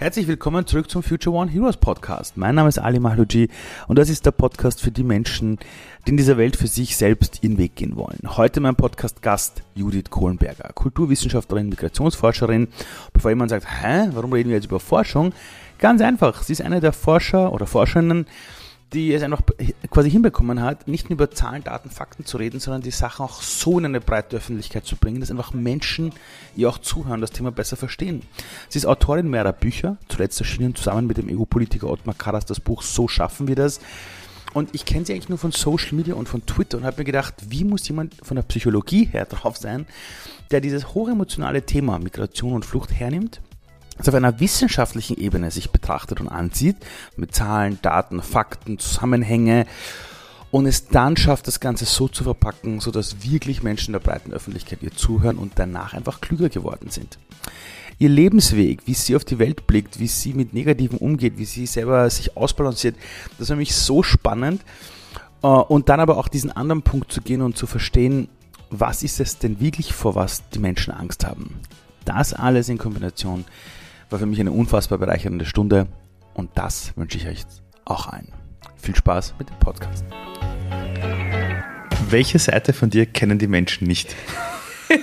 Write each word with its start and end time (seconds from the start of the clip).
Herzlich 0.00 0.28
willkommen 0.28 0.66
zurück 0.66 0.90
zum 0.90 1.02
Future 1.02 1.36
One 1.36 1.50
Heroes 1.50 1.76
Podcast. 1.76 2.38
Mein 2.38 2.54
Name 2.54 2.70
ist 2.70 2.78
Ali 2.78 2.98
Mahlouji 2.98 3.50
und 3.86 3.98
das 3.98 4.08
ist 4.08 4.24
der 4.24 4.30
Podcast 4.30 4.80
für 4.80 4.90
die 4.90 5.02
Menschen, 5.02 5.58
die 6.06 6.12
in 6.12 6.16
dieser 6.16 6.38
Welt 6.38 6.56
für 6.56 6.68
sich 6.68 6.96
selbst 6.96 7.44
ihren 7.44 7.58
Weg 7.58 7.76
gehen 7.76 7.96
wollen. 7.96 8.18
Heute 8.24 8.60
mein 8.60 8.76
Podcast-Gast 8.76 9.62
Judith 9.74 10.08
Kohlenberger, 10.08 10.70
Kulturwissenschaftlerin, 10.72 11.68
Migrationsforscherin. 11.68 12.68
Bevor 13.12 13.30
jemand 13.30 13.50
sagt, 13.50 13.66
hä, 13.66 14.08
warum 14.12 14.32
reden 14.32 14.48
wir 14.48 14.56
jetzt 14.56 14.64
über 14.68 14.80
Forschung? 14.80 15.34
Ganz 15.78 16.00
einfach, 16.00 16.44
sie 16.44 16.54
ist 16.54 16.62
eine 16.62 16.80
der 16.80 16.94
Forscher 16.94 17.52
oder 17.52 17.66
Forscherinnen, 17.66 18.24
die 18.92 19.12
es 19.12 19.22
einfach 19.22 19.42
quasi 19.90 20.10
hinbekommen 20.10 20.62
hat, 20.62 20.88
nicht 20.88 21.08
nur 21.08 21.14
über 21.14 21.30
Zahlen, 21.30 21.62
Daten, 21.62 21.90
Fakten 21.90 22.24
zu 22.24 22.38
reden, 22.38 22.58
sondern 22.58 22.82
die 22.82 22.90
Sachen 22.90 23.24
auch 23.24 23.40
so 23.40 23.78
in 23.78 23.84
eine 23.84 24.00
breite 24.00 24.36
Öffentlichkeit 24.36 24.84
zu 24.84 24.96
bringen, 24.96 25.20
dass 25.20 25.30
einfach 25.30 25.52
Menschen, 25.52 26.12
ihr 26.56 26.68
auch 26.68 26.78
zuhören, 26.78 27.20
das 27.20 27.30
Thema 27.30 27.52
besser 27.52 27.76
verstehen. 27.76 28.22
Sie 28.68 28.78
ist 28.78 28.86
Autorin 28.86 29.28
mehrerer 29.28 29.52
Bücher, 29.52 29.96
zuletzt 30.08 30.40
erschienen 30.40 30.74
zusammen 30.74 31.06
mit 31.06 31.18
dem 31.18 31.28
EU-Politiker 31.30 31.88
Ottmar 31.88 32.16
Karas 32.16 32.46
das 32.46 32.58
Buch 32.58 32.82
So 32.82 33.06
schaffen 33.06 33.46
wir 33.46 33.54
das. 33.54 33.80
Und 34.52 34.70
ich 34.74 34.84
kenne 34.84 35.06
sie 35.06 35.12
eigentlich 35.12 35.28
nur 35.28 35.38
von 35.38 35.52
Social 35.52 35.94
Media 35.94 36.14
und 36.14 36.28
von 36.28 36.44
Twitter 36.44 36.78
und 36.78 36.84
habe 36.84 36.98
mir 36.98 37.04
gedacht, 37.04 37.34
wie 37.48 37.62
muss 37.62 37.86
jemand 37.86 38.16
von 38.24 38.34
der 38.34 38.42
Psychologie 38.42 39.04
her 39.04 39.26
drauf 39.26 39.56
sein, 39.56 39.86
der 40.50 40.60
dieses 40.60 40.94
hochemotionale 40.94 41.64
Thema 41.64 42.00
Migration 42.00 42.54
und 42.54 42.64
Flucht 42.64 42.92
hernimmt 42.92 43.40
es 43.98 44.08
auf 44.08 44.14
einer 44.14 44.40
wissenschaftlichen 44.40 45.18
Ebene 45.18 45.50
sich 45.50 45.70
betrachtet 45.70 46.20
und 46.20 46.28
ansieht, 46.28 46.76
mit 47.16 47.34
Zahlen, 47.34 47.78
Daten, 47.82 48.22
Fakten, 48.22 48.78
Zusammenhänge 48.78 49.66
und 50.50 50.66
es 50.66 50.88
dann 50.88 51.16
schafft, 51.16 51.46
das 51.46 51.60
Ganze 51.60 51.84
so 51.84 52.08
zu 52.08 52.24
verpacken, 52.24 52.80
sodass 52.80 53.22
wirklich 53.22 53.62
Menschen 53.62 53.92
der 53.92 54.00
breiten 54.00 54.32
Öffentlichkeit 54.32 54.82
ihr 54.82 54.92
zuhören 54.92 55.36
und 55.36 55.52
danach 55.56 55.94
einfach 55.94 56.20
klüger 56.20 56.48
geworden 56.48 56.90
sind. 56.90 57.18
Ihr 57.98 58.08
Lebensweg, 58.08 58.80
wie 58.86 58.94
sie 58.94 59.14
auf 59.14 59.24
die 59.24 59.38
Welt 59.38 59.66
blickt, 59.66 60.00
wie 60.00 60.06
sie 60.06 60.32
mit 60.32 60.54
Negativen 60.54 60.98
umgeht, 60.98 61.36
wie 61.36 61.44
sie 61.44 61.66
selber 61.66 62.08
sich 62.08 62.36
ausbalanciert, 62.36 62.96
das 63.38 63.50
war 63.50 63.56
mich 63.56 63.74
so 63.74 64.02
spannend. 64.02 64.62
Äh, 65.42 65.46
und 65.46 65.88
dann 65.88 66.00
aber 66.00 66.16
auch 66.16 66.28
diesen 66.28 66.50
anderen 66.50 66.82
Punkt 66.82 67.12
zu 67.12 67.20
gehen 67.20 67.42
und 67.42 67.56
zu 67.56 67.66
verstehen, 67.66 68.28
was 68.70 69.02
ist 69.02 69.20
es 69.20 69.38
denn 69.38 69.60
wirklich, 69.60 69.92
vor 69.92 70.14
was 70.14 70.48
die 70.50 70.60
Menschen 70.60 70.92
Angst 70.92 71.26
haben. 71.26 71.60
Das 72.04 72.32
alles 72.32 72.68
in 72.68 72.78
Kombination 72.78 73.44
war 74.10 74.18
für 74.18 74.26
mich 74.26 74.40
eine 74.40 74.52
unfassbar 74.52 74.98
bereichernde 74.98 75.44
Stunde 75.44 75.86
und 76.34 76.50
das 76.56 76.92
wünsche 76.96 77.16
ich 77.16 77.26
euch 77.26 77.44
auch 77.84 78.08
allen. 78.08 78.32
Viel 78.76 78.96
Spaß 78.96 79.34
mit 79.38 79.48
dem 79.48 79.58
Podcast. 79.58 80.04
Welche 82.08 82.38
Seite 82.38 82.72
von 82.72 82.90
dir 82.90 83.06
kennen 83.06 83.38
die 83.38 83.46
Menschen 83.46 83.86
nicht? 83.86 84.16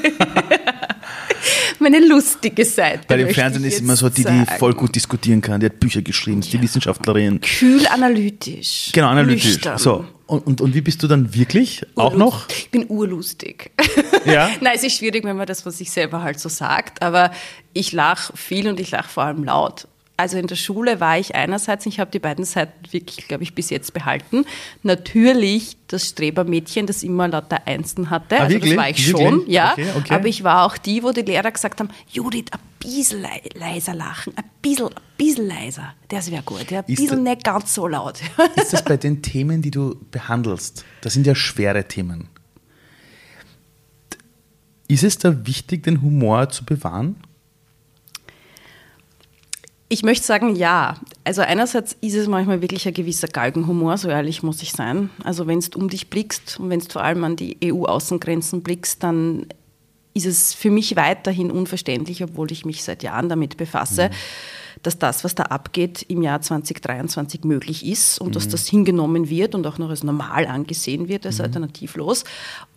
Meine 1.80 2.06
lustige 2.06 2.66
Seite. 2.66 3.06
Bei 3.08 3.18
dem 3.18 3.30
Fernsehen 3.30 3.64
ist 3.64 3.80
immer 3.80 3.96
so 3.96 4.10
die, 4.10 4.26
die 4.26 4.46
voll 4.58 4.74
gut 4.74 4.96
diskutieren 4.96 5.42
kann. 5.42 5.60
Die 5.62 5.68
hat 5.68 5.80
Bücher 5.80 6.02
geschrieben, 6.02 6.40
ist 6.40 6.52
die 6.52 6.62
Wissenschaftlerin. 6.62 7.40
Kühl 7.40 7.88
analytisch. 7.88 8.90
Genau, 8.94 9.08
analytisch. 9.08 9.54
Nüchtern. 9.54 9.78
So. 9.78 10.06
Und, 10.28 10.46
und, 10.46 10.62
und 10.62 10.74
wie 10.76 10.82
bist 10.82 11.02
du 11.02 11.08
dann 11.08 11.34
wirklich? 11.34 11.84
Urlust. 11.96 12.14
Auch 12.14 12.18
noch? 12.18 12.50
Ich 12.50 12.70
bin 12.70 12.86
urlustig. 12.90 13.72
Ja? 14.26 14.50
Nein, 14.60 14.74
es 14.76 14.84
ist 14.84 14.98
schwierig, 14.98 15.24
wenn 15.24 15.38
man 15.38 15.48
das 15.48 15.62
von 15.62 15.72
sich 15.72 15.90
selber 15.90 16.22
halt 16.22 16.38
so 16.38 16.50
sagt, 16.50 17.02
aber 17.02 17.32
ich 17.72 17.94
lache 17.94 18.36
viel 18.36 18.68
und 18.68 18.78
ich 18.78 18.92
lache 18.92 19.08
vor 19.08 19.24
allem 19.24 19.46
laut 19.46 19.88
also 20.18 20.38
in 20.38 20.48
der 20.48 20.56
Schule 20.56 21.00
war 21.00 21.20
ich 21.20 21.36
einerseits, 21.36 21.86
ich 21.86 22.00
habe 22.00 22.10
die 22.10 22.20
beiden 22.20 22.44
Seiten 22.44 22.92
wirklich, 22.92 23.28
glaube 23.28 23.44
ich, 23.44 23.54
bis 23.54 23.70
jetzt 23.70 23.94
behalten. 23.94 24.46
Natürlich 24.82 25.78
das 25.88 26.10
Strebermädchen, 26.10 26.88
das 26.88 27.04
immer 27.04 27.28
lauter 27.28 27.68
Einsen 27.68 28.10
hatte. 28.10 28.38
Ah, 28.38 28.44
also 28.46 28.58
das 28.58 28.76
war 28.76 28.90
ich 28.90 29.08
schon, 29.08 29.40
wirklich? 29.40 29.54
ja. 29.54 29.74
Okay, 29.74 29.88
okay. 29.96 30.14
Aber 30.14 30.28
ich 30.28 30.44
war 30.44 30.66
auch 30.66 30.78
die, 30.78 31.04
wo 31.04 31.12
die 31.12 31.22
Lehrer 31.22 31.52
gesagt 31.52 31.80
haben, 31.80 31.90
Judith, 32.12 32.46
ein 32.52 32.60
bisschen 32.80 33.26
leiser 33.54 33.94
lachen, 33.94 34.34
ein 34.36 34.44
bisschen, 34.60 34.88
ein 34.88 34.94
bisschen 35.18 35.48
leiser. 35.48 35.94
Das 36.08 36.32
wäre 36.32 36.42
gut, 36.42 36.72
ja. 36.72 36.80
ein 36.80 36.86
Ist 36.88 37.00
bisschen 37.00 37.22
nicht 37.22 37.44
ganz 37.44 37.76
so 37.76 37.88
laut. 37.88 38.20
Ist 38.56 38.74
das 38.74 38.84
bei 38.84 38.98
den 38.98 39.22
Themen, 39.22 39.62
die 39.62 39.72
du 39.72 39.96
behandelst? 40.10 40.84
Das 41.02 41.14
sind 41.14 41.28
ja 41.28 41.36
schwere 41.36 41.88
Themen. 41.88 42.28
Ist 44.88 45.04
es 45.04 45.20
da 45.20 45.46
wichtig, 45.46 45.84
den 45.84 46.02
Humor 46.02 46.50
zu 46.50 46.66
bewahren? 46.66 47.18
Ich 49.90 50.04
möchte 50.04 50.26
sagen, 50.26 50.56
ja. 50.56 50.98
Also 51.24 51.42
einerseits 51.42 51.96
ist 52.02 52.16
es 52.16 52.28
manchmal 52.28 52.62
wirklich 52.62 52.88
ein 52.88 52.94
gewisser 52.94 53.28
Galgenhumor, 53.28 53.98
so 53.98 54.10
ehrlich 54.10 54.44
muss 54.44 54.62
ich 54.62 54.72
sein. 54.74 55.10
Also 55.24 55.48
wenn 55.48 55.60
du 55.60 55.80
um 55.80 55.90
dich 55.90 56.10
blickst 56.10 56.60
und 56.60 56.70
wenn 56.70 56.80
du 56.80 56.90
vor 56.90 57.04
allem 57.04 57.24
an 57.24 57.36
die 57.36 57.58
EU-Außengrenzen 57.64 58.64
blickst, 58.64 59.04
dann 59.04 59.48
ist 60.14 60.26
es 60.26 60.54
für 60.54 60.72
mich 60.72 60.96
weiterhin 60.96 61.52
unverständlich, 61.52 62.24
obwohl 62.24 62.52
ich 62.52 62.66
mich 62.66 62.84
seit 62.84 63.04
Jahren 63.04 63.30
damit 63.30 63.56
befasse, 63.56 64.10
dass 64.84 65.00
das, 65.00 65.24
was 65.24 65.36
da 65.36 65.44
abgeht, 65.44 66.04
im 66.08 66.22
Jahr 66.22 66.42
2023 66.42 67.44
möglich 67.44 67.86
ist 67.86 68.20
und 68.20 68.36
dass 68.36 68.48
das 68.48 68.68
hingenommen 68.68 69.30
wird 69.30 69.56
und 69.56 69.66
auch 69.68 69.78
noch 69.78 69.90
als 69.90 70.04
normal 70.04 70.46
angesehen 70.46 71.08
wird, 71.08 71.26
als 71.26 71.42
alternativlos. 71.42 72.24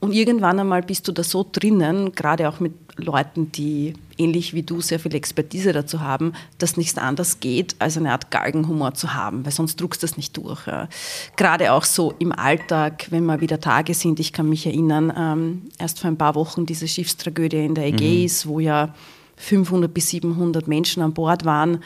Und 0.00 0.12
irgendwann 0.12 0.58
einmal 0.58 0.82
bist 0.82 1.08
du 1.08 1.12
da 1.12 1.22
so 1.22 1.46
drinnen, 1.50 2.12
gerade 2.12 2.48
auch 2.48 2.60
mit 2.60 2.72
Leuten, 2.96 3.52
die 3.52 3.94
ähnlich 4.18 4.54
wie 4.54 4.62
du 4.62 4.80
sehr 4.80 5.00
viel 5.00 5.14
Expertise 5.14 5.72
dazu 5.72 6.00
haben, 6.00 6.34
dass 6.58 6.76
nichts 6.76 6.98
anderes 6.98 7.40
geht, 7.40 7.76
als 7.78 7.96
eine 7.96 8.12
Art 8.12 8.30
Galgenhumor 8.30 8.94
zu 8.94 9.14
haben, 9.14 9.44
weil 9.44 9.52
sonst 9.52 9.80
druckst 9.80 10.02
du 10.02 10.06
das 10.06 10.16
nicht 10.16 10.36
durch. 10.36 10.66
Ja. 10.66 10.88
Gerade 11.36 11.72
auch 11.72 11.84
so 11.84 12.14
im 12.18 12.32
Alltag, 12.32 13.06
wenn 13.10 13.24
mal 13.24 13.40
wieder 13.40 13.60
Tage 13.60 13.94
sind. 13.94 14.20
Ich 14.20 14.32
kann 14.32 14.48
mich 14.48 14.66
erinnern, 14.66 15.12
ähm, 15.16 15.62
erst 15.78 16.00
vor 16.00 16.08
ein 16.08 16.18
paar 16.18 16.34
Wochen 16.34 16.66
diese 16.66 16.86
Schiffstragödie 16.86 17.64
in 17.64 17.74
der 17.74 17.86
Ägäis, 17.86 18.46
wo 18.46 18.60
ja 18.60 18.94
500 19.40 19.92
bis 19.92 20.10
700 20.10 20.68
Menschen 20.68 21.02
an 21.02 21.14
Bord 21.14 21.44
waren, 21.44 21.82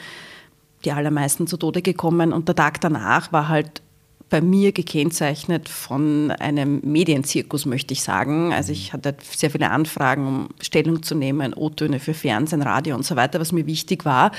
die 0.83 0.91
allermeisten 0.91 1.47
zu 1.47 1.57
Tode 1.57 1.81
gekommen. 1.81 2.33
Und 2.33 2.47
der 2.47 2.55
Tag 2.55 2.81
danach 2.81 3.31
war 3.31 3.47
halt 3.47 3.81
bei 4.29 4.41
mir 4.41 4.71
gekennzeichnet 4.71 5.69
von 5.69 6.31
einem 6.31 6.81
Medienzirkus, 6.83 7.65
möchte 7.65 7.93
ich 7.93 8.01
sagen. 8.01 8.53
Also 8.53 8.71
ich 8.71 8.91
hatte 8.91 9.15
sehr 9.21 9.51
viele 9.51 9.69
Anfragen, 9.69 10.27
um 10.27 10.49
Stellung 10.61 11.03
zu 11.03 11.15
nehmen, 11.15 11.53
O-Töne 11.53 11.99
für 11.99 12.13
Fernsehen, 12.13 12.61
Radio 12.61 12.95
und 12.95 13.05
so 13.05 13.15
weiter, 13.15 13.39
was 13.39 13.51
mir 13.51 13.65
wichtig 13.67 14.03
war. 14.03 14.31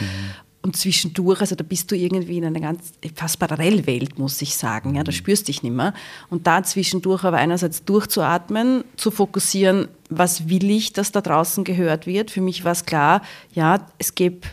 Und 0.67 0.77
zwischendurch, 0.77 1.41
also 1.41 1.55
da 1.55 1.63
bist 1.63 1.93
du 1.93 1.95
irgendwie 1.95 2.39
in 2.39 2.45
einer 2.45 2.59
ganz 2.59 2.95
fast 3.15 3.39
Parallelwelt, 3.39 4.19
muss 4.19 4.43
ich 4.43 4.57
sagen. 4.57 4.97
Ja, 4.97 5.05
da 5.05 5.13
spürst 5.13 5.47
dich 5.47 5.63
nicht 5.63 5.73
mehr. 5.73 5.95
Und 6.29 6.49
da 6.49 6.61
zwischendurch 6.65 7.23
aber 7.23 7.37
einerseits 7.37 7.85
durchzuatmen, 7.85 8.83
zu 8.97 9.13
fokussieren, 9.13 9.87
was 10.11 10.49
will 10.49 10.69
ich, 10.69 10.93
dass 10.93 11.13
da 11.13 11.21
draußen 11.21 11.63
gehört 11.63 12.09
wird. 12.09 12.33
Für 12.33 12.41
mich 12.41 12.65
war 12.65 12.73
es 12.73 12.85
klar, 12.85 13.23
ja, 13.55 13.87
es 13.99 14.17
gibt 14.17 14.49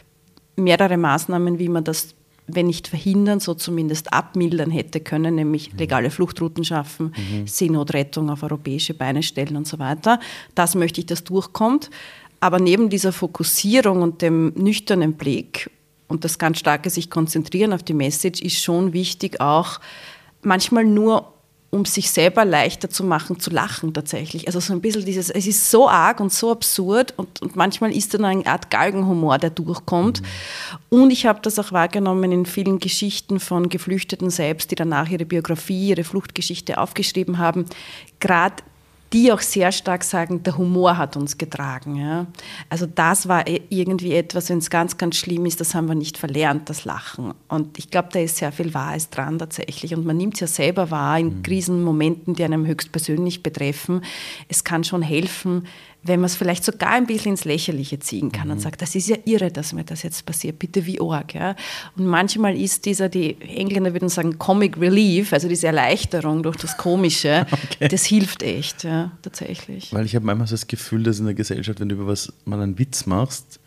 mehrere 0.56 0.97
Maßnahmen, 0.97 1.57
wie 1.57 1.68
man 1.68 1.84
das, 1.84 2.13
wenn 2.46 2.68
nicht 2.68 2.88
verhindern, 2.88 3.40
so 3.40 3.56
zumindest 3.56 4.13
abmildern 4.13 4.69
hätte 4.69 5.00
können, 5.00 5.34
nämlich 5.34 5.73
legale 5.73 6.12
Fluchtrouten 6.12 6.63
schaffen, 6.63 7.16
Seenotrettung 7.47 8.29
auf 8.29 8.44
europäische 8.44 8.94
Beine 8.94 9.23
stellen 9.23 9.57
und 9.57 9.68
so 9.68 9.79
weiter. 9.79 10.19
Das 10.53 10.75
möchte 10.75 11.02
ich, 11.02 11.07
dass 11.07 11.23
durchkommt. 11.23 11.90
Aber 12.40 12.59
neben 12.59 12.90
dieser 12.90 13.13
Fokussierung 13.13 14.03
und 14.03 14.22
dem 14.22 14.53
nüchternen 14.56 15.13
Blick 15.13 15.72
und 16.13 16.24
das 16.24 16.38
ganz 16.38 16.59
starke 16.59 16.90
sich 16.90 17.09
konzentrieren 17.09 17.74
auf 17.74 17.84
die 17.84 17.94
Message 17.94 18.41
ist 18.41 18.63
schon 18.63 18.94
wichtig 18.94 19.41
auch 19.41 19.79
manchmal 20.41 20.85
nur 20.85 21.34
um 21.74 21.85
sich 21.85 22.12
selber 22.12 22.46
leichter 22.46 22.88
zu 22.88 23.03
machen, 23.03 23.40
zu 23.40 23.50
lachen 23.50 23.96
tatsächlich. 23.96 24.46
Also 24.46 24.59
so 24.59 24.73
ein 24.73 24.81
bisschen 24.81 25.06
dieses, 25.06 25.31
es 25.31 25.47
ist 25.47 25.72
so 25.72 25.90
arg 25.90 26.19
und 26.19 26.31
so 26.31 26.52
absurd 26.52 27.16
und, 27.18 27.41
und 27.41 27.56
manchmal 27.56 27.91
ist 27.91 28.13
dann 28.13 28.25
eine 28.25 28.46
Art 28.46 28.69
Galgenhumor, 28.69 29.40
der 29.40 29.50
durchkommt. 29.50 30.22
Und 30.90 31.09
ich 31.09 31.25
habe 31.25 31.40
das 31.41 31.57
auch 31.57 31.72
wahrgenommen 31.72 32.31
in 32.31 32.46
vielen 32.46 32.78
Geschichten 32.78 33.40
von 33.40 33.69
Geflüchteten 33.69 34.29
selbst, 34.29 34.69
die 34.69 34.75
danach 34.75 35.09
ihre 35.09 35.25
Biografie, 35.25 35.90
ihre 35.90 36.03
Fluchtgeschichte 36.03 36.78
aufgeschrieben 36.78 37.40
haben. 37.40 37.66
Gerade 38.20 38.58
die 39.13 39.31
auch 39.31 39.41
sehr 39.41 39.71
stark 39.71 40.03
sagen, 40.03 40.41
der 40.41 40.57
Humor 40.57 40.97
hat 40.97 41.15
uns 41.15 41.37
getragen. 41.37 41.95
Ja. 41.95 42.25
Also 42.69 42.87
das 42.87 43.27
war 43.27 43.47
e- 43.47 43.61
irgendwie 43.69 44.13
etwas, 44.13 44.49
wenn 44.49 44.57
es 44.57 44.71
ganz, 44.71 44.97
ganz 44.97 45.15
schlimm 45.17 45.45
ist, 45.45 45.61
das 45.61 45.75
haben 45.75 45.87
wir 45.87 45.95
nicht 45.95 46.17
verlernt, 46.17 46.69
das 46.69 46.83
Lachen. 46.83 47.33
Und 47.47 47.77
ich 47.77 47.91
glaube, 47.91 48.09
da 48.11 48.19
ist 48.19 48.37
sehr 48.37 48.51
viel 48.51 48.73
Wahres 48.73 49.11
dran 49.11 49.37
tatsächlich. 49.37 49.93
Und 49.93 50.05
man 50.05 50.17
nimmt 50.17 50.33
es 50.35 50.39
ja 50.39 50.47
selber 50.47 50.89
wahr 50.89 51.19
in 51.19 51.43
Krisenmomenten, 51.43 52.33
die 52.33 52.43
einem 52.43 52.65
höchstpersönlich 52.65 53.43
betreffen. 53.43 54.01
Es 54.49 54.63
kann 54.63 54.83
schon 54.83 55.03
helfen, 55.03 55.67
wenn 56.03 56.20
man 56.20 56.26
es 56.26 56.35
vielleicht 56.35 56.66
sogar 56.66 56.90
ein 56.90 57.05
bisschen 57.05 57.32
ins 57.32 57.46
Lächerliche 57.46 57.97
ziehen 58.00 58.32
kann 58.32 58.52
und 58.52 58.59
sagt, 58.59 58.82
das 58.82 58.94
ist 58.96 59.08
ja 59.08 59.16
irre, 59.26 59.52
dass 59.52 59.72
mir 59.72 59.85
das 59.85 60.03
jetzt 60.03 60.26
passiert, 60.26 60.59
bitte 60.59 60.85
wie 60.85 61.00
arg. 61.00 61.34
Ja? 61.34 61.55
Und 61.97 62.08
manchmal 62.08 62.59
ist 62.59 62.85
dieser, 62.85 63.08
die 63.08 63.40
Engländer 63.41 63.94
würden 63.94 64.09
sagen, 64.09 64.38
Comic 64.38 64.78
Relief, 64.78 65.32
also 65.32 65.47
diese 65.47 65.67
Erleichterung 65.67 66.44
durch 66.44 66.58
das 66.58 66.78
Komische, 66.78 67.46
das 67.79 68.05
hilft 68.05 68.44
echt, 68.44 68.84
ja, 68.84 69.11
tatsächlich. 69.22 69.94
Weil 69.94 70.05
ich 70.05 70.16
habe 70.16 70.26
manchmal 70.26 70.47
so 70.47 70.55
das 70.55 70.67
Gefühl, 70.67 71.03
dass 71.03 71.20
in 71.20 71.26
der 71.26 71.35
Gesellschaft, 71.35 71.79
wenn 71.79 71.90
du 71.90 71.96
über 71.96 72.08
was 72.08 72.34
mal 72.46 72.61
einen 72.61 72.78
Witz 72.78 73.06
machst, 73.06 73.59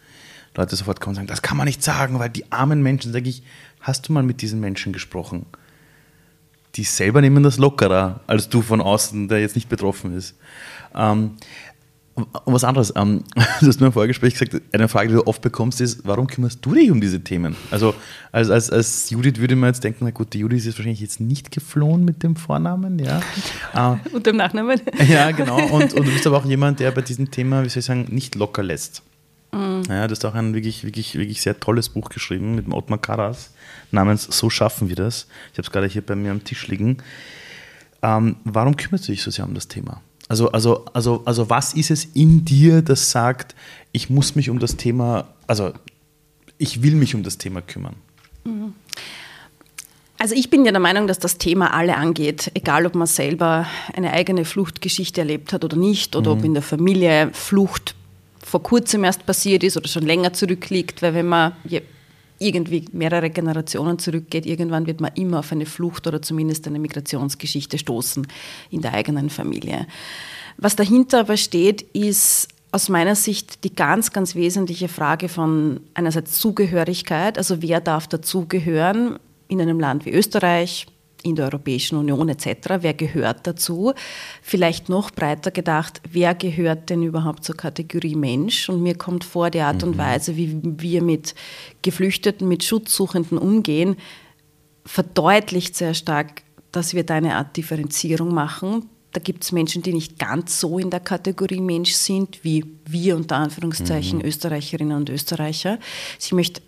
Leute 0.55 0.77
sofort 0.77 1.01
kommen 1.01 1.13
und 1.13 1.17
sagen, 1.17 1.27
das 1.27 1.43
kann 1.43 1.57
man 1.57 1.67
nicht 1.67 1.83
sagen, 1.83 2.19
weil 2.19 2.31
die 2.31 2.51
armen 2.53 2.83
Menschen, 2.83 3.13
sage 3.13 3.29
ich, 3.29 3.43
hast 3.81 4.09
du 4.09 4.13
mal 4.13 4.23
mit 4.23 4.43
diesen 4.43 4.61
Menschen 4.61 4.93
gesprochen? 4.93 5.47
Die 6.75 6.85
selber 6.85 7.23
nehmen 7.23 7.43
das 7.43 7.57
lockerer 7.57 8.21
als 8.27 8.49
du 8.51 8.61
von 8.61 8.83
außen, 8.83 9.29
der 9.29 9.41
jetzt 9.41 9.55
nicht 9.55 9.69
betroffen 9.69 10.15
ist. 10.17 10.35
Ähm, 10.95 11.33
Und 12.17 12.55
was 12.55 12.65
anderes, 12.65 12.95
ähm, 12.97 13.25
du 13.61 13.67
hast 13.67 13.79
mir 13.79 13.89
im 13.89 13.93
Vorgespräch 13.93 14.33
gesagt, 14.33 14.63
eine 14.73 14.89
Frage, 14.89 15.09
die 15.09 15.15
du 15.15 15.27
oft 15.27 15.43
bekommst, 15.43 15.83
ist, 15.83 16.01
warum 16.05 16.27
kümmerst 16.27 16.65
du 16.65 16.75
dich 16.75 16.91
um 16.91 16.99
diese 16.99 17.21
Themen? 17.21 17.55
Also 17.71 17.95
als, 18.33 18.49
als, 18.49 18.71
als 18.71 19.11
Judith 19.11 19.37
würde 19.37 19.55
man 19.55 19.69
jetzt 19.69 19.85
denken, 19.85 20.07
na 20.07 20.11
gut, 20.11 20.33
die 20.33 20.39
Judith 20.39 20.65
ist 20.65 20.79
wahrscheinlich 20.79 21.01
jetzt 21.01 21.21
nicht 21.21 21.51
geflohen 21.51 22.07
mit 22.07 22.23
dem 22.23 22.35
Vornamen, 22.37 22.99
ja. 22.99 23.21
Äh, 23.75 23.97
und 24.15 24.27
dem 24.27 24.37
Nachnamen. 24.37 24.81
Ja, 25.09 25.31
genau. 25.31 25.59
Und, 25.59 25.93
und 25.93 26.07
du 26.07 26.11
bist 26.11 26.27
aber 26.27 26.39
auch 26.39 26.47
jemand, 26.47 26.81
der 26.81 26.91
bei 26.91 27.03
diesem 27.03 27.31
Thema, 27.31 27.63
wie 27.63 27.69
soll 27.69 27.81
ich 27.81 27.85
sagen, 27.85 28.07
nicht 28.09 28.35
locker 28.35 28.63
lässt. 28.63 29.03
Mhm. 29.53 29.83
Ja, 29.89 30.07
du 30.07 30.13
hast 30.13 30.25
auch 30.25 30.35
ein 30.35 30.55
wirklich, 30.55 30.85
wirklich, 30.85 31.17
wirklich 31.17 31.43
sehr 31.43 31.61
tolles 31.61 31.91
Buch 31.91 32.09
geschrieben 32.09 32.55
mit 32.55 32.67
dem 32.67 32.73
Ottmar 32.73 32.99
Karas 32.99 33.51
namens 33.91 34.25
So 34.25 34.49
schaffen 34.49 34.89
wir 34.89 34.97
das. 34.97 35.27
Ich 35.53 35.59
habe 35.59 35.67
es 35.67 35.71
gerade 35.71 35.87
hier 35.87 36.03
bei 36.03 36.15
mir 36.15 36.31
am 36.31 36.45
Tisch 36.45 36.67
liegen. 36.69 36.99
Ähm, 38.03 38.37
warum 38.45 38.77
kümmerst 38.77 39.09
du 39.09 39.13
dich 39.13 39.23
so 39.23 39.31
sehr 39.31 39.45
um 39.45 39.55
das 39.55 39.69
Thema? 39.69 40.01
Also, 40.29 40.51
also, 40.51 40.85
also, 40.93 41.23
also 41.25 41.51
was 41.51 41.75
ist 41.75 41.91
es 41.91 42.05
in 42.15 42.45
dir, 42.45 42.83
das 42.83 43.11
sagt, 43.11 43.55
ich 43.93 44.11
muss 44.11 44.35
mich 44.35 44.51
um 44.51 44.59
das 44.59 44.77
Thema, 44.77 45.29
also 45.47 45.73
ich 46.59 46.83
will 46.83 46.95
mich 46.95 47.15
um 47.15 47.23
das 47.23 47.39
Thema 47.39 47.63
kümmern? 47.63 47.95
Mhm. 48.45 48.75
Also 50.19 50.35
ich 50.35 50.49
bin 50.49 50.65
ja 50.65 50.73
der 50.73 50.81
Meinung, 50.81 51.07
dass 51.07 51.19
das 51.19 51.37
Thema 51.37 51.75
alle 51.75 51.97
angeht, 51.97 52.51
egal 52.55 52.87
ob 52.87 52.95
man 52.95 53.07
selber 53.07 53.67
eine 53.95 54.13
eigene 54.13 54.45
Fluchtgeschichte 54.45 55.21
erlebt 55.21 55.53
hat 55.53 55.63
oder 55.63 55.77
nicht, 55.77 56.17
oder 56.17 56.35
mhm. 56.35 56.39
ob 56.39 56.45
in 56.45 56.55
der 56.55 56.63
Familie 56.63 57.31
Flucht 57.33 57.95
vor 58.43 58.63
kurzem 58.63 59.05
erst 59.05 59.27
passiert 59.27 59.63
ist 59.63 59.77
oder 59.77 59.89
schon 59.89 60.05
länger 60.05 60.33
zurückliegt, 60.33 61.03
weil 61.03 61.15
wenn 61.15 61.27
man 61.27 61.53
irgendwie 62.39 62.85
mehrere 62.93 63.31
Generationen 63.31 63.99
zurückgeht, 63.99 64.47
irgendwann 64.47 64.87
wird 64.87 65.01
man 65.01 65.13
immer 65.15 65.41
auf 65.41 65.53
eine 65.53 65.67
Flucht 65.67 66.07
oder 66.07 66.21
zumindest 66.21 66.67
eine 66.67 66.79
Migrationsgeschichte 66.79 67.79
stoßen 67.79 68.27
in 68.71 68.83
der 68.83 68.95
eigenen 68.95 69.31
Familie. 69.31 69.87
Was 70.59 70.77
dahinter 70.77 71.21
aber 71.21 71.37
steht, 71.37 71.83
ist 71.95 72.49
aus 72.73 72.89
meiner 72.89 73.15
Sicht 73.15 73.65
die 73.65 73.75
ganz, 73.75 74.13
ganz 74.13 74.35
wesentliche 74.35 74.89
Frage 74.89 75.29
von 75.29 75.81
einerseits 75.95 76.39
Zugehörigkeit, 76.39 77.39
also 77.39 77.63
wer 77.63 77.81
darf 77.81 78.07
dazugehören 78.07 79.19
in 79.49 79.61
einem 79.61 79.81
Land 79.81 80.05
wie 80.05 80.11
Österreich, 80.11 80.87
in 81.27 81.37
der 81.37 81.47
Europäischen 81.47 81.97
Union 81.99 82.29
etc. 82.29 82.79
Wer 82.81 82.95
gehört 82.95 83.47
dazu? 83.47 83.93
Vielleicht 84.43 84.89
noch 84.89 85.11
breiter 85.11 85.51
gedacht, 85.51 86.01
wer 86.11 86.35
gehört 86.35 86.91
denn 86.91 87.03
überhaupt 87.03 87.45
zur 87.45 87.57
Kategorie 87.57 88.15
Mensch? 88.15 88.69
Und 88.69 88.83
mir 88.83 88.97
kommt 88.97 89.25
vor, 89.25 89.51
die 89.51 89.61
Art 89.61 89.83
und 89.83 89.97
mhm. 89.97 89.99
Weise, 89.99 90.37
wie 90.37 90.59
wir 90.63 91.03
mit 91.03 91.35
Geflüchteten, 91.83 92.49
mit 92.49 92.65
Schutzsuchenden 92.65 93.39
umgehen, 93.39 93.97
verdeutlicht 94.85 95.77
sehr 95.77 95.95
stark, 95.95 96.43
dass 96.73 96.95
wir 96.95 97.05
da 97.05 97.15
eine 97.15 97.37
Art 97.37 97.57
Differenzierung 97.57 98.33
machen. 98.33 98.87
Da 99.13 99.21
gibt 99.21 99.45
es 99.45 99.53
Menschen, 99.53 99.83
die 99.83 99.95
nicht 99.95 100.19
ganz 100.19 100.61
so 100.61 100.79
in 100.79 100.91
der 100.91 101.01
Kategorie 101.01 101.61
Mensch 101.61 101.93
sind, 101.93 102.45
wie 102.45 102.65
wir 102.85 103.17
unter 103.17 103.37
Anführungszeichen 103.37 104.19
mhm. 104.19 104.27
Österreicherinnen 104.27 104.97
und 104.97 105.09
Österreicher. 105.09 105.79
Ich 106.21 106.33
möchte 106.33 106.61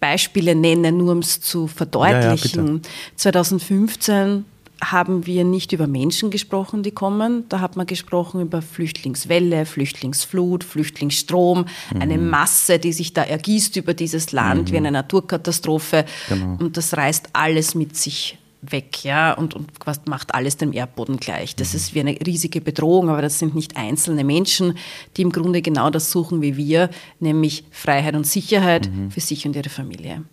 Beispiele 0.00 0.54
nennen, 0.54 0.96
nur 0.96 1.12
um 1.12 1.18
es 1.18 1.40
zu 1.40 1.66
verdeutlichen. 1.66 2.66
Ja, 2.66 2.74
ja, 2.74 2.80
2015 3.16 4.44
haben 4.82 5.26
wir 5.26 5.44
nicht 5.44 5.72
über 5.72 5.86
Menschen 5.86 6.30
gesprochen, 6.30 6.82
die 6.82 6.90
kommen. 6.90 7.44
Da 7.48 7.60
hat 7.60 7.76
man 7.76 7.86
gesprochen 7.86 8.40
über 8.40 8.62
Flüchtlingswelle, 8.62 9.66
Flüchtlingsflut, 9.66 10.64
Flüchtlingsstrom, 10.64 11.66
mhm. 11.94 12.00
eine 12.00 12.18
Masse, 12.18 12.78
die 12.78 12.92
sich 12.92 13.12
da 13.12 13.22
ergießt 13.22 13.76
über 13.76 13.94
dieses 13.94 14.32
Land 14.32 14.68
mhm. 14.68 14.72
wie 14.72 14.76
eine 14.78 14.90
Naturkatastrophe. 14.90 16.06
Genau. 16.28 16.56
Und 16.58 16.76
das 16.76 16.96
reißt 16.96 17.30
alles 17.34 17.74
mit 17.74 17.96
sich 17.96 18.38
weg, 18.62 19.04
ja, 19.04 19.32
und, 19.32 19.54
und 19.54 19.70
macht 20.06 20.34
alles 20.34 20.56
dem 20.56 20.72
Erdboden 20.72 21.16
gleich. 21.16 21.56
Das 21.56 21.72
mhm. 21.72 21.76
ist 21.76 21.94
wie 21.94 22.00
eine 22.00 22.18
riesige 22.26 22.60
Bedrohung, 22.60 23.08
aber 23.08 23.22
das 23.22 23.38
sind 23.38 23.54
nicht 23.54 23.76
einzelne 23.76 24.24
Menschen, 24.24 24.76
die 25.16 25.22
im 25.22 25.32
Grunde 25.32 25.62
genau 25.62 25.90
das 25.90 26.10
suchen 26.10 26.42
wie 26.42 26.56
wir, 26.56 26.90
nämlich 27.20 27.64
Freiheit 27.70 28.14
und 28.14 28.26
Sicherheit 28.26 28.90
mhm. 28.90 29.10
für 29.10 29.20
sich 29.20 29.46
und 29.46 29.56
ihre 29.56 29.70
Familie. 29.70 30.24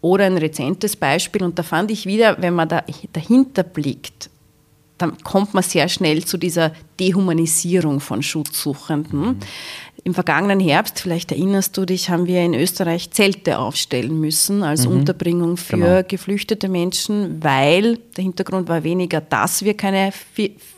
Oder 0.00 0.26
ein 0.26 0.38
rezentes 0.38 0.96
Beispiel, 0.96 1.42
und 1.42 1.58
da 1.58 1.62
fand 1.62 1.90
ich 1.90 2.06
wieder, 2.06 2.40
wenn 2.40 2.54
man 2.54 2.68
da 2.68 2.84
dahinter 3.12 3.62
blickt, 3.62 4.30
dann 4.98 5.18
kommt 5.22 5.52
man 5.52 5.62
sehr 5.62 5.88
schnell 5.88 6.24
zu 6.24 6.38
dieser 6.38 6.72
Dehumanisierung 6.98 8.00
von 8.00 8.22
Schutzsuchenden. 8.22 9.20
Mhm. 9.20 9.36
Im 10.06 10.14
vergangenen 10.14 10.60
Herbst, 10.60 11.00
vielleicht 11.00 11.32
erinnerst 11.32 11.76
du 11.76 11.84
dich, 11.84 12.10
haben 12.10 12.28
wir 12.28 12.40
in 12.40 12.54
Österreich 12.54 13.10
Zelte 13.10 13.58
aufstellen 13.58 14.20
müssen 14.20 14.62
als 14.62 14.86
mhm. 14.86 14.98
Unterbringung 14.98 15.56
für 15.56 15.78
genau. 15.78 16.02
geflüchtete 16.06 16.68
Menschen, 16.68 17.42
weil 17.42 17.98
der 18.16 18.22
Hintergrund 18.22 18.68
war 18.68 18.84
weniger, 18.84 19.20
dass 19.20 19.64
wir 19.64 19.76
keine 19.76 20.12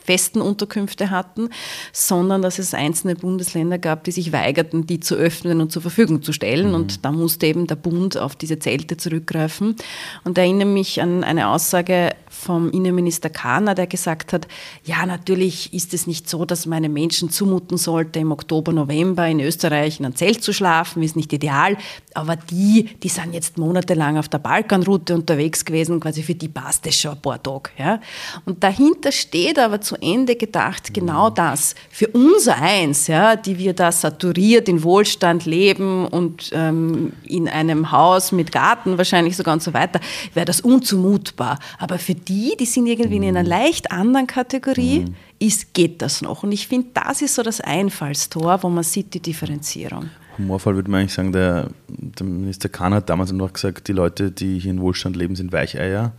festen 0.09 0.41
Unterkünfte 0.41 1.11
hatten, 1.11 1.49
sondern 1.93 2.41
dass 2.41 2.57
es 2.57 2.73
einzelne 2.73 3.13
Bundesländer 3.15 3.77
gab, 3.77 4.03
die 4.05 4.11
sich 4.11 4.31
weigerten, 4.31 4.87
die 4.87 4.99
zu 4.99 5.13
öffnen 5.13 5.61
und 5.61 5.71
zur 5.71 5.83
Verfügung 5.83 6.23
zu 6.23 6.33
stellen. 6.33 6.69
Mhm. 6.69 6.73
Und 6.73 7.05
da 7.05 7.11
musste 7.11 7.45
eben 7.45 7.67
der 7.67 7.75
Bund 7.75 8.17
auf 8.17 8.35
diese 8.35 8.57
Zelte 8.57 8.97
zurückgreifen. 8.97 9.75
Und 10.23 10.39
erinnere 10.39 10.67
mich 10.67 10.99
an 10.99 11.23
eine 11.23 11.49
Aussage 11.49 12.15
vom 12.27 12.71
Innenminister 12.71 13.29
Kahner, 13.29 13.75
der 13.75 13.85
gesagt 13.85 14.33
hat, 14.33 14.47
ja, 14.83 15.05
natürlich 15.05 15.73
ist 15.75 15.93
es 15.93 16.07
nicht 16.07 16.27
so, 16.27 16.43
dass 16.43 16.65
man 16.65 16.77
einem 16.77 16.93
Menschen 16.93 17.29
zumuten 17.29 17.77
sollte, 17.77 18.17
im 18.17 18.31
Oktober, 18.31 18.71
November 18.71 19.27
in 19.27 19.39
Österreich 19.39 19.99
in 19.99 20.05
einem 20.05 20.15
Zelt 20.15 20.43
zu 20.43 20.53
schlafen, 20.53 21.03
ist 21.03 21.15
nicht 21.15 21.31
ideal. 21.33 21.77
Aber 22.15 22.35
die, 22.35 22.89
die 23.03 23.09
sind 23.09 23.33
jetzt 23.33 23.59
monatelang 23.59 24.17
auf 24.17 24.27
der 24.27 24.39
Balkanroute 24.39 25.13
unterwegs 25.13 25.65
gewesen, 25.65 25.99
quasi 25.99 26.23
für 26.23 26.33
die 26.33 26.47
passt 26.47 26.87
es 26.87 26.99
schon 26.99 27.11
ein 27.11 27.21
paar 27.21 27.41
Tage. 27.43 27.69
Ja. 27.77 27.99
Und 28.45 28.63
dahinter 28.63 29.11
steht 29.11 29.59
aber 29.59 29.81
zu 29.81 29.98
Ende 30.01 30.35
gedacht 30.35 30.93
genau 30.93 31.29
das. 31.29 31.75
Für 31.89 32.07
unser 32.07 32.61
Eins, 32.61 33.07
ja, 33.07 33.35
die 33.35 33.57
wir 33.57 33.73
da 33.73 33.91
saturiert 33.91 34.67
in 34.69 34.83
Wohlstand 34.83 35.45
leben 35.45 36.07
und 36.07 36.49
ähm, 36.53 37.13
in 37.23 37.47
einem 37.47 37.91
Haus 37.91 38.31
mit 38.31 38.51
Garten 38.51 38.97
wahrscheinlich 38.97 39.35
sogar 39.35 39.53
und 39.53 39.63
so 39.63 39.73
weiter, 39.73 39.99
wäre 40.33 40.45
das 40.45 40.61
unzumutbar. 40.61 41.59
Aber 41.77 41.99
für 41.99 42.15
die, 42.15 42.55
die 42.59 42.65
sind 42.65 42.87
irgendwie 42.87 43.17
in 43.17 43.25
einer 43.25 43.43
leicht 43.43 43.91
anderen 43.91 44.27
Kategorie, 44.27 45.01
mhm. 45.01 45.15
ist, 45.39 45.73
geht 45.73 46.01
das 46.01 46.21
noch. 46.21 46.43
Und 46.43 46.51
ich 46.51 46.67
finde, 46.67 46.89
das 46.93 47.21
ist 47.21 47.35
so 47.35 47.43
das 47.43 47.61
Einfallstor, 47.61 48.63
wo 48.63 48.69
man 48.69 48.83
sieht 48.83 49.13
die 49.13 49.19
Differenzierung. 49.21 50.09
Humorvoll 50.37 50.75
würde 50.75 50.89
man 50.89 51.01
eigentlich 51.01 51.13
sagen, 51.13 51.33
der, 51.33 51.69
der 51.87 52.25
Minister 52.25 52.69
Kahn 52.69 52.93
hat 52.93 53.09
damals 53.09 53.31
noch 53.31 53.53
gesagt, 53.53 53.87
die 53.87 53.93
Leute, 53.93 54.31
die 54.31 54.57
hier 54.57 54.71
in 54.71 54.81
Wohlstand 54.81 55.15
leben, 55.15 55.35
sind 55.35 55.51
Weicheier 55.51 56.13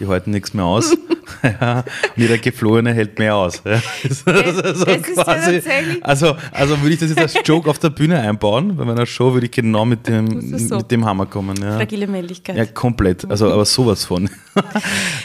die 0.00 0.06
halten 0.06 0.30
nichts 0.30 0.54
mehr 0.54 0.64
aus. 0.64 0.96
ja, 1.42 1.78
und 1.80 1.84
jeder 2.16 2.38
Geflohene 2.38 2.92
hält 2.92 3.18
mehr 3.18 3.36
aus. 3.36 3.62
Ja. 3.64 3.80
Also, 4.04 4.86
quasi, 5.14 5.62
also, 6.00 6.36
also 6.52 6.80
würde 6.80 6.94
ich 6.94 7.00
das 7.00 7.10
jetzt 7.10 7.18
als 7.20 7.34
Joke 7.44 7.68
auf 7.68 7.78
der 7.78 7.90
Bühne 7.90 8.20
einbauen. 8.20 8.76
Bei 8.76 8.84
meiner 8.84 9.06
Show 9.06 9.32
würde 9.32 9.46
ich 9.46 9.52
genau 9.52 9.84
mit 9.84 10.06
dem, 10.06 10.58
so. 10.58 10.78
mit 10.78 10.90
dem 10.90 11.04
Hammer 11.04 11.26
kommen. 11.26 11.56
Ja. 11.62 11.76
Fragile 11.76 12.06
Männlichkeit. 12.06 12.56
Ja, 12.56 12.66
komplett. 12.66 13.28
Also, 13.30 13.50
aber 13.50 13.64
sowas 13.64 14.04
von. 14.04 14.28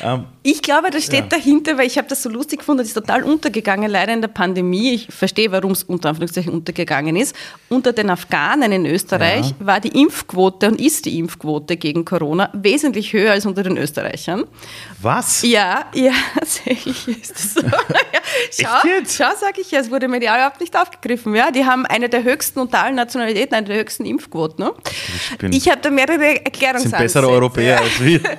Ähm, 0.03 0.25
ich 0.43 0.61
glaube, 0.61 0.89
das 0.91 1.03
steht 1.03 1.31
ja. 1.31 1.37
dahinter, 1.37 1.77
weil 1.77 1.87
ich 1.87 1.97
habe 1.97 2.07
das 2.07 2.21
so 2.21 2.29
lustig 2.29 2.59
gefunden, 2.59 2.79
das 2.79 2.89
ist 2.89 2.93
total 2.93 3.23
untergegangen, 3.23 3.89
leider 3.89 4.13
in 4.13 4.21
der 4.21 4.27
Pandemie. 4.27 4.93
Ich 4.93 5.07
verstehe, 5.09 5.51
warum 5.51 5.71
es 5.71 5.83
unter 5.83 6.09
Anführungszeichen 6.09 6.53
untergegangen 6.53 7.15
ist. 7.15 7.35
Unter 7.67 7.93
den 7.93 8.09
Afghanen 8.11 8.71
in 8.71 8.85
Österreich 8.85 9.55
war 9.59 9.79
die 9.79 9.99
Impfquote 9.99 10.67
und 10.67 10.79
ist 10.79 11.05
die 11.05 11.17
Impfquote 11.17 11.77
gegen 11.77 12.05
Corona 12.05 12.51
wesentlich 12.53 13.11
höher 13.11 13.31
als 13.31 13.45
unter 13.45 13.63
den 13.63 13.75
Österreichern. 13.75 14.45
Was? 14.99 15.43
Ja, 15.43 15.85
ja, 15.93 16.11
tatsächlich 16.33 17.07
ist 17.07 17.31
das 17.31 17.53
so. 17.53 17.61
ja, 18.57 18.81
schau, 18.81 18.87
schau 19.05 19.35
sage 19.39 19.61
ich 19.61 19.69
ja, 19.69 19.79
es 19.79 19.91
wurde 19.91 20.07
medial 20.07 20.37
überhaupt 20.39 20.59
nicht 20.59 20.75
aufgegriffen. 20.75 21.35
Ja, 21.35 21.51
die 21.51 21.65
haben 21.65 21.85
eine 21.85 22.09
der 22.09 22.23
höchsten 22.23 22.59
unter 22.59 22.81
allen 22.81 22.95
Nationalitäten, 22.95 23.53
eine 23.53 23.67
der 23.67 23.77
höchsten 23.77 24.05
Impfquoten. 24.05 24.65
Ne? 24.65 24.73
Ich, 25.51 25.57
ich 25.57 25.69
habe 25.69 25.81
da 25.81 25.91
mehrere 25.91 26.43
Erklärungsansätze. 26.43 26.89
Sind 26.89 26.97
bessere 26.97 27.29
Europäer 27.29 27.79
als 27.79 28.03
wir. 28.03 28.21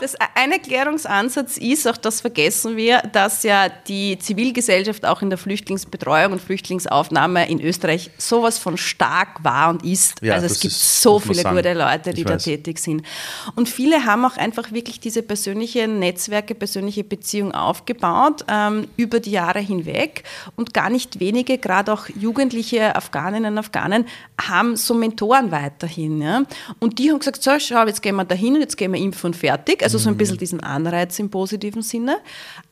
Das, 0.00 0.16
ein 0.34 0.50
Erklärungsansatz 0.50 1.58
ist, 1.58 1.86
auch 1.86 1.96
das 1.96 2.22
vergessen 2.22 2.76
wir, 2.76 3.02
dass 3.12 3.44
ja 3.44 3.68
die 3.68 4.18
Zivilgesellschaft 4.18 5.06
auch 5.06 5.22
in 5.22 5.30
der 5.30 5.38
Flüchtlingsbetreuung 5.38 6.32
und 6.32 6.42
Flüchtlingsaufnahme 6.42 7.48
in 7.48 7.60
Österreich 7.60 8.10
sowas 8.18 8.58
von 8.58 8.76
stark 8.76 9.44
war 9.44 9.70
und 9.70 9.84
ist. 9.84 10.20
Ja, 10.20 10.34
also 10.34 10.46
es 10.46 10.58
gibt 10.58 10.74
ist, 10.74 11.02
so 11.02 11.20
viele 11.20 11.44
gute 11.44 11.72
Leute, 11.74 12.12
die 12.12 12.22
ich 12.22 12.26
da 12.26 12.34
weiß. 12.34 12.42
tätig 12.42 12.80
sind. 12.80 13.06
Und 13.54 13.68
viele 13.68 14.04
haben 14.04 14.24
auch 14.24 14.36
einfach 14.36 14.72
wirklich 14.72 14.98
diese 14.98 15.22
persönliche 15.22 15.61
persönliche 15.62 15.86
Netzwerke, 15.86 16.54
persönliche 16.54 17.04
Beziehungen 17.04 17.52
aufgebaut 17.52 18.44
ähm, 18.48 18.88
über 18.96 19.20
die 19.20 19.30
Jahre 19.30 19.60
hinweg. 19.60 20.24
Und 20.56 20.74
gar 20.74 20.90
nicht 20.90 21.20
wenige, 21.20 21.58
gerade 21.58 21.92
auch 21.92 22.08
jugendliche 22.08 22.96
Afghaninnen 22.96 23.52
und 23.52 23.58
Afghanen, 23.58 24.06
haben 24.40 24.76
so 24.76 24.94
Mentoren 24.94 25.52
weiterhin. 25.52 26.20
Ja? 26.20 26.42
Und 26.80 26.98
die 26.98 27.10
haben 27.10 27.20
gesagt, 27.20 27.42
so, 27.42 27.52
schau, 27.58 27.86
jetzt 27.86 28.02
gehen 28.02 28.16
wir 28.16 28.24
dahin 28.24 28.54
und 28.54 28.60
jetzt 28.60 28.76
gehen 28.76 28.92
wir 28.92 29.00
impfen 29.00 29.28
und 29.28 29.36
fertig. 29.36 29.82
Also 29.82 29.98
so 29.98 30.08
ein 30.08 30.14
mhm. 30.14 30.18
bisschen 30.18 30.38
diesen 30.38 30.60
Anreiz 30.60 31.18
im 31.18 31.30
positiven 31.30 31.82
Sinne. 31.82 32.16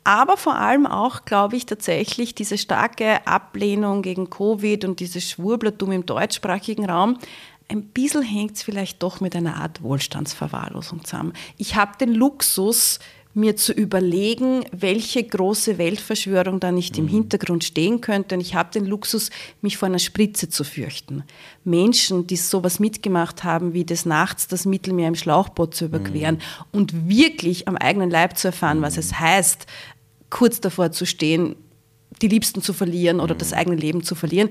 Aber 0.02 0.36
vor 0.36 0.56
allem 0.56 0.86
auch, 0.86 1.24
glaube 1.24 1.56
ich, 1.56 1.66
tatsächlich 1.66 2.34
diese 2.34 2.58
starke 2.58 3.24
Ablehnung 3.26 4.02
gegen 4.02 4.30
Covid 4.30 4.84
und 4.84 4.98
dieses 4.98 5.28
Schwurblertum 5.30 5.92
im 5.92 6.06
deutschsprachigen 6.06 6.90
Raum 6.90 7.18
ein 7.70 7.84
bisschen 7.84 8.22
hängt 8.22 8.56
es 8.56 8.62
vielleicht 8.62 9.02
doch 9.02 9.20
mit 9.20 9.36
einer 9.36 9.56
Art 9.56 9.82
Wohlstandsverwahrlosung 9.82 11.04
zusammen. 11.04 11.32
Ich 11.56 11.76
habe 11.76 11.92
den 11.98 12.12
Luxus, 12.12 12.98
mir 13.32 13.54
zu 13.54 13.72
überlegen, 13.72 14.64
welche 14.72 15.22
große 15.22 15.78
Weltverschwörung 15.78 16.58
da 16.58 16.72
nicht 16.72 16.98
im 16.98 17.04
mhm. 17.04 17.10
Hintergrund 17.10 17.62
stehen 17.62 18.00
könnte. 18.00 18.34
Und 18.34 18.40
ich 18.40 18.56
habe 18.56 18.72
den 18.72 18.86
Luxus, 18.86 19.30
mich 19.62 19.76
vor 19.76 19.86
einer 19.86 20.00
Spritze 20.00 20.48
zu 20.48 20.64
fürchten. 20.64 21.22
Menschen, 21.62 22.26
die 22.26 22.36
sowas 22.36 22.80
mitgemacht 22.80 23.44
haben, 23.44 23.72
wie 23.72 23.84
des 23.84 24.04
Nachts 24.04 24.48
das 24.48 24.66
Mittelmeer 24.66 25.06
im 25.06 25.14
Schlauchboot 25.14 25.76
zu 25.76 25.84
überqueren 25.84 26.36
mhm. 26.36 26.64
und 26.72 27.08
wirklich 27.08 27.68
am 27.68 27.76
eigenen 27.76 28.10
Leib 28.10 28.36
zu 28.36 28.48
erfahren, 28.48 28.78
mhm. 28.78 28.82
was 28.82 28.96
es 28.96 29.20
heißt, 29.20 29.66
kurz 30.28 30.60
davor 30.60 30.90
zu 30.90 31.06
stehen, 31.06 31.54
die 32.22 32.28
Liebsten 32.28 32.62
zu 32.62 32.72
verlieren 32.72 33.20
oder 33.20 33.36
das 33.36 33.52
mhm. 33.52 33.58
eigene 33.58 33.76
Leben 33.76 34.02
zu 34.02 34.16
verlieren 34.16 34.50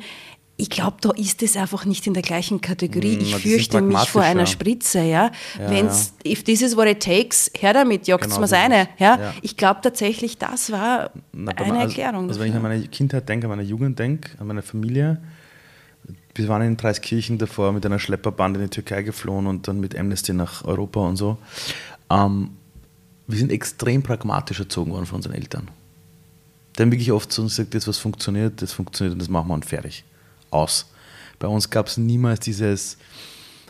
ich 0.59 0.69
glaube, 0.69 0.97
da 0.99 1.11
ist 1.11 1.41
es 1.41 1.55
einfach 1.55 1.85
nicht 1.85 2.05
in 2.05 2.13
der 2.13 2.21
gleichen 2.21 2.59
Kategorie. 2.59 3.15
Mm, 3.15 3.21
ich 3.21 3.35
fürchte 3.37 3.79
mich 3.81 4.09
vor 4.09 4.23
einer 4.23 4.45
Spritze, 4.45 4.99
ja. 4.99 5.31
ja 5.57 5.69
Wenn's, 5.69 6.13
ja. 6.25 6.33
if 6.33 6.43
this 6.43 6.61
is 6.61 6.75
what 6.75 6.85
it 6.85 7.01
takes, 7.01 7.49
her 7.57 7.71
damit, 7.71 8.07
jagt 8.07 8.25
genau, 8.25 8.39
mir's 8.39 8.51
eine. 8.51 8.89
Ja? 8.97 9.17
ja. 9.17 9.33
Ich 9.41 9.55
glaube 9.55 9.79
tatsächlich, 9.81 10.37
das 10.37 10.69
war 10.69 11.11
Na, 11.31 11.53
eine 11.53 11.79
also, 11.79 11.81
Erklärung. 11.83 12.27
Also, 12.27 12.41
wenn 12.41 12.49
ich 12.49 12.55
an 12.55 12.61
meine 12.61 12.85
Kindheit 12.89 13.29
denke, 13.29 13.45
an 13.45 13.51
meine 13.51 13.63
Jugend 13.63 13.99
denke, 13.99 14.31
an 14.37 14.47
meine 14.47 14.61
Familie, 14.61 15.21
wir 16.35 16.47
waren 16.49 16.61
in 16.63 16.75
Dreiskirchen 16.75 17.37
davor 17.37 17.71
mit 17.71 17.85
einer 17.85 17.99
Schlepperbande 17.99 18.59
in 18.59 18.65
die 18.65 18.69
Türkei 18.69 19.03
geflohen 19.03 19.47
und 19.47 19.65
dann 19.69 19.79
mit 19.79 19.97
Amnesty 19.97 20.33
nach 20.33 20.65
Europa 20.65 20.99
und 20.99 21.15
so. 21.15 21.37
Ähm, 22.09 22.49
wir 23.27 23.37
sind 23.37 23.53
extrem 23.53 24.03
pragmatisch 24.03 24.59
erzogen 24.59 24.91
worden 24.91 25.05
von 25.05 25.17
unseren 25.17 25.35
Eltern. 25.35 25.69
Die 26.77 26.81
haben 26.81 26.91
wirklich 26.91 27.13
oft 27.13 27.31
so 27.31 27.43
gesagt, 27.43 27.73
das 27.75 27.87
was 27.87 27.97
funktioniert, 27.97 28.61
das 28.61 28.73
funktioniert 28.73 29.13
und 29.13 29.19
das 29.19 29.29
machen 29.29 29.47
wir 29.47 29.53
und 29.53 29.65
fertig 29.65 30.03
aus. 30.51 30.91
Bei 31.39 31.47
uns 31.47 31.69
gab 31.69 31.87
es 31.87 31.97
niemals 31.97 32.41
dieses, 32.41 32.97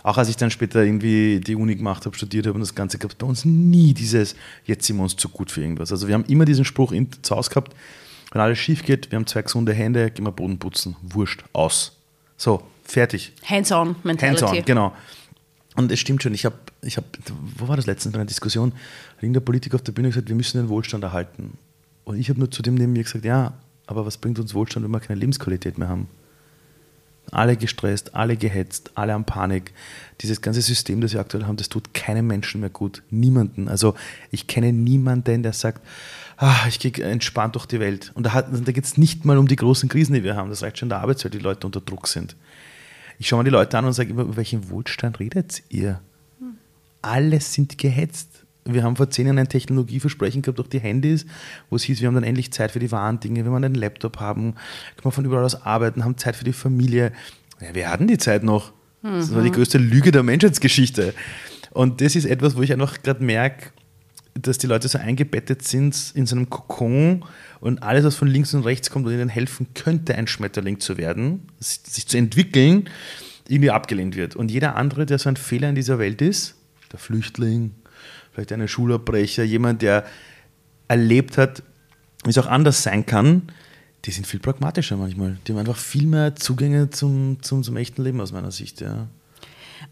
auch 0.04 0.18
als 0.18 0.30
ich 0.30 0.38
dann 0.38 0.52
später 0.52 0.84
irgendwie 0.84 1.40
die 1.40 1.56
Uni 1.56 1.76
gemacht 1.76 2.06
habe, 2.06 2.16
studiert 2.16 2.46
habe 2.48 2.56
und 2.56 2.62
das 2.62 2.74
Ganze, 2.74 2.98
gab 2.98 3.12
es 3.12 3.16
bei 3.16 3.28
uns 3.28 3.46
nie 3.46 3.94
dieses, 3.94 4.36
jetzt 4.66 4.86
sind 4.86 4.98
wir 4.98 5.04
uns 5.04 5.16
zu 5.16 5.30
gut 5.30 5.52
für 5.52 5.62
irgendwas. 5.62 5.92
Also 5.92 6.08
wir 6.08 6.16
haben 6.16 6.26
immer 6.26 6.46
diesen 6.46 6.66
Spruch 6.66 6.92
in, 6.92 7.10
zu 7.22 7.36
Hause 7.36 7.50
gehabt, 7.50 7.76
wenn 8.32 8.42
alles 8.42 8.60
schief 8.60 8.84
geht, 8.84 9.12
wir 9.12 9.18
haben 9.18 9.28
zwei 9.28 9.42
gesunde 9.42 9.74
Hände, 9.74 10.12
gehen 10.12 10.26
wir 10.26 10.32
Boden 10.32 10.60
putzen, 10.60 10.96
wurscht, 11.02 11.44
aus. 11.54 11.98
So, 12.38 12.64
fertig. 12.84 13.34
Hands-on 13.44 13.96
Mentality. 14.04 14.42
Hands-on, 14.42 14.66
genau. 14.66 14.94
Und 15.76 15.92
es 15.92 16.00
stimmt 16.00 16.24
schon, 16.24 16.34
ich 16.34 16.46
habe, 16.46 16.56
ich 16.82 16.98
hab, 16.98 17.06
wo 17.58 17.68
war 17.68 17.76
das 17.76 17.86
letztens 17.86 18.14
bei 18.14 18.20
einer 18.20 18.28
Diskussion, 18.28 18.74
irgendein 19.22 19.46
Politiker 19.46 19.76
auf 19.76 19.82
der 19.82 19.92
Bühne 19.92 20.10
gesagt, 20.10 20.28
wir 20.28 20.36
müssen 20.36 20.58
den 20.58 20.70
Wohlstand 20.70 21.04
erhalten. 21.04 21.58
Und 22.04 22.18
ich 22.20 22.30
habe 22.30 22.40
nur 22.40 22.52
zu 22.52 22.62
dem 22.62 22.76
neben 22.76 22.94
mir 22.94 23.04
gesagt, 23.04 23.26
ja, 23.26 23.54
aber 23.88 24.06
was 24.06 24.18
bringt 24.18 24.40
uns 24.40 24.54
Wohlstand, 24.54 24.84
wenn 24.84 24.92
wir 24.92 25.00
keine 25.00 25.20
Lebensqualität 25.20 25.78
mehr 25.78 25.88
haben? 25.88 26.08
Alle 27.32 27.58
gestresst, 27.58 28.16
alle 28.16 28.38
gehetzt, 28.38 28.92
alle 28.96 29.14
am 29.14 29.26
Panik. 29.26 29.74
Dieses 30.22 30.42
ganze 30.42 30.62
System, 30.62 31.02
das 31.02 31.14
wir 31.14 31.20
aktuell 31.20 31.46
haben, 31.46 31.58
das 31.58 31.70
tut 31.70 31.94
keinem 31.94 32.28
Menschen 32.28 32.62
mehr 32.62 32.70
gut. 32.70 33.04
Niemanden. 33.10 33.68
Also 33.68 33.96
ich 34.32 34.48
kenne 34.48 34.74
niemanden, 34.74 35.44
der 35.44 35.54
sagt, 35.54 35.86
ah, 36.38 36.66
ich 36.68 36.80
gehe 36.80 36.92
entspannt 37.04 37.56
durch 37.56 37.66
die 37.66 37.80
Welt. 37.80 38.12
Und 38.16 38.24
da, 38.24 38.42
da 38.42 38.72
geht 38.72 38.86
es 38.86 38.98
nicht 38.98 39.26
mal 39.26 39.38
um 39.38 39.48
die 39.48 39.56
großen 39.56 39.90
Krisen, 39.90 40.14
die 40.14 40.24
wir 40.24 40.36
haben. 40.36 40.50
Das 40.50 40.64
reicht 40.64 40.80
schon 40.80 40.88
in 40.88 40.92
der 40.92 41.02
Arbeitswelt, 41.02 41.34
die 41.34 41.40
Leute 41.40 41.68
unter 41.68 41.82
Druck 41.82 42.08
sind. 42.08 42.36
Ich 43.20 43.28
schaue 43.28 43.40
mal 43.40 43.44
die 43.44 43.50
Leute 43.50 43.78
an 43.78 43.86
und 43.86 43.94
sage 43.94 44.10
immer, 44.10 44.24
über 44.24 44.38
welchen 44.38 44.70
Wohlstand 44.70 45.20
redet 45.20 45.62
ihr? 45.70 46.02
Hm. 46.40 46.58
Alle 47.02 47.42
sind 47.42 47.78
gehetzt 47.78 48.46
wir 48.74 48.84
haben 48.84 48.96
vor 48.96 49.10
zehn 49.10 49.26
Jahren 49.26 49.40
ein 49.40 49.50
Technologieversprechen 49.50 50.42
gehabt 50.42 50.60
durch 50.60 50.70
die 50.70 50.80
Handys, 50.80 51.26
wo 51.70 51.76
es 51.76 51.84
hieß, 51.84 52.02
wir 52.02 52.08
haben 52.08 52.16
dann 52.16 52.24
endlich 52.24 52.52
Zeit 52.52 52.72
für 52.72 52.80
die 52.80 52.92
wahren 52.92 53.20
Dinge, 53.20 53.46
wenn 53.46 53.52
wir 53.52 53.58
einen 53.58 53.76
Laptop 53.76 54.20
haben, 54.20 54.54
können 54.96 55.06
wir 55.06 55.12
von 55.12 55.26
überall 55.26 55.44
aus 55.44 55.64
arbeiten, 55.64 56.04
haben 56.04 56.18
Zeit 56.18 56.36
für 56.36 56.46
die 56.46 56.54
Familie. 56.54 57.12
Ja, 57.62 57.74
wir 57.74 57.90
hatten 57.90 58.08
die 58.08 58.18
Zeit 58.18 58.44
noch. 58.44 58.74
Das 59.02 59.34
war 59.34 59.42
die 59.42 59.50
mhm. 59.50 59.54
größte 59.54 59.78
Lüge 59.78 60.12
der 60.12 60.24
Menschheitsgeschichte. 60.24 61.14
Und 61.72 62.02
das 62.02 62.16
ist 62.16 62.26
etwas, 62.26 62.58
wo 62.58 62.62
ich 62.62 62.74
einfach 62.74 63.02
gerade 63.02 63.24
merke, 63.24 63.70
dass 64.34 64.58
die 64.58 64.68
Leute 64.68 64.88
so 64.88 64.98
eingebettet 64.98 65.64
sind 65.64 66.12
in 66.16 66.26
so 66.26 66.36
einem 66.36 66.50
Kokon 66.50 67.26
und 67.60 67.84
alles, 67.84 68.06
was 68.06 68.16
von 68.16 68.28
links 68.28 68.54
und 68.54 68.64
rechts 68.64 68.90
kommt 68.90 69.06
und 69.06 69.14
ihnen 69.14 69.30
helfen 69.30 69.68
könnte, 69.74 70.16
ein 70.16 70.28
Schmetterling 70.28 70.80
zu 70.80 70.98
werden, 70.98 71.48
sich 71.60 72.08
zu 72.08 72.18
entwickeln, 72.18 72.90
irgendwie 73.48 73.72
abgelehnt 73.72 74.16
wird. 74.16 74.36
Und 74.36 74.52
jeder 74.52 74.76
andere, 74.76 75.06
der 75.06 75.20
so 75.20 75.30
ein 75.30 75.36
Fehler 75.36 75.70
in 75.70 75.76
dieser 75.76 76.00
Welt 76.00 76.22
ist, 76.22 76.56
der 76.92 77.00
Flüchtling, 77.00 77.72
vielleicht 78.40 78.54
ein 78.54 78.68
Schulabbrecher, 78.68 79.44
jemand, 79.44 79.82
der 79.82 80.06
erlebt 80.88 81.38
hat, 81.38 81.64
wie 82.24 82.30
es 82.30 82.38
auch 82.38 82.48
anders 82.48 82.84
sein 82.84 83.06
kann, 83.06 83.44
die 84.06 84.12
sind 84.12 84.28
viel 84.28 84.40
pragmatischer 84.40 84.96
manchmal. 84.98 85.38
Die 85.46 85.52
haben 85.52 85.60
einfach 85.60 85.78
viel 85.78 86.06
mehr 86.06 86.36
Zugänge 86.36 86.90
zum, 86.90 87.38
zum, 87.42 87.64
zum 87.64 87.78
echten 87.78 88.02
Leben 88.04 88.22
aus 88.22 88.32
meiner 88.32 88.52
Sicht. 88.52 88.82
Ja. 88.82 89.08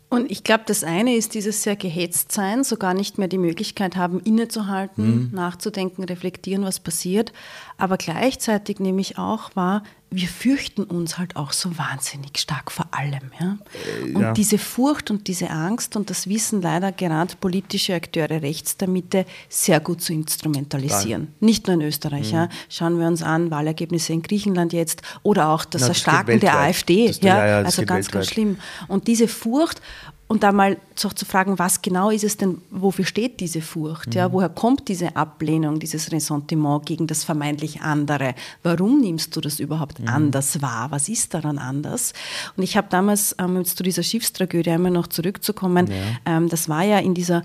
Und 0.10 0.32
ich 0.32 0.46
glaube, 0.46 0.64
das 0.66 0.86
eine 0.86 1.16
ist 1.16 1.34
dieses 1.34 1.64
sehr 1.64 1.76
gehetzt 1.76 2.32
sein, 2.32 2.64
so 2.64 2.78
gar 2.78 2.94
nicht 2.94 3.18
mehr 3.18 3.28
die 3.28 3.38
Möglichkeit 3.38 3.98
haben, 3.98 4.22
innezuhalten, 4.22 5.30
mhm. 5.30 5.30
nachzudenken, 5.34 6.04
reflektieren, 6.06 6.64
was 6.64 6.80
passiert. 6.80 7.34
Aber 7.78 7.98
gleichzeitig 7.98 8.80
nehme 8.80 9.02
ich 9.02 9.18
auch 9.18 9.54
wahr, 9.56 9.84
wir 10.10 10.28
fürchten 10.30 10.84
uns 10.84 11.18
halt 11.18 11.36
auch 11.36 11.52
so 11.52 11.78
wahnsinnig 11.78 12.38
stark 12.38 12.72
vor 12.72 12.86
allem. 12.92 13.32
Ja? 13.40 13.58
Äh, 14.06 14.14
und 14.14 14.22
ja. 14.22 14.34
diese 14.34 14.58
Furcht 14.58 15.12
und 15.12 15.28
diese 15.28 15.50
Angst, 15.50 15.98
und 15.98 16.10
das 16.10 16.28
wissen 16.28 16.62
leider 16.62 16.94
gerade 16.94 17.36
politische 17.36 17.94
Akteure 17.94 18.42
rechts 18.42 18.78
der 18.78 18.88
Mitte 18.88 19.26
sehr 19.50 19.82
gut 19.82 20.02
zu 20.02 20.14
instrumentalisieren. 20.14 21.24
Nein. 21.24 21.36
Nicht 21.42 21.68
nur 21.68 21.74
in 21.74 21.82
Österreich. 21.82 22.32
Mhm. 22.32 22.38
Ja? 22.38 22.50
Schauen 22.70 23.00
wir 23.00 23.08
uns 23.08 23.22
an, 23.22 23.52
Wahlergebnisse 23.52 24.14
in 24.14 24.22
Griechenland 24.22 24.72
jetzt 24.72 25.02
oder 25.24 25.50
auch 25.50 25.66
das 25.66 25.82
Na, 25.82 25.88
das 25.90 25.98
Erstarken 25.98 26.40
der 26.40 26.58
AfD. 26.58 27.08
Das, 27.08 27.20
ja, 27.20 27.46
ja 27.46 27.58
also 27.58 27.82
ganz, 27.82 28.06
weltweit. 28.06 28.12
ganz 28.14 28.28
schlimm. 28.28 28.58
Und 28.88 29.08
diese 29.08 29.28
Furcht 29.28 29.82
und 30.28 30.44
da 30.44 30.52
mal 30.52 30.78
so 30.96 31.10
zu 31.10 31.26
fragen, 31.26 31.58
was 31.58 31.82
genau 31.82 32.10
ist 32.10 32.24
es 32.24 32.36
denn, 32.36 32.62
wofür 32.70 33.06
steht 33.06 33.40
diese 33.40 33.62
Furcht? 33.62 34.08
Mhm. 34.08 34.14
Ja, 34.14 34.34
woher 34.34 34.50
kommt 34.50 34.90
diese 34.90 35.16
Ablehnung, 35.16 35.80
dieses 35.80 36.12
Ressentiment 36.12 36.86
gegen 36.86 37.08
das 37.08 37.24
vermeintlich 37.24 37.82
andere? 37.82 38.36
Warum 38.62 39.00
nimmst 39.00 39.36
du 39.36 39.42
das 39.42 39.60
überhaupt 39.60 40.00
mhm. 40.00 40.10
anders 40.10 40.62
wahr? 40.62 40.92
Was 40.92 41.08
ist 41.08 41.34
daran 41.34 41.58
anders? 41.58 42.14
Und 42.58 42.64
ich 42.64 42.76
habe 42.76 42.88
damals, 42.90 43.36
ähm, 43.40 43.58
jetzt 43.58 43.78
zu 43.78 43.84
dieser 43.84 44.04
Schiffstragödie 44.04 44.72
einmal 44.72 44.92
noch 44.92 45.08
zurückzukommen, 45.08 45.88
ja. 45.88 46.38
ähm, 46.38 46.50
das 46.50 46.68
war 46.68 46.84
ja 46.84 47.00
in 47.00 47.14
dieser 47.14 47.44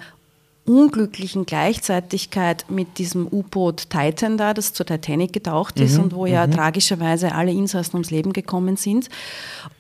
unglücklichen 0.64 1.44
Gleichzeitigkeit 1.44 2.66
mit 2.68 2.98
diesem 2.98 3.26
U-Boot 3.26 3.90
Titan 3.90 4.36
da, 4.36 4.54
das 4.54 4.72
zur 4.72 4.86
Titanic 4.86 5.32
getaucht 5.32 5.80
ist 5.80 5.96
mhm, 5.96 6.04
und 6.04 6.14
wo 6.14 6.26
ja 6.26 6.46
mhm. 6.46 6.52
tragischerweise 6.52 7.34
alle 7.34 7.52
Insassen 7.52 7.96
ums 7.96 8.10
Leben 8.10 8.32
gekommen 8.32 8.76
sind. 8.76 9.08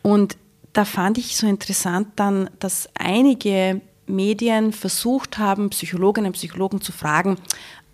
Und 0.02 0.36
da 0.72 0.84
fand 0.84 1.18
ich 1.18 1.36
so 1.36 1.46
interessant 1.46 2.08
dann, 2.16 2.48
dass 2.58 2.88
einige 2.94 3.80
Medien 4.06 4.72
versucht 4.72 5.38
haben, 5.38 5.70
Psychologinnen 5.70 6.28
und 6.28 6.32
Psychologen 6.32 6.80
zu 6.80 6.92
fragen, 6.92 7.36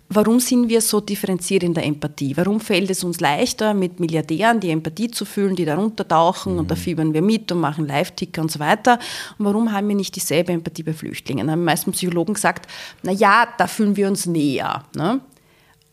warum 0.09 0.39
sind 0.39 0.69
wir 0.69 0.81
so 0.81 0.99
differenziert 0.99 1.63
in 1.63 1.73
der 1.73 1.85
Empathie? 1.85 2.35
Warum 2.35 2.59
fällt 2.59 2.89
es 2.89 3.03
uns 3.03 3.19
leichter, 3.19 3.73
mit 3.73 3.99
Milliardären 3.99 4.59
die 4.59 4.71
Empathie 4.71 5.11
zu 5.11 5.23
fühlen, 5.23 5.55
die 5.55 5.65
darunter 5.65 6.07
tauchen 6.07 6.53
mhm. 6.53 6.59
und 6.59 6.71
da 6.71 6.75
mhm. 6.75 6.79
fiebern 6.79 7.13
wir 7.13 7.21
mit 7.21 7.51
und 7.51 7.59
machen 7.59 7.87
Live-Ticker 7.87 8.41
und 8.41 8.51
so 8.51 8.59
weiter? 8.59 8.99
Und 9.37 9.45
warum 9.45 9.71
haben 9.71 9.87
wir 9.87 9.95
nicht 9.95 10.15
dieselbe 10.15 10.51
Empathie 10.51 10.83
bei 10.83 10.93
Flüchtlingen? 10.93 11.47
Da 11.47 11.53
haben 11.53 11.61
die 11.61 11.65
meisten 11.65 11.91
Psychologen 11.91 12.33
gesagt, 12.33 12.69
na 13.03 13.11
ja, 13.11 13.47
da 13.57 13.67
fühlen 13.67 13.95
wir 13.95 14.07
uns 14.07 14.25
näher. 14.25 14.83
Ne? 14.95 15.21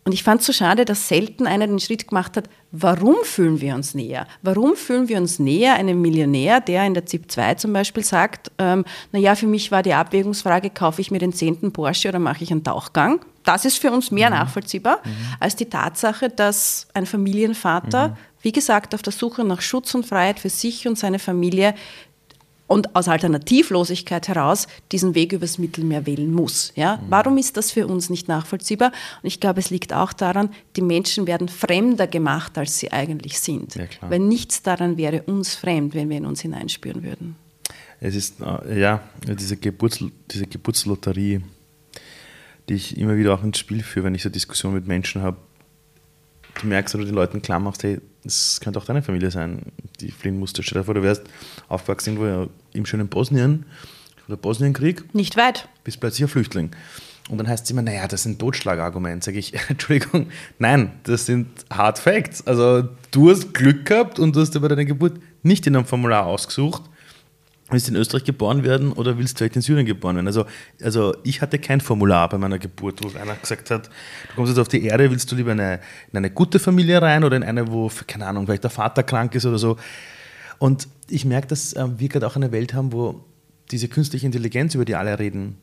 Und 0.07 0.13
ich 0.13 0.23
fand 0.23 0.41
es 0.41 0.47
so 0.47 0.53
schade, 0.53 0.85
dass 0.85 1.09
selten 1.09 1.49
einer 1.49 1.67
den 1.67 1.81
Schritt 1.81 2.07
gemacht 2.07 2.37
hat, 2.37 2.49
warum 2.71 3.17
fühlen 3.25 3.61
wir 3.61 3.75
uns 3.75 3.93
näher? 3.93 4.29
Warum 4.41 4.77
fühlen 4.77 5.09
wir 5.09 5.19
uns 5.19 5.41
näher 5.41 5.75
einem 5.75 6.01
Millionär, 6.01 6.61
der 6.61 6.87
in 6.87 6.95
der 6.95 7.07
ZIP 7.07 7.29
2 7.29 7.55
zum 7.57 7.73
Beispiel 7.73 8.05
sagt, 8.05 8.53
ähm, 8.59 8.85
naja, 9.11 9.35
für 9.35 9.49
mich 9.49 9.73
war 9.73 9.83
die 9.83 9.95
Abwägungsfrage, 9.95 10.71
kaufe 10.71 11.01
ich 11.01 11.11
mir 11.11 11.19
den 11.19 11.33
zehnten 11.33 11.73
Porsche 11.73 12.11
oder 12.11 12.21
mache 12.21 12.45
ich 12.45 12.53
einen 12.53 12.63
Tauchgang? 12.63 13.25
Das 13.43 13.65
ist 13.65 13.79
für 13.79 13.91
uns 13.91 14.13
mehr 14.13 14.31
mhm. 14.31 14.37
nachvollziehbar 14.37 15.01
mhm. 15.05 15.11
als 15.41 15.57
die 15.57 15.67
Tatsache, 15.67 16.31
dass 16.31 16.87
ein 16.95 17.07
Familienvater, 17.07 18.09
mhm. 18.11 18.17
wie 18.43 18.53
gesagt, 18.53 18.95
auf 18.95 19.03
der 19.03 19.13
Suche 19.13 19.43
nach 19.43 19.61
Schutz 19.61 19.93
und 19.93 20.07
Freiheit 20.07 20.39
für 20.39 20.51
sich 20.51 20.87
und 20.87 20.97
seine 20.97 21.19
Familie 21.19 21.75
und 22.67 22.97
aus 22.97 23.09
Alternativlosigkeit 23.09 24.29
heraus 24.29 24.67
diesen 24.93 25.15
Weg 25.15 25.33
übers 25.33 25.59
Mittelmeer 25.59 26.07
wählen 26.07 26.33
muss. 26.33 26.73
Ja? 26.75 26.97
Mhm. 26.97 27.01
Warum 27.09 27.39
ist 27.39 27.57
das 27.57 27.71
für 27.71 27.87
uns 27.87 28.11
nicht 28.11 28.29
nachvollziehbar? 28.29 28.93
Und 29.23 29.27
ich 29.27 29.41
glaube, 29.41 29.61
es 29.61 29.71
liegt 29.71 29.93
auch 29.93 30.13
daran, 30.13 30.51
die 30.77 30.83
Menschen 30.83 31.27
werden 31.27 31.49
fremder 31.49 32.07
gemacht, 32.07 32.59
als 32.59 32.79
sie 32.79 32.93
eigentlich 32.93 33.39
sind. 33.39 33.75
Ja, 33.77 33.85
Weil 34.01 34.21
nichts 34.21 34.63
daran 34.63 34.97
wäre 34.97 35.23
uns 35.23 35.55
fremd, 35.55 35.95
wenn 35.95 36.09
wir 36.09 36.19
in 36.19 36.27
uns 36.27 36.41
hineinspüren 36.41 37.03
würden. 37.03 37.37
Es 38.01 38.15
ist, 38.15 38.41
äh, 38.41 38.79
ja, 38.79 39.03
diese, 39.27 39.57
Geburts, 39.57 40.05
diese 40.31 40.47
Geburtslotterie, 40.47 41.41
die 42.69 42.75
ich 42.75 42.99
immer 42.99 43.17
wieder 43.17 43.35
auch 43.35 43.43
ins 43.43 43.59
Spiel 43.59 43.83
führe, 43.83 44.07
wenn 44.07 44.15
ich 44.15 44.23
so 44.23 44.29
Diskussionen 44.29 44.75
mit 44.75 44.87
Menschen 44.87 45.23
habe, 45.23 45.39
du 46.61 46.67
merkst 46.67 46.95
oder 46.95 47.05
die 47.05 47.11
Leuten 47.11 47.43
klar 47.43 47.61
machst, 47.61 47.83
hey, 47.85 48.01
das 48.25 48.61
könnte 48.61 48.79
auch 48.79 48.85
deine 48.85 49.03
Familie 49.03 49.31
sein, 49.31 49.63
die 50.01 50.11
fliehen 50.11 50.39
musste. 50.39 50.63
Stell 50.63 50.81
dir 50.81 50.85
vor, 50.85 50.95
du 50.95 51.03
wärst 51.03 51.23
aufgewachsen 51.69 52.17
irgendwo 52.17 52.51
im 52.73 52.87
schönen 52.87 53.09
Bosnien, 53.09 53.67
oder 54.29 54.37
Bosnienkrieg. 54.37 55.15
Nicht 55.15 55.37
weit. 55.37 55.69
Bist 55.85 56.01
plötzlich 56.01 56.25
ein 56.25 56.29
Flüchtling. 56.29 56.71
Und 57.29 57.39
dann 57.39 57.49
heißt 57.49 57.65
es 57.65 57.71
immer, 57.71 57.83
naja, 57.83 58.07
das 58.07 58.23
sind 58.23 58.39
Totschlagargumente. 58.39 59.27
Sage 59.27 59.39
ich, 59.39 59.55
Entschuldigung, 59.69 60.29
nein, 60.59 60.93
das 61.05 61.27
sind 61.27 61.49
Hard 61.71 61.99
Facts. 61.99 62.47
Also 62.47 62.89
du 63.11 63.31
hast 63.31 63.55
Glück 63.55 63.85
gehabt 63.85 64.19
und 64.19 64.35
du 64.35 64.41
hast 64.41 64.55
dir 64.55 64.61
bei 64.61 64.69
deiner 64.69 64.85
Geburt 64.85 65.21
nicht 65.43 65.67
in 65.67 65.77
einem 65.77 65.87
Formular 65.87 66.27
ausgesucht, 66.27 66.83
Willst 67.69 67.89
du 67.89 67.93
in 67.93 67.99
Österreich 67.99 68.23
geboren 68.23 68.63
werden 68.63 68.93
oder 68.93 69.19
willst 69.19 69.35
du 69.35 69.39
vielleicht 69.39 69.57
in 69.57 69.63
Syrien 69.63 69.87
geboren 69.87 70.15
werden? 70.15 70.29
Also, 70.29 70.47
also 70.81 71.17
ich 71.25 71.43
hatte 71.43 71.59
kein 71.59 71.81
Formular 71.81 72.29
bei 72.29 72.39
meiner 72.39 72.61
Geburt, 72.61 73.03
wo 73.03 73.19
einer 73.19 73.35
gesagt 73.35 73.73
hat, 73.73 73.89
du 73.89 74.35
kommst 74.37 74.51
jetzt 74.51 74.61
auf 74.61 74.69
die 74.69 74.85
Erde, 74.85 75.11
willst 75.11 75.33
du 75.33 75.35
lieber 75.35 75.51
in 75.51 75.59
eine, 75.59 75.81
in 76.13 76.17
eine 76.17 76.31
gute 76.31 76.61
Familie 76.61 77.03
rein 77.03 77.25
oder 77.25 77.37
in 77.37 77.43
eine, 77.43 77.67
wo, 77.67 77.91
keine 78.07 78.27
Ahnung, 78.27 78.47
vielleicht 78.47 78.63
der 78.63 78.71
Vater 78.71 79.03
krank 79.03 79.35
ist 79.35 79.47
oder 79.47 79.59
so. 79.59 79.79
Und 80.59 80.87
ich 81.09 81.25
merke, 81.25 81.47
dass 81.49 81.73
äh, 81.73 81.87
wir 81.99 82.09
gerade 82.09 82.27
auch 82.27 82.37
eine 82.37 82.53
Welt 82.53 82.75
haben, 82.75 82.93
wo 82.93 83.25
diese 83.71 83.89
künstliche 83.89 84.27
Intelligenz, 84.27 84.75
über 84.75 84.85
die 84.85 84.95
alle 84.95 85.19
reden, 85.19 85.59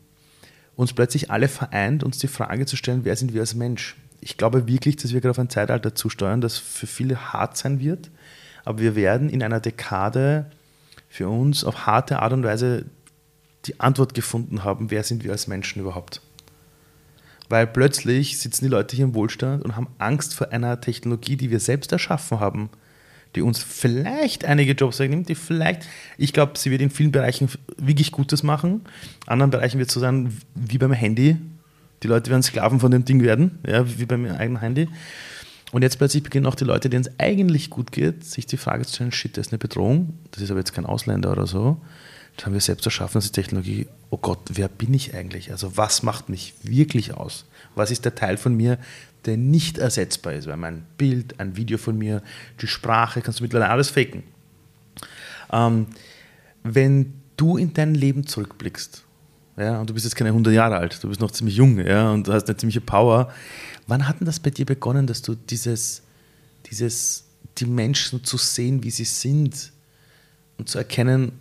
uns 0.75 0.93
plötzlich 0.93 1.31
alle 1.31 1.47
vereint, 1.47 2.03
uns 2.03 2.17
die 2.17 2.27
Frage 2.27 2.65
zu 2.65 2.75
stellen, 2.75 3.05
wer 3.05 3.15
sind 3.15 3.33
wir 3.33 3.41
als 3.41 3.55
Mensch? 3.55 3.95
Ich 4.21 4.37
glaube 4.37 4.67
wirklich, 4.67 4.95
dass 4.95 5.13
wir 5.13 5.21
gerade 5.21 5.31
auf 5.31 5.39
ein 5.39 5.49
Zeitalter 5.49 5.95
zusteuern, 5.95 6.41
das 6.41 6.57
für 6.57 6.87
viele 6.87 7.33
hart 7.33 7.57
sein 7.57 7.79
wird, 7.79 8.09
aber 8.65 8.79
wir 8.79 8.95
werden 8.95 9.29
in 9.29 9.43
einer 9.43 9.59
Dekade 9.59 10.49
für 11.09 11.27
uns 11.27 11.63
auf 11.63 11.85
harte 11.85 12.19
Art 12.19 12.33
und 12.33 12.43
Weise 12.43 12.85
die 13.65 13.79
Antwort 13.79 14.13
gefunden 14.13 14.63
haben, 14.63 14.91
wer 14.91 15.03
sind 15.03 15.23
wir 15.23 15.31
als 15.31 15.47
Menschen 15.47 15.81
überhaupt. 15.81 16.21
Weil 17.49 17.67
plötzlich 17.67 18.39
sitzen 18.39 18.65
die 18.65 18.71
Leute 18.71 18.95
hier 18.95 19.05
im 19.05 19.13
Wohlstand 19.13 19.63
und 19.63 19.75
haben 19.75 19.87
Angst 19.99 20.33
vor 20.33 20.51
einer 20.51 20.81
Technologie, 20.81 21.37
die 21.37 21.51
wir 21.51 21.59
selbst 21.59 21.91
erschaffen 21.91 22.39
haben, 22.39 22.69
die 23.35 23.41
uns 23.41 23.63
vielleicht 23.63 24.45
einige 24.45 24.73
Jobs 24.73 24.99
wegnimmt, 24.99 25.29
die 25.29 25.35
vielleicht, 25.35 25.83
ich 26.17 26.33
glaube, 26.33 26.57
sie 26.57 26.71
wird 26.71 26.81
in 26.81 26.89
vielen 26.89 27.11
Bereichen 27.11 27.49
wirklich 27.77 28.11
Gutes 28.11 28.43
machen. 28.43 28.81
In 29.25 29.31
anderen 29.33 29.51
Bereichen 29.51 29.79
wird 29.79 29.89
es 29.89 29.93
so 29.93 29.99
sein 29.99 30.37
wie 30.55 30.77
beim 30.77 30.93
Handy. 30.93 31.37
Die 32.03 32.07
Leute 32.07 32.29
werden 32.29 32.43
Sklaven 32.43 32.79
von 32.79 32.91
dem 32.91 33.05
Ding 33.05 33.23
werden, 33.23 33.59
ja, 33.65 33.85
wie 33.97 34.05
beim 34.05 34.25
eigenen 34.25 34.59
Handy. 34.59 34.87
Und 35.71 35.81
jetzt 35.81 35.97
plötzlich 35.97 36.21
beginnen 36.21 36.45
auch 36.45 36.55
die 36.55 36.65
Leute, 36.65 36.89
denen 36.89 37.05
es 37.05 37.11
eigentlich 37.19 37.71
gut 37.71 37.91
geht, 37.91 38.23
sich 38.23 38.45
die 38.45 38.57
Frage 38.57 38.85
zu 38.85 38.93
stellen, 38.93 39.11
shit, 39.11 39.37
das 39.37 39.47
ist 39.47 39.53
eine 39.53 39.57
Bedrohung, 39.57 40.19
das 40.29 40.43
ist 40.43 40.51
aber 40.51 40.59
jetzt 40.59 40.73
kein 40.73 40.85
Ausländer 40.85 41.31
oder 41.31 41.47
so. 41.47 41.81
Das 42.35 42.45
haben 42.45 42.53
wir 42.53 42.61
selbst 42.61 42.85
erschaffen, 42.85 43.15
das 43.15 43.25
ist 43.25 43.31
Technologie. 43.31 43.87
Oh 44.09 44.17
Gott, 44.17 44.39
wer 44.51 44.67
bin 44.67 44.93
ich 44.93 45.15
eigentlich? 45.15 45.51
Also 45.51 45.75
was 45.75 46.03
macht 46.03 46.29
mich 46.29 46.53
wirklich 46.61 47.15
aus? 47.15 47.45
Was 47.73 47.89
ist 47.89 48.05
der 48.05 48.13
Teil 48.13 48.37
von 48.37 48.55
mir, 48.55 48.77
der 49.25 49.37
nicht 49.37 49.77
ersetzbar 49.77 50.33
ist? 50.33 50.47
Weil 50.47 50.57
mein 50.57 50.85
Bild, 50.97 51.39
ein 51.39 51.55
Video 51.55 51.77
von 51.77 51.97
mir, 51.97 52.21
die 52.61 52.67
Sprache, 52.67 53.21
kannst 53.21 53.39
du 53.39 53.43
mittlerweile 53.43 53.71
alles 53.71 53.89
faken. 53.89 54.23
Ähm, 55.51 55.87
wenn 56.63 57.13
du 57.37 57.57
in 57.57 57.73
dein 57.73 57.95
Leben 57.95 58.25
zurückblickst, 58.25 59.03
ja, 59.57 59.79
und 59.79 59.89
du 59.89 59.93
bist 59.93 60.05
jetzt 60.05 60.15
keine 60.15 60.29
100 60.29 60.53
Jahre 60.53 60.77
alt, 60.77 61.03
du 61.03 61.09
bist 61.09 61.21
noch 61.21 61.31
ziemlich 61.31 61.55
jung, 61.55 61.77
ja, 61.77 62.11
und 62.11 62.27
hast 62.27 62.47
eine 62.47 62.57
ziemliche 62.57 62.81
Power, 62.81 63.31
Wann 63.87 64.07
hat 64.07 64.19
denn 64.19 64.25
das 64.25 64.39
bei 64.39 64.49
dir 64.49 64.65
begonnen, 64.65 65.07
dass 65.07 65.21
du 65.21 65.35
dieses, 65.35 66.03
dieses, 66.69 67.25
die 67.57 67.65
Menschen 67.65 68.23
zu 68.23 68.37
sehen, 68.37 68.83
wie 68.83 68.91
sie 68.91 69.03
sind 69.03 69.71
und 70.57 70.69
zu 70.69 70.77
erkennen, 70.77 71.33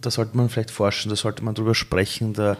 da 0.00 0.10
sollte 0.10 0.36
man 0.36 0.48
vielleicht 0.48 0.70
forschen, 0.70 1.08
da 1.08 1.16
sollte 1.16 1.42
man 1.42 1.54
drüber 1.54 1.74
sprechen, 1.74 2.34
da 2.34 2.56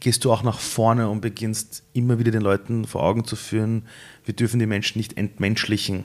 gehst 0.00 0.24
du 0.24 0.32
auch 0.32 0.42
nach 0.42 0.58
vorne 0.58 1.08
und 1.08 1.20
beginnst 1.20 1.82
immer 1.92 2.18
wieder 2.18 2.30
den 2.30 2.42
Leuten 2.42 2.84
vor 2.84 3.02
Augen 3.02 3.24
zu 3.24 3.36
führen, 3.36 3.84
wir 4.24 4.34
dürfen 4.34 4.58
die 4.58 4.66
Menschen 4.66 4.98
nicht 4.98 5.16
entmenschlichen. 5.16 6.04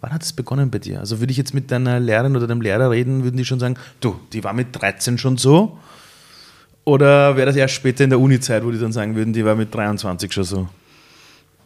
Wann 0.00 0.12
hat 0.12 0.22
es 0.22 0.32
begonnen 0.32 0.70
bei 0.70 0.78
dir? 0.78 1.00
Also 1.00 1.20
würde 1.20 1.30
ich 1.30 1.38
jetzt 1.38 1.54
mit 1.54 1.70
deiner 1.70 1.98
Lehrerin 1.98 2.36
oder 2.36 2.46
deinem 2.46 2.60
Lehrer 2.60 2.90
reden, 2.90 3.24
würden 3.24 3.36
die 3.36 3.44
schon 3.44 3.58
sagen, 3.58 3.76
du, 4.00 4.20
die 4.32 4.44
war 4.44 4.52
mit 4.52 4.68
13 4.72 5.18
schon 5.18 5.38
so? 5.38 5.78
Oder 6.84 7.36
wäre 7.36 7.46
das 7.46 7.56
erst 7.56 7.74
später 7.74 8.04
in 8.04 8.10
der 8.10 8.20
Uni-Zeit, 8.20 8.64
wo 8.64 8.70
die 8.70 8.78
dann 8.78 8.92
sagen 8.92 9.16
würden, 9.16 9.32
die 9.32 9.44
war 9.44 9.56
mit 9.56 9.74
23 9.74 10.32
schon 10.32 10.44
so? 10.44 10.68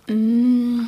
Mm. 0.09 0.87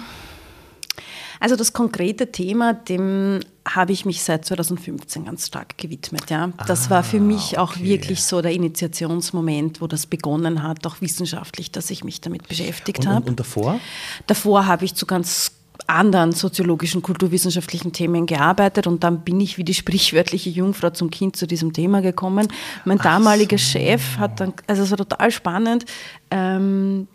Also 1.43 1.57
das 1.57 1.73
konkrete 1.73 2.31
Thema, 2.31 2.73
dem 2.73 3.41
habe 3.69 3.91
ich 3.91 4.05
mich 4.05 4.23
seit 4.23 4.45
2015 4.45 5.25
ganz 5.25 5.49
stark 5.49 5.77
gewidmet. 5.77 6.31
Ja. 6.31 6.53
Das 6.69 6.87
ah, 6.87 6.91
war 6.91 7.03
für 7.03 7.19
mich 7.19 7.59
auch 7.59 7.73
okay. 7.73 7.83
wirklich 7.83 8.23
so 8.23 8.41
der 8.41 8.53
Initiationsmoment, 8.53 9.81
wo 9.81 9.89
das 9.89 10.07
begonnen 10.07 10.63
hat, 10.63 10.87
auch 10.87 11.01
wissenschaftlich, 11.01 11.73
dass 11.73 11.91
ich 11.91 12.05
mich 12.05 12.21
damit 12.21 12.47
beschäftigt 12.47 13.09
habe. 13.09 13.23
Und, 13.23 13.31
und 13.31 13.41
davor? 13.41 13.81
Davor 14.29 14.67
habe 14.67 14.85
ich 14.85 14.95
zu 14.95 15.05
ganz 15.05 15.51
anderen 15.89 16.31
soziologischen, 16.31 17.03
kulturwissenschaftlichen 17.03 17.93
Themen 17.93 18.27
gearbeitet 18.27 18.87
und 18.87 19.03
dann 19.03 19.23
bin 19.23 19.41
ich 19.41 19.59
wie 19.59 19.65
die 19.65 19.75
sprichwörtliche 19.75 20.51
Jungfrau 20.51 20.91
zum 20.91 21.11
Kind 21.11 21.35
zu 21.35 21.49
diesem 21.49 21.73
Thema 21.73 22.03
gekommen. 22.03 22.47
Mein 22.85 22.99
damaliger 22.99 23.59
so. 23.59 23.65
Chef 23.65 24.17
hat 24.17 24.39
dann, 24.39 24.53
also 24.69 24.85
es 24.85 24.91
war 24.91 24.99
total 24.99 25.33
spannend, 25.33 25.87
ähm, 26.31 27.09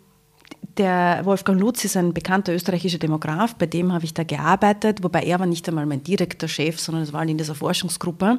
der 0.78 1.20
Wolfgang 1.24 1.60
Lutz 1.60 1.84
ist 1.84 1.96
ein 1.96 2.14
bekannter 2.14 2.54
österreichischer 2.54 2.98
Demograf, 2.98 3.54
bei 3.56 3.66
dem 3.66 3.92
habe 3.92 4.04
ich 4.04 4.14
da 4.14 4.22
gearbeitet, 4.22 5.02
wobei 5.02 5.22
er 5.22 5.38
war 5.40 5.46
nicht 5.46 5.68
einmal 5.68 5.86
mein 5.86 6.02
direkter 6.02 6.48
Chef, 6.48 6.78
sondern 6.80 7.02
es 7.02 7.12
war 7.12 7.24
in 7.24 7.36
dieser 7.36 7.54
Forschungsgruppe. 7.54 8.38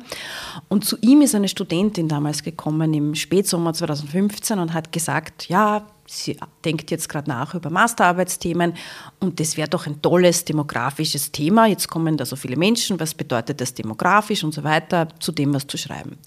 Und 0.70 0.86
zu 0.86 0.98
ihm 1.02 1.22
ist 1.22 1.36
eine 1.36 1.50
Studentin 1.50 2.08
damals 2.08 2.44
gekommen 2.44 2.94
im 2.94 3.16
Spätsommer 3.16 3.74
2015 3.74 4.58
und 4.58 4.74
hat 4.74 4.92
gesagt, 4.92 5.50
ja, 5.50 5.86
sie 6.08 6.38
denkt 6.66 6.90
jetzt 6.92 7.10
gerade 7.10 7.30
nach 7.30 7.54
über 7.54 7.70
Masterarbeitsthemen 7.70 8.74
und 9.20 9.40
das 9.40 9.58
wäre 9.58 9.70
doch 9.70 9.86
ein 9.86 10.02
tolles 10.02 10.46
demografisches 10.46 11.32
Thema. 11.32 11.68
Jetzt 11.68 11.88
kommen 11.88 12.18
da 12.18 12.26
so 12.26 12.36
viele 12.36 12.56
Menschen, 12.56 13.00
was 13.00 13.14
bedeutet 13.14 13.62
das 13.62 13.74
demografisch 13.74 14.44
und 14.44 14.54
so 14.54 14.64
weiter, 14.64 15.10
zu 15.20 15.32
dem 15.32 15.54
was 15.54 15.68
zu 15.68 15.78
schreiben. 15.78 16.18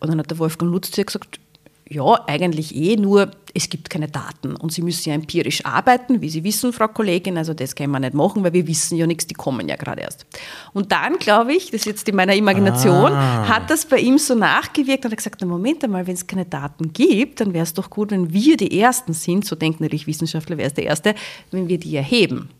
Und 0.00 0.10
dann 0.10 0.18
hat 0.18 0.30
der 0.30 0.38
Wolfgang 0.38 0.72
Lutz 0.72 0.90
zu 0.90 1.00
ihr 1.00 1.04
gesagt, 1.04 1.38
ja, 1.90 2.24
eigentlich 2.28 2.74
eh, 2.76 2.96
nur 2.96 3.32
es 3.52 3.68
gibt 3.68 3.90
keine 3.90 4.06
Daten 4.06 4.54
und 4.54 4.72
Sie 4.72 4.80
müssen 4.80 5.08
ja 5.08 5.14
empirisch 5.14 5.64
arbeiten, 5.64 6.20
wie 6.20 6.30
Sie 6.30 6.44
wissen, 6.44 6.72
Frau 6.72 6.86
Kollegin, 6.86 7.36
also 7.36 7.52
das 7.52 7.74
kann 7.74 7.90
man 7.90 8.02
nicht 8.02 8.14
machen, 8.14 8.44
weil 8.44 8.52
wir 8.52 8.66
wissen 8.68 8.96
ja 8.96 9.08
nichts, 9.08 9.26
die 9.26 9.34
kommen 9.34 9.68
ja 9.68 9.74
gerade 9.74 10.02
erst. 10.02 10.24
Und 10.72 10.92
dann, 10.92 11.18
glaube 11.18 11.52
ich, 11.52 11.66
das 11.66 11.80
ist 11.80 11.86
jetzt 11.86 12.08
in 12.08 12.14
meiner 12.14 12.34
Imagination, 12.34 13.12
ah. 13.12 13.48
hat 13.48 13.68
das 13.68 13.86
bei 13.86 13.98
ihm 13.98 14.18
so 14.18 14.36
nachgewirkt 14.36 15.04
und 15.04 15.10
hat 15.10 15.18
gesagt, 15.18 15.40
na 15.40 15.48
Moment 15.48 15.82
einmal, 15.82 16.06
wenn 16.06 16.14
es 16.14 16.26
keine 16.26 16.44
Daten 16.44 16.92
gibt, 16.92 17.40
dann 17.40 17.52
wäre 17.52 17.64
es 17.64 17.74
doch 17.74 17.90
gut, 17.90 18.12
wenn 18.12 18.32
wir 18.32 18.56
die 18.56 18.80
Ersten 18.80 19.12
sind, 19.12 19.44
so 19.44 19.56
denken 19.56 19.82
natürlich 19.82 20.06
Wissenschaftler, 20.06 20.56
wer 20.58 20.66
ist 20.66 20.76
der 20.76 20.84
Erste, 20.84 21.14
wenn 21.50 21.68
wir 21.68 21.78
die 21.78 21.96
erheben. 21.96 22.50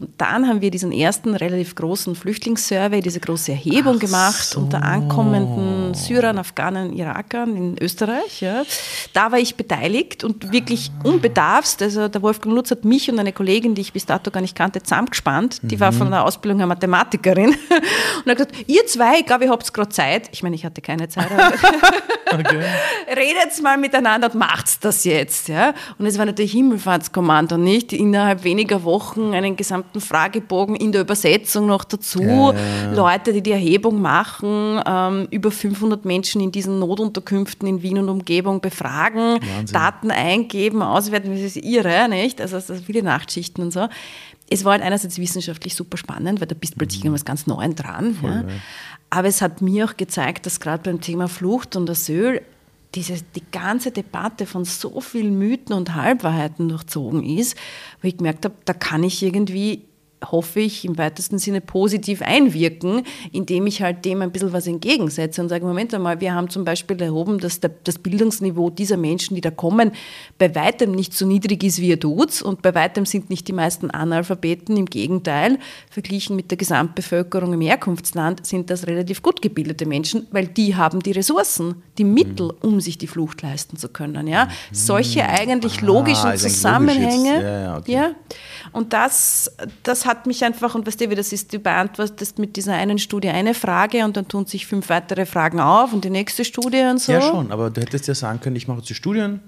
Und 0.00 0.10
dann 0.18 0.48
haben 0.48 0.60
wir 0.60 0.72
diesen 0.72 0.90
ersten 0.90 1.34
relativ 1.34 1.76
großen 1.76 2.16
Flüchtlingssurvey, 2.16 3.00
diese 3.00 3.20
große 3.20 3.52
Erhebung 3.52 3.94
Ach 3.96 4.00
gemacht 4.00 4.44
so. 4.44 4.60
unter 4.60 4.82
ankommenden 4.82 5.94
Syrern, 5.94 6.38
Afghanen, 6.38 6.92
Irakern 6.92 7.54
in 7.54 7.76
Österreich. 7.80 8.40
Ja. 8.40 8.64
Da 9.12 9.30
war 9.32 9.38
ich 9.38 9.56
beteiligt 9.56 10.24
und 10.24 10.52
wirklich 10.52 10.90
unbedarfst. 11.04 11.82
Also 11.82 12.08
der 12.08 12.22
Wolfgang 12.22 12.54
Lutz 12.54 12.70
hat 12.70 12.84
mich 12.84 13.10
und 13.10 13.18
eine 13.18 13.32
Kollegin, 13.32 13.74
die 13.74 13.82
ich 13.82 13.92
bis 13.92 14.06
dato 14.06 14.30
gar 14.30 14.40
nicht 14.40 14.56
kannte, 14.56 14.82
zusammengespannt. 14.82 15.58
Die 15.62 15.76
mhm. 15.76 15.80
war 15.80 15.92
von 15.92 16.10
der 16.10 16.24
Ausbildung 16.24 16.58
her 16.58 16.66
Mathematikerin. 16.66 17.50
Und 18.24 18.30
hat 18.30 18.36
gesagt, 18.36 18.54
ihr 18.68 18.86
zwei, 18.86 19.18
ich 19.20 19.26
glaube, 19.26 19.44
ihr 19.44 19.50
habt 19.50 19.72
gerade 19.72 19.88
Zeit. 19.88 20.28
Ich 20.32 20.42
meine, 20.42 20.54
ich 20.54 20.64
hatte 20.64 20.80
keine 20.80 21.08
Zeit. 21.08 21.28
okay. 22.32 22.62
Redet 23.08 23.62
mal 23.62 23.78
miteinander 23.78 24.28
und 24.32 24.38
macht 24.38 24.84
das 24.84 25.04
jetzt. 25.04 25.48
Ja? 25.48 25.74
Und 25.98 26.06
es 26.06 26.18
war 26.18 26.24
natürlich 26.24 26.52
Himmelfahrtskommando, 26.52 27.56
nicht? 27.56 27.92
Innerhalb 27.92 28.44
weniger 28.44 28.84
Wochen 28.84 29.34
einen 29.34 29.56
gesamten 29.56 30.00
Fragebogen 30.00 30.76
in 30.76 30.92
der 30.92 31.02
Übersetzung 31.02 31.66
noch 31.66 31.84
dazu. 31.84 32.22
Ja, 32.22 32.52
ja. 32.52 32.92
Leute, 32.94 33.32
die 33.32 33.42
die 33.42 33.52
Erhebung 33.52 34.00
machen, 34.00 34.80
ähm, 34.86 35.28
über 35.30 35.50
500 35.50 36.04
Menschen 36.04 36.40
in 36.40 36.52
diesen 36.52 36.78
Notunterkünften 36.78 37.68
in 37.68 37.82
Wien 37.82 37.98
und 37.98 38.08
Umgebung 38.08 38.60
befragen, 38.62 39.40
Wahnsinn. 39.40 39.74
Daten 39.74 40.10
eingeben, 40.10 40.82
auswerten, 40.82 41.30
das 41.30 41.40
ist 41.40 41.56
irre, 41.56 42.08
nicht? 42.08 42.40
Also, 42.40 42.56
also 42.56 42.74
viele 42.74 43.02
Nachtschichten 43.02 43.62
und 43.62 43.72
so. 43.72 43.88
Es 44.48 44.64
war 44.64 44.72
halt 44.72 44.82
einerseits 44.82 45.18
wissenschaftlich 45.18 45.74
super 45.74 45.96
spannend, 45.96 46.40
weil 46.40 46.46
da 46.46 46.54
bist 46.54 46.74
du 46.74 46.78
plötzlich 46.78 47.04
mhm. 47.04 47.12
was 47.12 47.24
ganz 47.24 47.46
Neues 47.46 47.74
dran. 47.74 48.14
Voll, 48.14 48.30
ja. 48.30 48.54
Aber 49.10 49.28
es 49.28 49.42
hat 49.42 49.60
mir 49.60 49.84
auch 49.84 49.96
gezeigt, 49.96 50.46
dass 50.46 50.60
gerade 50.60 50.82
beim 50.82 51.00
Thema 51.00 51.28
Flucht 51.28 51.76
und 51.76 51.88
Asyl 51.90 52.40
diese, 52.94 53.14
die 53.34 53.42
ganze 53.50 53.90
Debatte 53.90 54.46
von 54.46 54.64
so 54.64 55.00
vielen 55.00 55.38
Mythen 55.38 55.74
und 55.74 55.94
Halbwahrheiten 55.94 56.68
durchzogen 56.68 57.24
ist, 57.24 57.56
wo 58.00 58.08
ich 58.08 58.16
gemerkt 58.16 58.44
habe, 58.44 58.54
da 58.64 58.74
kann 58.74 59.02
ich 59.02 59.22
irgendwie 59.22 59.84
hoffe 60.30 60.60
ich, 60.60 60.84
im 60.84 60.98
weitesten 60.98 61.38
Sinne 61.38 61.60
positiv 61.60 62.22
einwirken, 62.22 63.02
indem 63.32 63.66
ich 63.66 63.82
halt 63.82 64.04
dem 64.04 64.22
ein 64.22 64.30
bisschen 64.30 64.52
was 64.52 64.66
entgegensetze 64.66 65.42
und 65.42 65.48
sage, 65.48 65.64
Moment 65.64 65.92
einmal, 65.94 66.20
wir 66.20 66.34
haben 66.34 66.50
zum 66.50 66.64
Beispiel 66.64 67.00
erhoben, 67.00 67.38
dass 67.38 67.60
der, 67.60 67.70
das 67.84 67.98
Bildungsniveau 67.98 68.70
dieser 68.70 68.96
Menschen, 68.96 69.34
die 69.34 69.40
da 69.40 69.50
kommen, 69.50 69.92
bei 70.38 70.54
weitem 70.54 70.92
nicht 70.92 71.14
so 71.14 71.26
niedrig 71.26 71.64
ist, 71.64 71.80
wie 71.80 71.88
ihr 71.88 72.00
tut 72.00 72.42
und 72.42 72.62
bei 72.62 72.74
weitem 72.74 73.06
sind 73.06 73.30
nicht 73.30 73.48
die 73.48 73.52
meisten 73.52 73.90
Analphabeten, 73.90 74.76
im 74.76 74.86
Gegenteil, 74.86 75.58
verglichen 75.90 76.36
mit 76.36 76.50
der 76.50 76.58
Gesamtbevölkerung 76.58 77.52
im 77.52 77.60
Herkunftsland 77.60 78.46
sind 78.46 78.70
das 78.70 78.86
relativ 78.86 79.22
gut 79.22 79.42
gebildete 79.42 79.86
Menschen, 79.86 80.26
weil 80.30 80.46
die 80.46 80.76
haben 80.76 81.00
die 81.00 81.12
Ressourcen, 81.12 81.82
die 81.98 82.04
Mittel, 82.04 82.46
mhm. 82.46 82.68
um 82.68 82.80
sich 82.80 82.98
die 82.98 83.06
Flucht 83.06 83.42
leisten 83.42 83.76
zu 83.76 83.88
können. 83.88 84.26
Ja? 84.26 84.48
Solche 84.70 85.28
eigentlich 85.28 85.82
ah, 85.82 85.86
logischen 85.86 86.30
ah, 86.30 86.36
Zusammenhänge. 86.36 87.42
Ja, 87.42 87.60
ja, 87.62 87.76
okay. 87.78 87.92
ja, 87.92 88.10
und 88.70 88.92
das, 88.92 89.50
das 89.82 90.06
hat 90.06 90.26
mich 90.26 90.44
einfach, 90.44 90.74
und 90.74 90.86
weißt 90.86 91.00
du, 91.00 91.10
wie 91.10 91.14
das 91.14 91.32
ist, 91.32 91.52
du 91.52 91.58
beantwortest 91.58 92.38
mit 92.38 92.56
dieser 92.56 92.74
einen 92.74 92.98
Studie 92.98 93.28
eine 93.28 93.54
Frage 93.54 94.04
und 94.04 94.16
dann 94.16 94.28
tun 94.28 94.46
sich 94.46 94.66
fünf 94.66 94.88
weitere 94.88 95.26
Fragen 95.26 95.60
auf 95.60 95.92
und 95.92 96.04
die 96.04 96.10
nächste 96.10 96.44
Studie 96.44 96.82
und 96.82 97.00
so. 97.00 97.12
Ja, 97.12 97.20
schon, 97.20 97.50
aber 97.50 97.70
du 97.70 97.80
hättest 97.80 98.06
ja 98.06 98.14
sagen 98.14 98.40
können, 98.40 98.56
ich 98.56 98.68
mache 98.68 98.78
jetzt 98.78 98.90
die 98.90 98.94
Studien, 98.94 99.40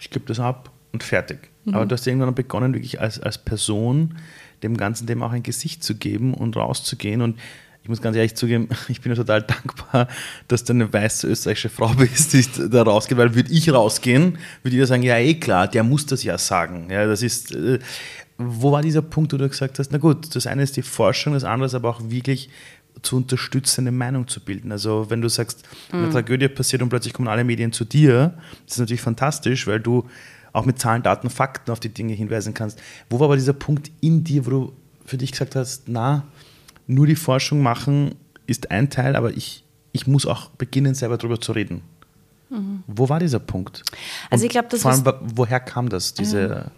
ich 0.00 0.10
gebe 0.10 0.26
das 0.26 0.40
ab 0.40 0.70
und 0.92 1.02
fertig. 1.02 1.50
Mhm. 1.64 1.74
Aber 1.74 1.86
du 1.86 1.94
hast 1.94 2.06
irgendwann 2.06 2.34
begonnen, 2.34 2.74
wirklich 2.74 3.00
als, 3.00 3.20
als 3.20 3.38
Person 3.38 4.14
dem 4.62 4.76
ganzen 4.76 5.06
dem 5.06 5.22
auch 5.22 5.32
ein 5.32 5.42
Gesicht 5.42 5.84
zu 5.84 5.94
geben 5.94 6.34
und 6.34 6.56
rauszugehen. 6.56 7.22
Und 7.22 7.38
ich 7.82 7.88
muss 7.88 8.02
ganz 8.02 8.16
ehrlich 8.16 8.34
zugeben, 8.34 8.68
ich 8.88 9.00
bin 9.00 9.12
ja 9.12 9.16
total 9.16 9.42
dankbar, 9.42 10.08
dass 10.48 10.64
du 10.64 10.72
eine 10.72 10.92
weiße 10.92 11.26
österreichische 11.26 11.68
Frau 11.68 11.88
bist, 11.96 12.32
die 12.32 12.44
da 12.68 12.82
rausgeht, 12.82 13.18
weil 13.18 13.34
würde 13.34 13.52
ich 13.52 13.72
rausgehen, 13.72 14.38
würde 14.62 14.76
ich 14.76 14.86
sagen, 14.86 15.02
ja 15.02 15.16
eh 15.18 15.34
klar, 15.34 15.68
der 15.68 15.84
muss 15.84 16.06
das 16.06 16.22
ja 16.22 16.38
sagen. 16.38 16.88
Ja, 16.90 17.06
das 17.06 17.22
ist, 17.22 17.54
äh, 17.54 17.78
wo 18.38 18.70
war 18.70 18.82
dieser 18.82 19.02
Punkt, 19.02 19.32
wo 19.32 19.36
du 19.36 19.48
gesagt 19.48 19.78
hast, 19.78 19.90
na 19.90 19.98
gut, 19.98 20.34
das 20.34 20.46
eine 20.46 20.62
ist 20.62 20.76
die 20.76 20.82
Forschung, 20.82 21.34
das 21.34 21.44
andere 21.44 21.66
ist 21.66 21.74
aber 21.74 21.90
auch 21.90 22.00
wirklich 22.04 22.48
zu 23.02 23.16
unterstützen, 23.16 23.82
eine 23.82 23.92
Meinung 23.92 24.28
zu 24.28 24.40
bilden. 24.40 24.72
Also 24.72 25.10
wenn 25.10 25.20
du 25.20 25.28
sagst, 25.28 25.64
eine 25.92 26.06
mhm. 26.06 26.12
Tragödie 26.12 26.48
passiert 26.48 26.82
und 26.82 26.88
plötzlich 26.88 27.12
kommen 27.12 27.28
alle 27.28 27.44
Medien 27.44 27.72
zu 27.72 27.84
dir, 27.84 28.34
das 28.64 28.76
ist 28.76 28.80
natürlich 28.80 29.00
fantastisch, 29.00 29.66
weil 29.66 29.80
du 29.80 30.06
auch 30.52 30.64
mit 30.64 30.78
Zahlen, 30.78 31.02
Daten, 31.02 31.30
Fakten 31.30 31.70
auf 31.70 31.80
die 31.80 31.90
Dinge 31.90 32.14
hinweisen 32.14 32.54
kannst. 32.54 32.80
Wo 33.10 33.20
war 33.20 33.26
aber 33.26 33.36
dieser 33.36 33.52
Punkt 33.52 33.90
in 34.00 34.24
dir, 34.24 34.46
wo 34.46 34.50
du 34.50 34.72
für 35.04 35.16
dich 35.16 35.32
gesagt 35.32 35.56
hast, 35.56 35.84
na, 35.88 36.24
nur 36.86 37.06
die 37.06 37.16
Forschung 37.16 37.62
machen 37.62 38.14
ist 38.46 38.70
ein 38.70 38.88
Teil, 38.88 39.14
aber 39.14 39.36
ich, 39.36 39.64
ich 39.92 40.06
muss 40.06 40.26
auch 40.26 40.50
beginnen, 40.50 40.94
selber 40.94 41.18
darüber 41.18 41.40
zu 41.40 41.52
reden. 41.52 41.82
Mhm. 42.50 42.82
Wo 42.86 43.08
war 43.08 43.20
dieser 43.20 43.40
Punkt? 43.40 43.82
Also 44.30 44.44
ich 44.44 44.50
glaube, 44.50 44.68
das 44.70 44.82
vor 44.82 44.90
allem, 44.90 45.04
woher 45.20 45.60
kam 45.60 45.88
das, 45.88 46.14
diese, 46.14 46.48
ja. 46.48 46.70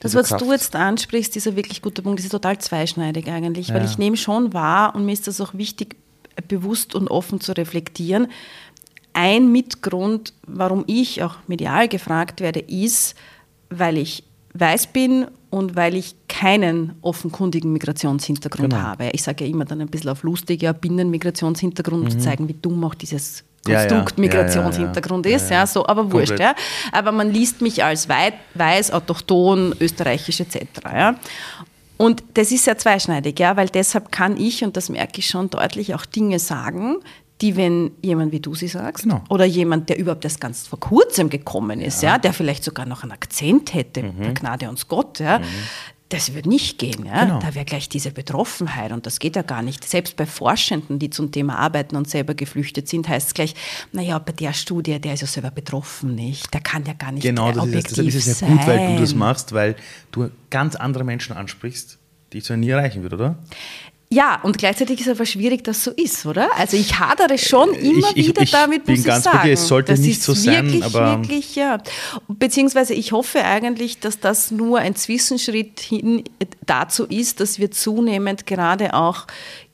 Das, 0.00 0.14
was 0.14 0.28
Kraft. 0.28 0.42
du 0.42 0.52
jetzt 0.52 0.74
ansprichst, 0.74 1.34
dieser 1.34 1.56
wirklich 1.56 1.82
gute 1.82 2.02
Punkt, 2.02 2.18
das 2.18 2.24
ist 2.24 2.32
total 2.32 2.58
zweischneidig 2.58 3.28
eigentlich, 3.28 3.70
weil 3.70 3.82
ja. 3.82 3.84
ich 3.84 3.98
nehme 3.98 4.16
schon 4.16 4.52
wahr 4.54 4.94
und 4.94 5.04
mir 5.04 5.12
ist 5.12 5.26
das 5.26 5.40
auch 5.40 5.54
wichtig, 5.54 5.96
bewusst 6.46 6.94
und 6.94 7.08
offen 7.08 7.40
zu 7.40 7.52
reflektieren. 7.52 8.28
Ein 9.12 9.50
Mitgrund, 9.50 10.32
warum 10.46 10.84
ich 10.86 11.22
auch 11.22 11.36
medial 11.48 11.88
gefragt 11.88 12.40
werde, 12.40 12.60
ist, 12.60 13.16
weil 13.70 13.98
ich 13.98 14.24
weiß 14.54 14.88
bin 14.88 15.26
und 15.50 15.76
weil 15.76 15.96
ich 15.96 16.14
keinen 16.28 16.94
offenkundigen 17.00 17.72
Migrationshintergrund 17.72 18.70
genau. 18.70 18.82
habe. 18.82 19.10
Ich 19.12 19.22
sage 19.22 19.44
ja 19.44 19.50
immer 19.50 19.64
dann 19.64 19.80
ein 19.80 19.88
bisschen 19.88 20.10
auf 20.10 20.22
lustig, 20.22 20.62
ja, 20.62 20.72
Binnenmigrationshintergrund, 20.72 22.02
um 22.02 22.06
mhm. 22.06 22.10
zu 22.10 22.18
zeigen, 22.18 22.48
wie 22.48 22.54
dumm 22.54 22.84
auch 22.84 22.94
dieses 22.94 23.44
Konstrukt 23.64 23.92
ja, 23.92 24.16
ja. 24.16 24.20
Migrationshintergrund 24.20 25.26
ja, 25.26 25.36
ist, 25.36 25.50
ja, 25.50 25.66
so, 25.66 25.86
aber 25.86 26.12
wurscht, 26.12 26.38
ja. 26.38 26.54
Aber 26.92 27.12
man 27.12 27.32
liest 27.32 27.60
mich 27.60 27.82
als 27.84 28.08
weit, 28.08 28.34
weiß, 28.54 28.92
autochton, 28.92 29.74
österreichisch 29.80 30.40
etc. 30.40 30.58
Ja. 30.84 31.14
Und 31.96 32.22
das 32.34 32.52
ist 32.52 32.64
sehr 32.64 32.78
zweischneidig, 32.78 33.38
ja, 33.40 33.56
weil 33.56 33.68
deshalb 33.68 34.12
kann 34.12 34.36
ich, 34.36 34.62
und 34.62 34.76
das 34.76 34.88
merke 34.88 35.18
ich 35.18 35.26
schon 35.26 35.50
deutlich, 35.50 35.94
auch 35.94 36.06
Dinge 36.06 36.38
sagen, 36.38 36.96
die, 37.40 37.56
wenn 37.56 37.92
jemand 38.02 38.32
wie 38.32 38.40
du 38.40 38.54
sie 38.54 38.68
sagst, 38.68 39.04
genau. 39.04 39.22
oder 39.28 39.44
jemand, 39.44 39.88
der 39.88 39.98
überhaupt 39.98 40.24
erst 40.24 40.40
ganz 40.40 40.66
vor 40.66 40.80
kurzem 40.80 41.28
gekommen 41.28 41.80
ist, 41.80 42.02
ja, 42.02 42.12
ja 42.12 42.18
der 42.18 42.32
vielleicht 42.32 42.64
sogar 42.64 42.86
noch 42.86 43.02
einen 43.02 43.12
Akzent 43.12 43.74
hätte, 43.74 44.02
mhm. 44.02 44.22
der 44.22 44.32
Gnade 44.32 44.68
uns 44.68 44.88
Gott, 44.88 45.20
ja, 45.20 45.38
mhm. 45.38 45.44
Das 46.08 46.32
würde 46.34 46.48
nicht 46.48 46.78
gehen. 46.78 47.04
Ja? 47.04 47.24
Genau. 47.24 47.38
Da 47.40 47.54
wäre 47.54 47.64
gleich 47.64 47.88
diese 47.88 48.10
Betroffenheit 48.10 48.92
und 48.92 49.04
das 49.04 49.18
geht 49.18 49.36
ja 49.36 49.42
gar 49.42 49.62
nicht. 49.62 49.84
Selbst 49.84 50.16
bei 50.16 50.26
Forschenden, 50.26 50.98
die 50.98 51.10
zum 51.10 51.32
Thema 51.32 51.58
arbeiten 51.58 51.96
und 51.96 52.08
selber 52.08 52.34
geflüchtet 52.34 52.88
sind, 52.88 53.08
heißt 53.08 53.28
es 53.28 53.34
gleich, 53.34 53.54
naja, 53.92 54.18
bei 54.18 54.32
der 54.32 54.52
Studie, 54.54 54.98
der 54.98 55.14
ist 55.14 55.20
ja 55.20 55.26
selber 55.26 55.50
betroffen, 55.50 56.14
nicht? 56.14 56.52
Der 56.54 56.60
kann 56.60 56.84
ja 56.86 56.94
gar 56.94 57.12
nicht 57.12 57.22
genau, 57.22 57.52
das 57.52 57.62
objektiv 57.62 57.96
Genau, 57.96 58.06
deshalb 58.06 58.08
ist 58.08 58.26
es 58.26 58.40
ja 58.40 58.48
gut, 58.48 58.66
weil 58.66 58.94
du 58.94 59.00
das 59.00 59.14
machst, 59.14 59.52
weil 59.52 59.76
du 60.12 60.30
ganz 60.50 60.76
andere 60.76 61.04
Menschen 61.04 61.36
ansprichst, 61.36 61.98
die 62.32 62.38
ich 62.38 62.44
so 62.44 62.56
nie 62.56 62.70
erreichen 62.70 63.02
würde, 63.02 63.16
oder? 63.16 63.38
Ja, 64.10 64.40
und 64.42 64.56
gleichzeitig 64.56 65.00
ist 65.00 65.06
es 65.06 65.16
aber 65.16 65.26
schwierig, 65.26 65.64
dass 65.64 65.84
so 65.84 65.90
ist, 65.90 66.24
oder? 66.24 66.48
Also 66.56 66.78
ich 66.78 66.98
hadere 66.98 67.36
schon 67.36 67.74
immer 67.74 68.08
ich, 68.14 68.28
wieder 68.28 68.42
ich 68.42 68.50
damit, 68.50 68.86
bin 68.86 68.96
muss 68.96 69.04
ganz 69.04 69.26
ich 69.26 69.32
sagen. 69.32 69.46
Dir, 69.46 69.52
es 69.52 69.68
sollte 69.68 69.92
das 69.92 70.00
nicht 70.00 70.22
so 70.22 70.34
wirklich, 70.34 70.82
sein, 70.82 70.82
aber 70.82 71.18
wirklich, 71.18 71.56
ja. 71.56 71.78
Beziehungsweise 72.26 72.94
ich 72.94 73.12
hoffe 73.12 73.44
eigentlich, 73.44 74.00
dass 74.00 74.18
das 74.18 74.50
nur 74.50 74.78
ein 74.78 74.96
Zwischenschritt 74.96 75.80
hin 75.80 76.24
dazu 76.64 77.04
ist, 77.04 77.40
dass 77.40 77.58
wir 77.58 77.70
zunehmend 77.70 78.46
gerade 78.46 78.94
auch 78.94 79.26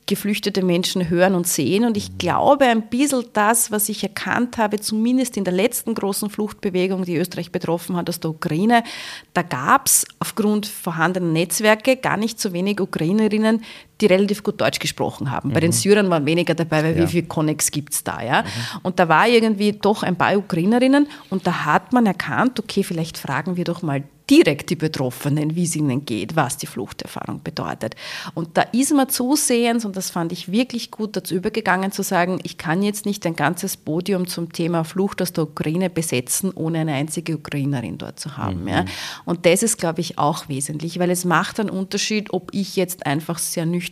geflüchtete 0.07 0.63
Menschen 0.63 1.09
hören 1.09 1.35
und 1.35 1.47
sehen. 1.47 1.85
Und 1.85 1.97
ich 1.97 2.19
glaube, 2.19 2.67
ein 2.67 2.89
bisschen 2.89 3.25
das, 3.33 3.71
was 3.71 3.89
ich 3.89 4.03
erkannt 4.03 4.59
habe, 4.59 4.79
zumindest 4.79 5.37
in 5.37 5.45
der 5.45 5.55
letzten 5.55 5.95
großen 5.95 6.29
Fluchtbewegung, 6.29 7.05
die 7.05 7.17
Österreich 7.17 7.53
betroffen 7.53 7.97
hat 7.97 8.09
aus 8.09 8.21
der 8.21 8.31
Ukraine, 8.31 8.85
da 9.33 9.43
gab 9.43 9.87
es 9.87 10.05
aufgrund 10.19 10.67
vorhandener 10.67 11.33
Netzwerke 11.33 11.97
gar 11.97 12.17
nicht 12.17 12.39
so 12.39 12.53
wenig 12.53 12.81
Ukrainerinnen, 12.81 13.63
die 14.01 14.07
relativ 14.07 14.43
gut 14.43 14.61
Deutsch 14.61 14.79
gesprochen 14.79 15.31
haben. 15.31 15.51
Mhm. 15.51 15.53
Bei 15.55 15.61
den 15.61 15.71
mhm. 15.71 15.75
Syrern 15.75 16.11
waren 16.11 16.27
weniger 16.27 16.55
dabei, 16.55 16.83
weil 16.83 16.97
ja. 16.97 17.03
wie 17.03 17.07
viele 17.07 17.27
Connex 17.27 17.71
gibt 17.71 17.95
es 17.95 18.05
da? 18.05 18.23
Ja? 18.23 18.43
Mhm. 18.43 18.81
Und 18.83 18.99
da 18.99 19.09
war 19.09 19.29
irgendwie 19.29 19.73
doch 19.73 20.03
ein 20.03 20.17
paar 20.17 20.37
Ukrainerinnen 20.37 21.07
und 21.31 21.47
da 21.47 21.65
hat 21.65 21.93
man 21.93 22.07
erkannt, 22.07 22.59
okay, 22.59 22.83
vielleicht 22.83 23.19
fragen 23.19 23.57
wir 23.57 23.65
doch 23.65 23.83
mal 23.83 24.03
direkt 24.31 24.71
die 24.71 24.77
Betroffenen, 24.77 25.55
wie 25.55 25.65
es 25.65 25.77
ihnen 25.77 26.07
geht, 26.07 26.35
was 26.35 26.57
die 26.57 26.67
Fluchterfahrung 26.67 27.43
bedeutet. 27.43 27.95
Und 28.33 28.57
da 28.57 28.63
ist 28.63 28.93
man 28.95 29.09
zusehends, 29.09 29.85
und 29.85 29.97
das 29.97 30.11
fand 30.11 30.33
ich 30.33 30.51
wirklich 30.51 30.91
gut, 30.91 31.17
dazu 31.17 31.35
übergegangen 31.35 31.93
zu 31.93 32.03
sagen, 32.03 32.39
ich 32.43 32.57
kann 32.57 32.83
jetzt 32.83 33.05
nicht 33.05 33.27
ein 33.27 33.37
ganzes 33.37 33.77
Podium 33.77 34.27
zum 34.27 34.53
Thema 34.53 34.85
Flucht 34.85 35.21
aus 35.21 35.33
der 35.33 35.45
Ukraine 35.45 35.91
besetzen, 35.91 36.53
ohne 36.55 36.81
eine 36.81 36.95
einzige 36.95 37.37
Ukrainerin 37.37 37.99
dort 37.99 38.19
zu 38.19 38.37
haben. 38.39 38.63
Mhm. 38.63 38.69
Ja. 38.69 38.85
Und 39.27 39.45
das 39.45 39.63
ist, 39.63 39.77
glaube 39.77 40.01
ich, 40.01 40.19
auch 40.19 40.49
wesentlich, 40.49 40.99
weil 40.99 41.11
es 41.11 41.25
macht 41.25 41.61
einen 41.61 41.71
Unterschied, 41.71 42.33
ob 42.33 42.49
ich 42.55 42.77
jetzt 42.77 43.07
einfach 43.07 43.39
sehr 43.39 43.67
nüchtern 43.67 43.84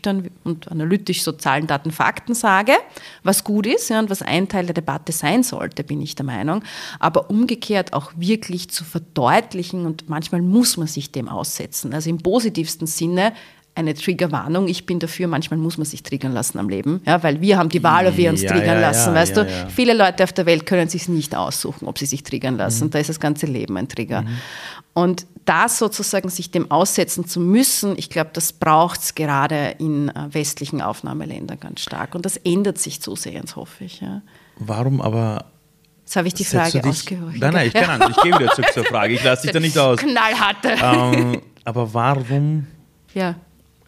und 0.45 0.71
analytisch 0.71 1.23
so 1.23 1.33
Zahlen, 1.33 1.67
Daten, 1.67 1.91
Fakten 1.93 2.35
sage, 2.35 2.73
was 3.23 3.45
gut 3.45 3.67
ist 3.67 3.91
ja, 3.91 4.01
und 4.01 4.11
was 4.11 4.23
ein 4.23 4.49
Teil 4.49 4.67
der 4.67 4.75
Debatte 4.75 5.13
sein 5.13 5.43
sollte, 5.43 5.85
bin 5.85 6.01
ich 6.01 6.15
der 6.15 6.27
Meinung, 6.27 6.63
aber 6.99 7.31
umgekehrt 7.31 7.93
auch 7.93 8.13
wirklich 8.17 8.71
zu 8.71 8.85
verdeutlichen 8.85 9.87
und 9.87 10.09
manchmal 10.09 10.33
manchmal 10.33 10.43
muss 10.43 10.77
man 10.77 10.87
sich 10.87 11.13
dem 11.13 11.29
aussetzen. 11.29 11.93
Also 11.93 12.11
im 12.11 12.19
positivsten 12.19 12.87
Sinne 12.87 13.33
eine 13.75 13.95
Triggerwarnung. 13.95 14.69
Ich 14.69 14.85
bin 14.85 14.99
dafür, 14.99 15.29
manchmal 15.29 15.59
muss 15.59 15.79
man 15.79 15.87
sich 15.87 16.03
triggern 16.03 16.33
lassen 16.33 16.59
am 16.59 16.69
Leben, 16.69 17.01
ja, 17.07 17.23
weil 17.23 17.41
wir 17.41 17.57
haben 17.57 17.71
die 17.71 17.83
Wahl, 17.83 18.07
ob 18.07 18.17
wir 18.19 18.31
uns 18.31 18.43
ja, 18.43 18.51
triggern 18.51 18.75
ja, 18.75 18.81
lassen, 18.81 19.11
ja, 19.11 19.15
weißt 19.15 19.37
du. 19.37 19.47
Viele 19.75 19.95
Leute 19.95 20.25
auf 20.25 20.33
der 20.33 20.45
Welt 20.45 20.67
können 20.67 20.89
sich 20.89 21.09
nicht 21.09 21.35
aussuchen, 21.35 21.89
ob 21.89 21.99
sie 21.99 22.05
sich 22.05 22.23
triggern 22.23 22.57
lassen. 22.57 22.87
Mhm. 22.87 22.91
Da 22.91 22.99
ist 22.99 23.09
das 23.09 23.19
ganze 23.19 23.47
Leben 23.47 23.77
ein 23.79 23.89
Trigger. 23.89 24.23
Mhm. 24.23 24.29
Und 24.95 25.27
das 25.45 25.79
sozusagen 25.79 26.29
sich 26.29 26.51
dem 26.51 26.71
aussetzen 26.71 27.27
zu 27.27 27.41
müssen, 27.41 27.99
ich 27.99 28.11
glaube, 28.11 28.31
das 28.33 28.53
braucht 28.53 29.01
es 29.01 29.15
gerade 29.15 29.75
in 29.79 30.09
äh, 30.09 30.29
westlichen 30.31 30.81
Aufnahmeländern 30.81 31.59
ganz 31.59 31.81
stark. 31.81 32.15
Und 32.15 32.25
das 32.25 32.37
ändert 32.37 32.79
sich 32.79 33.01
zusehends, 33.01 33.57
hoffe 33.57 33.85
ich. 33.85 34.03
Warum 34.59 35.01
aber 35.01 35.47
Jetzt 36.13 36.17
habe 36.17 36.29
ich 36.29 36.35
die 36.35 36.45
Frage 36.45 36.85
ausgeholt. 36.85 37.39
Nein, 37.39 37.55
nein, 37.55 37.67
ich 37.69 37.73
kann 37.73 37.99
ja. 37.99 38.11
Ich 38.11 38.17
gehe 38.17 38.39
wieder 38.39 38.53
zurück 38.53 38.71
zur 38.75 38.85
Frage. 38.85 39.15
Ich 39.15 39.25
lasse 39.25 39.45
dich 39.45 39.53
da 39.53 39.61
nicht 39.61 39.79
aus. 39.79 39.99
Knallharte. 39.99 40.75
Ähm, 40.83 41.41
aber 41.65 41.95
warum 41.95 42.67
ja. 43.15 43.37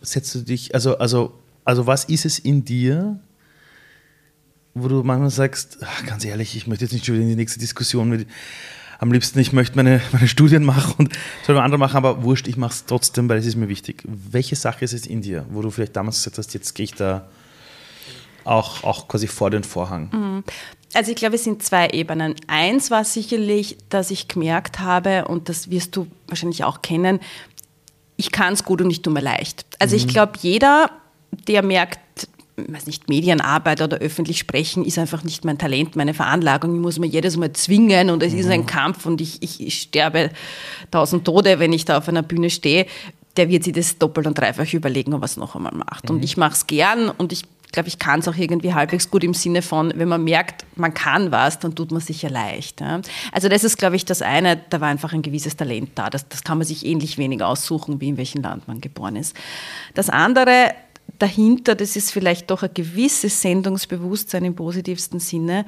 setzt 0.00 0.34
du 0.34 0.40
dich, 0.40 0.74
also, 0.74 0.96
also, 0.96 1.38
also 1.66 1.86
was 1.86 2.04
ist 2.04 2.24
es 2.24 2.38
in 2.38 2.64
dir, 2.64 3.20
wo 4.72 4.88
du 4.88 5.02
manchmal 5.02 5.28
sagst, 5.28 5.78
ach, 5.82 6.06
ganz 6.06 6.24
ehrlich, 6.24 6.56
ich 6.56 6.66
möchte 6.66 6.86
jetzt 6.86 6.92
nicht 6.92 7.04
schon 7.04 7.16
wieder 7.16 7.24
in 7.24 7.30
die 7.30 7.36
nächste 7.36 7.60
Diskussion 7.60 8.08
mit, 8.08 8.26
am 8.98 9.12
liebsten, 9.12 9.38
ich 9.38 9.52
möchte 9.52 9.76
meine, 9.76 10.00
meine 10.12 10.28
Studien 10.28 10.64
machen 10.64 10.94
und 10.98 11.12
soll 11.46 11.58
andere 11.58 11.78
machen, 11.78 11.96
aber 11.96 12.22
wurscht, 12.22 12.48
ich 12.48 12.56
mache 12.56 12.72
es 12.72 12.86
trotzdem, 12.86 13.28
weil 13.28 13.38
es 13.38 13.46
ist 13.46 13.56
mir 13.56 13.68
wichtig. 13.68 14.02
Welche 14.04 14.56
Sache 14.56 14.84
ist 14.84 14.92
es 14.92 15.06
in 15.06 15.22
dir, 15.22 15.46
wo 15.50 15.62
du 15.62 15.70
vielleicht 15.70 15.96
damals 15.96 16.18
gesagt 16.18 16.38
hast, 16.38 16.54
jetzt 16.54 16.74
gehe 16.74 16.84
ich 16.84 16.94
da 16.94 17.28
auch, 18.44 18.84
auch 18.84 19.08
quasi 19.08 19.26
vor 19.26 19.50
den 19.50 19.64
Vorhang? 19.64 20.10
Mhm. 20.12 20.44
Also 20.94 21.10
ich 21.10 21.16
glaube, 21.16 21.34
es 21.34 21.44
sind 21.44 21.62
zwei 21.62 21.88
Ebenen. 21.88 22.36
Eins 22.46 22.90
war 22.90 23.04
sicherlich, 23.04 23.76
dass 23.88 24.12
ich 24.12 24.28
gemerkt 24.28 24.78
habe, 24.78 25.24
und 25.26 25.48
das 25.48 25.68
wirst 25.70 25.96
du 25.96 26.06
wahrscheinlich 26.28 26.62
auch 26.62 26.82
kennen, 26.82 27.18
ich 28.16 28.30
kann 28.30 28.52
es 28.52 28.64
gut 28.64 28.80
und 28.80 28.90
ich 28.90 29.02
tue 29.02 29.12
mir 29.12 29.20
leicht. 29.20 29.66
Also 29.80 29.96
mhm. 29.96 30.02
ich 30.02 30.08
glaube, 30.08 30.34
jeder, 30.40 30.90
der 31.48 31.64
merkt, 31.64 31.98
weiß 32.56 32.86
nicht, 32.86 33.08
Medienarbeit 33.08 33.80
oder 33.82 33.98
öffentlich 33.98 34.38
sprechen 34.38 34.84
ist 34.84 34.98
einfach 34.98 35.24
nicht 35.24 35.44
mein 35.44 35.58
Talent, 35.58 35.96
meine 35.96 36.14
Veranlagung. 36.14 36.74
Ich 36.74 36.80
muss 36.80 36.98
mir 36.98 37.06
jedes 37.06 37.36
Mal 37.36 37.52
zwingen 37.52 38.10
und 38.10 38.22
es 38.22 38.32
mhm. 38.32 38.38
ist 38.38 38.50
ein 38.50 38.60
mhm. 38.60 38.66
Kampf 38.66 39.06
und 39.06 39.20
ich, 39.20 39.42
ich, 39.42 39.60
ich 39.60 39.82
sterbe 39.82 40.30
tausend 40.90 41.24
Tode, 41.24 41.58
wenn 41.58 41.72
ich 41.72 41.84
da 41.84 41.98
auf 41.98 42.08
einer 42.08 42.22
Bühne 42.22 42.50
stehe. 42.50 42.86
Der 43.36 43.48
wird 43.48 43.64
sich 43.64 43.72
das 43.72 43.98
doppelt 43.98 44.28
und 44.28 44.38
dreifach 44.38 44.72
überlegen, 44.72 45.14
ob 45.14 45.22
er 45.22 45.24
es 45.24 45.36
noch 45.36 45.56
einmal 45.56 45.74
macht. 45.74 46.08
Mhm. 46.08 46.16
Und 46.16 46.24
ich 46.24 46.36
mache 46.36 46.52
es 46.52 46.66
gern 46.66 47.10
und 47.10 47.32
ich 47.32 47.42
glaube, 47.72 47.88
ich 47.88 47.98
kann 47.98 48.20
es 48.20 48.28
auch 48.28 48.36
irgendwie 48.36 48.72
halbwegs 48.72 49.10
gut 49.10 49.24
im 49.24 49.34
Sinne 49.34 49.60
von, 49.60 49.92
wenn 49.96 50.08
man 50.08 50.22
merkt, 50.22 50.64
man 50.76 50.94
kann 50.94 51.32
was, 51.32 51.58
dann 51.58 51.74
tut 51.74 51.90
man 51.90 52.00
sich 52.00 52.22
ja 52.22 52.28
leicht. 52.28 52.80
Ja. 52.80 53.00
Also 53.32 53.48
das 53.48 53.64
ist, 53.64 53.76
glaube 53.78 53.96
ich, 53.96 54.04
das 54.04 54.22
eine, 54.22 54.60
da 54.70 54.80
war 54.80 54.88
einfach 54.88 55.12
ein 55.12 55.22
gewisses 55.22 55.56
Talent 55.56 55.90
da. 55.96 56.08
Das, 56.08 56.28
das 56.28 56.44
kann 56.44 56.58
man 56.58 56.66
sich 56.66 56.86
ähnlich 56.86 57.18
wenig 57.18 57.42
aussuchen, 57.42 58.00
wie 58.00 58.10
in 58.10 58.16
welchem 58.16 58.42
Land 58.42 58.68
man 58.68 58.80
geboren 58.80 59.16
ist. 59.16 59.34
Das 59.94 60.08
andere 60.08 60.72
dahinter, 61.18 61.74
das 61.74 61.96
ist 61.96 62.10
vielleicht 62.10 62.50
doch 62.50 62.62
ein 62.62 62.74
gewisses 62.74 63.40
Sendungsbewusstsein 63.40 64.44
im 64.44 64.54
positivsten 64.54 65.20
Sinne, 65.20 65.66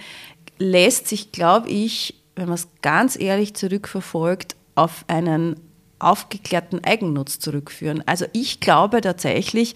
lässt 0.58 1.08
sich, 1.08 1.32
glaube 1.32 1.68
ich, 1.68 2.14
wenn 2.34 2.46
man 2.46 2.54
es 2.54 2.68
ganz 2.82 3.18
ehrlich 3.18 3.54
zurückverfolgt, 3.54 4.56
auf 4.74 5.04
einen 5.08 5.56
aufgeklärten 5.98 6.84
Eigennutz 6.84 7.38
zurückführen. 7.38 8.02
Also 8.06 8.26
ich 8.32 8.60
glaube 8.60 9.00
tatsächlich, 9.00 9.74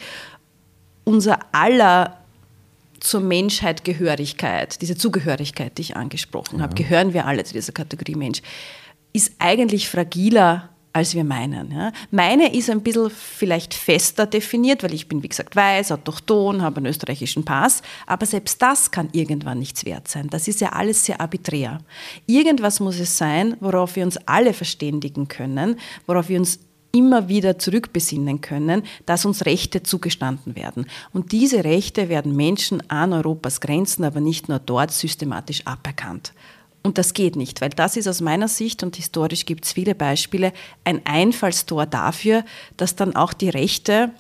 unser 1.05 1.39
aller 1.53 2.19
zur 3.01 3.21
Menschheit 3.21 3.85
Gehörigkeit, 3.85 4.81
diese 4.83 4.97
Zugehörigkeit, 4.97 5.79
die 5.79 5.83
ich 5.83 5.97
angesprochen 5.97 6.59
ja. 6.59 6.65
habe, 6.65 6.75
gehören 6.75 7.15
wir 7.15 7.27
alle 7.27 7.45
zu 7.45 7.55
dieser 7.55 7.73
Kategorie 7.73 8.15
Mensch, 8.15 8.43
ist 9.13 9.33
eigentlich 9.39 9.89
fragiler, 9.89 10.70
als 10.93 11.15
wir 11.15 11.25
meinen. 11.25 11.73
Ja. 11.73 11.93
Meine 12.11 12.55
ist 12.55 12.71
ein 12.71 12.83
bisschen 12.83 13.11
vielleicht 13.11 13.75
fester 13.75 14.27
definiert, 14.27 14.83
weil 14.83 14.95
ich 14.95 15.09
bin, 15.09 15.23
wie 15.23 15.29
gesagt, 15.29 15.55
weiß, 15.55 15.93
autochton, 15.93 16.63
habe 16.63 16.79
einen 16.79 16.87
österreichischen 16.87 17.45
Pass, 17.45 17.83
aber 18.07 18.27
selbst 18.27 18.61
das 18.61 18.91
kann 18.91 19.09
irgendwann 19.13 19.59
nichts 19.59 19.85
wert 19.85 20.09
sein. 20.09 20.29
Das 20.31 20.49
ist 20.49 20.61
ja 20.61 20.71
alles 20.71 21.05
sehr 21.05 21.21
arbiträr. 21.21 21.79
Irgendwas 22.27 22.81
muss 22.81 22.99
es 22.99 23.17
sein, 23.17 23.57
worauf 23.61 23.97
wir 23.97 24.05
uns 24.05 24.17
alle 24.27 24.53
verständigen 24.53 25.29
können, 25.29 25.79
worauf 26.07 26.29
wir 26.29 26.39
uns 26.39 26.59
immer 26.93 27.29
wieder 27.29 27.59
zurückbesinnen 27.59 28.41
können, 28.41 28.83
dass 29.07 29.25
uns 29.25 29.47
Rechte 29.47 29.83
zugestanden 29.83 30.57
werden. 30.57 30.87
Und 31.13 31.33
diese 31.33 31.65
Rechte 31.65 32.09
werden 32.09 32.35
Menschen 32.35 32.89
an 32.91 33.13
Europas 33.13 33.61
Grenzen, 33.61 34.05
aber 34.05 34.21
nicht 34.21 34.49
nur 34.49 34.59
dort, 34.59 34.91
systematisch 34.91 35.67
aberkannt. 35.67 36.33
Und 36.83 36.97
das 36.97 37.13
geht 37.13 37.37
nicht, 37.37 37.61
weil 37.61 37.71
das 37.71 37.97
ist 37.97 38.09
aus 38.09 38.21
meiner 38.21 38.49
Sicht, 38.49 38.83
und 38.83 38.97
historisch 38.97 39.45
gibt 39.45 39.65
es 39.67 39.73
viele 39.73 39.95
Beispiele, 39.95 40.53
ein 40.85 41.05
Einfallstor 41.05 41.85
dafür, 41.87 42.45
dass 42.77 42.97
dann 42.97 43.15
auch 43.15 43.35
die 43.35 43.51
Rechte 43.51 44.11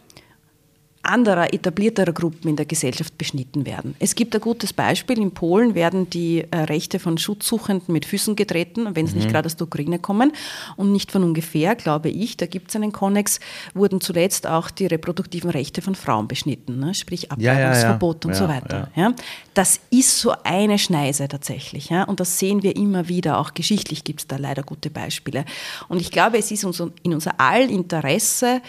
anderer, 1.02 1.52
etablierterer 1.54 2.12
Gruppen 2.12 2.48
in 2.48 2.56
der 2.56 2.66
Gesellschaft 2.66 3.16
beschnitten 3.16 3.64
werden. 3.64 3.94
Es 3.98 4.14
gibt 4.14 4.34
ein 4.34 4.40
gutes 4.40 4.72
Beispiel. 4.72 5.18
In 5.18 5.32
Polen 5.32 5.74
werden 5.74 6.10
die 6.10 6.44
äh, 6.50 6.56
Rechte 6.56 6.98
von 6.98 7.16
Schutzsuchenden 7.16 7.92
mit 7.92 8.04
Füßen 8.04 8.36
getreten, 8.36 8.94
wenn 8.94 9.06
sie 9.06 9.14
mhm. 9.14 9.20
nicht 9.20 9.30
gerade 9.30 9.46
aus 9.46 9.56
der 9.56 9.66
Ukraine 9.66 9.98
kommen. 9.98 10.32
Und 10.76 10.92
nicht 10.92 11.10
von 11.10 11.24
ungefähr, 11.24 11.74
glaube 11.74 12.10
ich, 12.10 12.36
da 12.36 12.46
gibt 12.46 12.68
es 12.70 12.76
einen 12.76 12.92
Konnex, 12.92 13.40
wurden 13.74 14.00
zuletzt 14.00 14.46
auch 14.46 14.70
die 14.70 14.86
reproduktiven 14.86 15.50
Rechte 15.50 15.80
von 15.80 15.94
Frauen 15.94 16.28
beschnitten, 16.28 16.78
ne? 16.78 16.94
sprich 16.94 17.32
Abtreibungsverbot 17.32 18.24
ja, 18.24 18.30
ja, 18.30 18.36
ja. 18.36 18.42
und 18.42 18.48
so 18.48 18.54
weiter. 18.54 18.88
Ja. 18.94 19.14
Das 19.54 19.80
ist 19.90 20.20
so 20.20 20.34
eine 20.44 20.78
Schneise 20.78 21.28
tatsächlich. 21.28 21.90
Und 21.90 22.20
das 22.20 22.38
sehen 22.38 22.62
wir 22.62 22.76
immer 22.76 23.08
wieder. 23.08 23.38
Auch 23.38 23.54
geschichtlich 23.54 24.04
gibt 24.04 24.20
es 24.20 24.26
da 24.26 24.36
leider 24.36 24.62
gute 24.62 24.90
Beispiele. 24.90 25.44
Und 25.88 26.00
ich 26.00 26.10
glaube, 26.10 26.38
es 26.38 26.50
ist 26.50 26.64
in 26.64 27.14
unser 27.14 27.34
all 27.38 27.70
Interesse, 27.70 28.60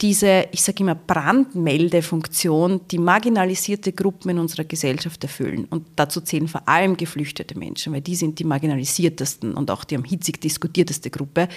diese, 0.00 0.46
ich 0.50 0.62
sage 0.62 0.82
immer, 0.82 0.94
Brandmeldefunktion, 0.94 2.80
die 2.90 2.98
marginalisierte 2.98 3.92
Gruppen 3.92 4.30
in 4.30 4.38
unserer 4.38 4.64
Gesellschaft 4.64 5.22
erfüllen. 5.22 5.66
Und 5.68 5.86
dazu 5.96 6.22
zählen 6.22 6.48
vor 6.48 6.66
allem 6.66 6.96
geflüchtete 6.96 7.58
Menschen, 7.58 7.92
weil 7.92 8.00
die 8.00 8.14
sind 8.14 8.38
die 8.38 8.44
marginalisiertesten 8.44 9.54
und 9.54 9.70
auch 9.70 9.84
die 9.84 9.96
am 9.96 10.04
hitzig 10.04 10.40
diskutierteste 10.40 11.10
Gruppe. 11.10 11.48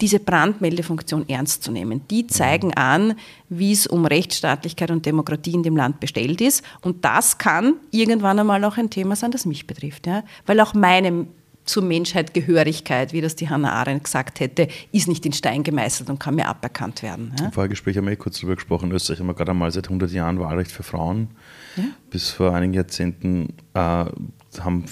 Diese 0.00 0.20
Brandmeldefunktion 0.20 1.26
ernst 1.28 1.62
zu 1.62 1.72
nehmen. 1.72 2.02
Die 2.10 2.26
zeigen 2.26 2.74
an, 2.74 3.14
wie 3.48 3.72
es 3.72 3.86
um 3.86 4.04
Rechtsstaatlichkeit 4.04 4.90
und 4.90 5.06
Demokratie 5.06 5.54
in 5.54 5.62
dem 5.62 5.76
Land 5.76 6.00
bestellt 6.00 6.42
ist. 6.42 6.62
Und 6.82 7.04
das 7.04 7.38
kann 7.38 7.76
irgendwann 7.92 8.38
einmal 8.38 8.62
auch 8.64 8.76
ein 8.76 8.90
Thema 8.90 9.16
sein, 9.16 9.30
das 9.30 9.46
mich 9.46 9.66
betrifft. 9.66 10.06
Ja? 10.06 10.22
Weil 10.44 10.60
auch 10.60 10.74
meine 10.74 11.26
zur 11.66 11.82
Menschheit 11.82 12.32
Gehörigkeit, 12.32 13.12
wie 13.12 13.20
das 13.20 13.36
die 13.36 13.50
Hannah 13.50 13.72
Arendt 13.72 14.04
gesagt 14.04 14.40
hätte, 14.40 14.68
ist 14.92 15.08
nicht 15.08 15.26
in 15.26 15.32
Stein 15.32 15.62
gemeißelt 15.62 16.08
und 16.08 16.18
kann 16.18 16.36
mir 16.36 16.46
aberkannt 16.46 17.02
werden. 17.02 17.34
Ja? 17.38 17.46
Im 17.46 17.52
Vorgespräch 17.52 17.96
haben 17.96 18.06
wir 18.06 18.12
eh 18.12 18.16
kurz 18.16 18.36
darüber 18.36 18.54
gesprochen. 18.54 18.90
In 18.90 18.96
Österreich 18.96 19.20
haben 19.20 19.26
wir 19.26 19.34
gerade 19.34 19.50
einmal 19.50 19.70
seit 19.72 19.86
100 19.86 20.10
Jahren 20.12 20.38
Wahlrecht 20.40 20.70
für 20.70 20.82
Frauen. 20.84 21.28
Ja? 21.76 21.84
Bis 22.10 22.30
vor 22.30 22.54
einigen 22.54 22.72
Jahrzehnten 22.72 23.54
äh, 23.74 23.78
haben 23.78 24.84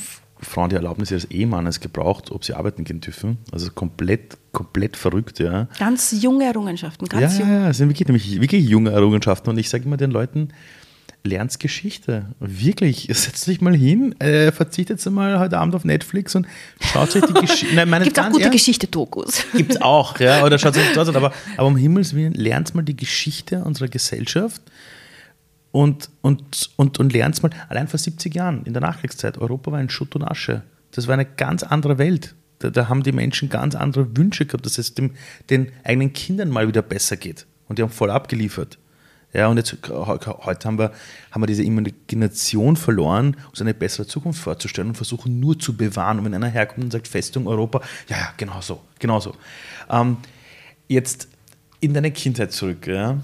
Frauen 0.45 0.69
die 0.69 0.77
Erlaubnis 0.77 1.11
ihres 1.11 1.25
Ehemannes 1.27 1.81
gebraucht, 1.81 2.31
ob 2.31 2.45
sie 2.45 2.55
arbeiten 2.55 2.85
gehen 2.85 3.01
dürfen. 3.01 3.39
Also 3.53 3.71
komplett, 3.71 4.37
komplett 4.53 4.97
verrückt, 4.97 5.39
ja. 5.39 5.69
Ganz 5.79 6.15
junge 6.21 6.45
Errungenschaften, 6.45 7.07
ganz 7.09 7.39
ja, 7.39 7.41
jung. 7.41 7.51
Ja, 7.51 7.71
es 7.71 7.79
sind 7.79 7.89
wirklich, 7.89 8.07
nämlich 8.09 8.41
wirklich 8.41 8.65
junge 8.67 8.91
Errungenschaften. 8.91 9.51
Und 9.51 9.59
ich 9.59 9.71
sage 9.71 9.85
immer 9.85 9.97
den 9.97 10.11
Leuten, 10.11 10.49
lernst 11.27 11.59
Geschichte. 11.59 12.27
Wirklich, 12.39 13.09
setzt 13.11 13.47
dich 13.47 13.63
mal 13.63 13.75
hin, 13.75 14.15
äh, 14.21 14.53
verzichtet 14.53 15.05
mal 15.07 15.39
heute 15.39 15.59
Abend 15.59 15.75
auf 15.75 15.85
Netflix 15.85 16.35
und 16.35 16.47
schaut 16.81 17.17
euch 17.17 17.25
die 17.25 17.33
Geschichte. 17.47 17.87
Gibt 18.03 18.19
auch 18.19 18.31
gute 18.31 18.51
Geschichte-Dokus. 18.51 19.45
Gibt 19.55 19.73
es 19.73 19.81
auch, 19.81 20.19
ja, 20.21 20.45
oder 20.45 20.59
schaut 20.59 20.77
euch 20.77 20.93
das 20.93 21.09
an. 21.09 21.17
Aber, 21.17 21.33
aber 21.57 21.67
um 21.67 21.77
Himmels 21.77 22.15
Willen, 22.15 22.35
lernt 22.35 22.75
mal 22.75 22.83
die 22.83 22.97
Geschichte 22.97 23.65
unserer 23.65 23.89
Gesellschaft 23.89 24.61
und, 25.73 26.11
und, 26.21 26.71
und, 26.77 27.01
und 27.01 27.13
lernt 27.15 27.43
mal, 27.43 27.51
allein 27.71 27.89
vor 27.89 27.99
70 27.99 28.35
Jahren, 28.35 28.65
in 28.65 28.75
der 28.75 28.83
Nachkriegszeit, 28.83 29.39
Europa 29.39 29.73
war 29.73 29.81
in 29.81 29.89
Schutt 29.89 30.15
und 30.15 30.25
Asche. 30.25 30.63
Das 30.91 31.09
war 31.09 31.15
eine 31.15 31.25
ganz 31.25 31.63
andere 31.63 31.97
Welt. 31.97 32.35
Da, 32.59 32.69
da 32.69 32.89
haben 32.91 33.03
die 33.03 33.13
Menschen 33.13 33.49
ganz 33.49 33.75
andere 33.75 34.15
Wünsche 34.15 34.45
gehabt, 34.45 34.67
dass 34.67 34.77
es 34.77 34.95
dem, 34.95 35.13
den 35.49 35.73
eigenen 35.85 36.13
Kindern 36.13 36.51
mal 36.51 36.69
wieder 36.69 36.83
besser 36.83 37.17
geht. 37.17 37.47
Und 37.67 37.79
die 37.79 37.83
haben 37.83 37.91
voll 37.91 38.11
abgeliefert. 38.11 38.79
Ja, 39.35 39.49
und 39.49 39.57
jetzt 39.57 39.77
heute 39.91 40.69
haben 40.69 40.79
wir, 40.79 40.93
haben 41.33 41.43
wir 41.43 41.49
diese 41.49 41.65
Imagination 41.65 42.77
verloren, 42.77 43.37
uns 43.51 43.61
eine 43.61 43.75
bessere 43.75 44.07
Zukunft 44.07 44.41
vorzustellen 44.41 44.91
und 44.91 44.95
versuchen 44.95 45.41
nur 45.41 45.59
zu 45.59 45.77
bewahren. 45.77 46.21
Und 46.21 46.25
wenn 46.25 46.35
einer 46.35 46.49
herkommt 46.49 46.85
und 46.85 46.93
sagt 46.93 47.09
Festung 47.09 47.49
Europa, 47.49 47.81
ja, 48.09 48.17
ja, 48.17 48.33
genau 48.37 48.61
so, 48.61 48.81
genau 49.01 49.19
so. 49.19 49.35
Ähm, 49.91 50.19
jetzt 50.87 51.27
in 51.81 51.95
deine 51.95 52.13
Kindheit 52.13 52.53
zurück, 52.53 52.87
ja, 52.87 53.19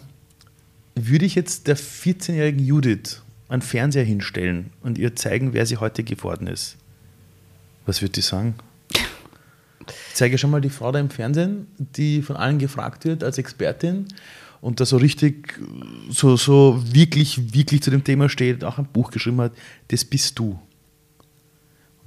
würde 0.96 1.24
ich 1.24 1.36
jetzt 1.36 1.68
der 1.68 1.76
14-jährigen 1.76 2.64
Judith 2.66 3.22
einen 3.48 3.62
Fernseher 3.62 4.04
hinstellen 4.04 4.72
und 4.82 4.98
ihr 4.98 5.14
zeigen, 5.14 5.52
wer 5.52 5.64
sie 5.64 5.76
heute 5.76 6.02
geworden 6.02 6.48
ist. 6.48 6.76
Was 7.86 8.02
würde 8.02 8.12
die 8.12 8.20
sagen? 8.20 8.56
Ich 8.92 9.00
zeige 10.14 10.38
schon 10.38 10.50
mal 10.50 10.60
die 10.60 10.70
Frau 10.70 10.90
da 10.90 10.98
im 10.98 11.10
Fernsehen, 11.10 11.68
die 11.78 12.22
von 12.22 12.34
allen 12.34 12.58
gefragt 12.58 13.04
wird 13.04 13.22
als 13.22 13.38
Expertin 13.38 14.08
und 14.60 14.80
da 14.80 14.84
so 14.84 14.96
richtig, 14.96 15.58
so, 16.10 16.36
so 16.36 16.82
wirklich, 16.84 17.54
wirklich 17.54 17.82
zu 17.82 17.90
dem 17.90 18.04
Thema 18.04 18.28
steht, 18.28 18.64
auch 18.64 18.78
ein 18.78 18.86
Buch 18.86 19.10
geschrieben 19.10 19.40
hat, 19.40 19.52
das 19.88 20.04
bist 20.04 20.38
du. 20.38 20.58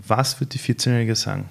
Was 0.05 0.39
wird 0.39 0.53
die 0.53 0.59
14-Jährige 0.59 1.15
sagen? 1.15 1.49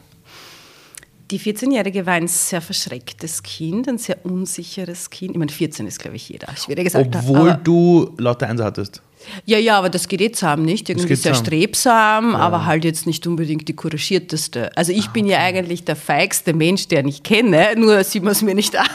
Die 1.31 1.41
14-Jährige 1.41 2.05
war 2.05 2.15
ein 2.15 2.29
sehr 2.29 2.61
verschrecktes 2.61 3.43
Kind, 3.43 3.88
ein 3.88 3.97
sehr 3.97 4.25
unsicheres 4.27 5.09
Kind. 5.09 5.33
Ich 5.33 5.38
meine, 5.38 5.51
14 5.51 5.87
ist, 5.87 5.99
glaube 5.99 6.17
ich, 6.17 6.29
jeder. 6.29 6.55
Schwieriges 6.57 6.95
Obwohl 6.95 7.59
du 7.65 8.15
lauter 8.19 8.49
Einser 8.49 8.67
hattest. 8.67 9.01
Ja, 9.45 9.59
ja, 9.59 9.79
aber 9.79 9.91
das 9.91 10.09
geht 10.09 10.21
jetzt 10.21 10.39
zusammen, 10.39 10.65
nicht? 10.65 10.89
Irgendwie 10.89 11.15
sehr 11.15 11.35
strebsam, 11.35 12.33
ja. 12.33 12.39
aber 12.39 12.65
halt 12.67 12.85
jetzt 12.85 13.07
nicht 13.07 13.27
unbedingt 13.27 13.69
die 13.69 13.75
couragierteste. 13.75 14.71
Also 14.77 14.93
ich 14.93 15.09
ah, 15.09 15.11
bin 15.13 15.27
ja 15.27 15.39
eigentlich 15.39 15.85
der 15.85 15.97
feigste 15.97 16.55
Mensch, 16.55 16.89
der 16.89 17.05
ich 17.05 17.23
kenne, 17.23 17.75
nur 17.77 18.03
sieht 18.05 18.23
man 18.23 18.33
es 18.33 18.43
mir 18.43 18.55
nicht 18.55 18.77
an. 18.77 18.87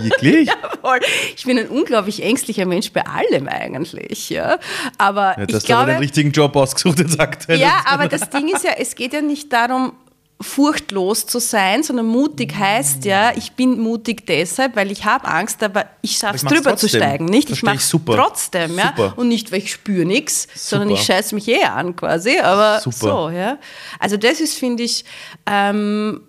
Wirklich? 0.00 0.48
Jawohl. 0.84 1.00
Ich 1.36 1.44
bin 1.44 1.58
ein 1.58 1.68
unglaublich 1.68 2.22
ängstlicher 2.22 2.66
Mensch 2.66 2.92
bei 2.92 3.04
allem 3.06 3.48
eigentlich, 3.48 4.30
ja. 4.30 4.58
Aber 4.98 5.38
ja, 5.38 5.46
ich 5.48 5.64
glaube, 5.64 5.92
den 5.92 5.98
richtigen 5.98 6.32
Job 6.32 6.56
ausgesucht 6.56 7.00
und 7.00 7.10
sagt. 7.10 7.48
Ja, 7.48 7.82
aber 7.86 8.08
das 8.08 8.30
Ding 8.30 8.48
ist 8.48 8.64
ja, 8.64 8.72
es 8.78 8.94
geht 8.94 9.12
ja 9.12 9.22
nicht 9.22 9.52
darum, 9.52 9.92
furchtlos 10.38 11.26
zu 11.26 11.38
sein, 11.40 11.82
sondern 11.82 12.06
mutig 12.06 12.54
heißt 12.54 13.06
ja, 13.06 13.32
ich 13.34 13.52
bin 13.52 13.80
mutig 13.80 14.26
deshalb, 14.26 14.76
weil 14.76 14.90
ich 14.90 15.06
habe 15.06 15.26
Angst, 15.26 15.62
aber 15.62 15.86
ich 16.02 16.18
schaffe 16.18 16.36
es 16.36 16.42
drüber 16.42 16.70
trotzdem. 16.70 16.90
zu 16.90 16.96
steigen, 16.96 17.24
nicht? 17.24 17.48
ich 17.48 17.62
mache 17.62 17.76
es 17.76 17.88
trotzdem, 17.88 18.76
ja, 18.76 18.92
super. 18.94 19.14
und 19.16 19.28
nicht, 19.28 19.50
weil 19.50 19.60
ich 19.60 19.72
spüre 19.72 20.04
nichts, 20.04 20.46
sondern 20.54 20.90
ich 20.90 21.02
scheiße 21.02 21.34
mich 21.34 21.48
eh 21.48 21.64
an 21.64 21.96
quasi, 21.96 22.38
aber 22.38 22.80
super. 22.80 22.96
so, 22.96 23.30
ja. 23.30 23.58
Also 23.98 24.18
das 24.18 24.40
ist, 24.40 24.58
finde 24.58 24.82
ich, 24.82 25.06
ähm, 25.46 26.20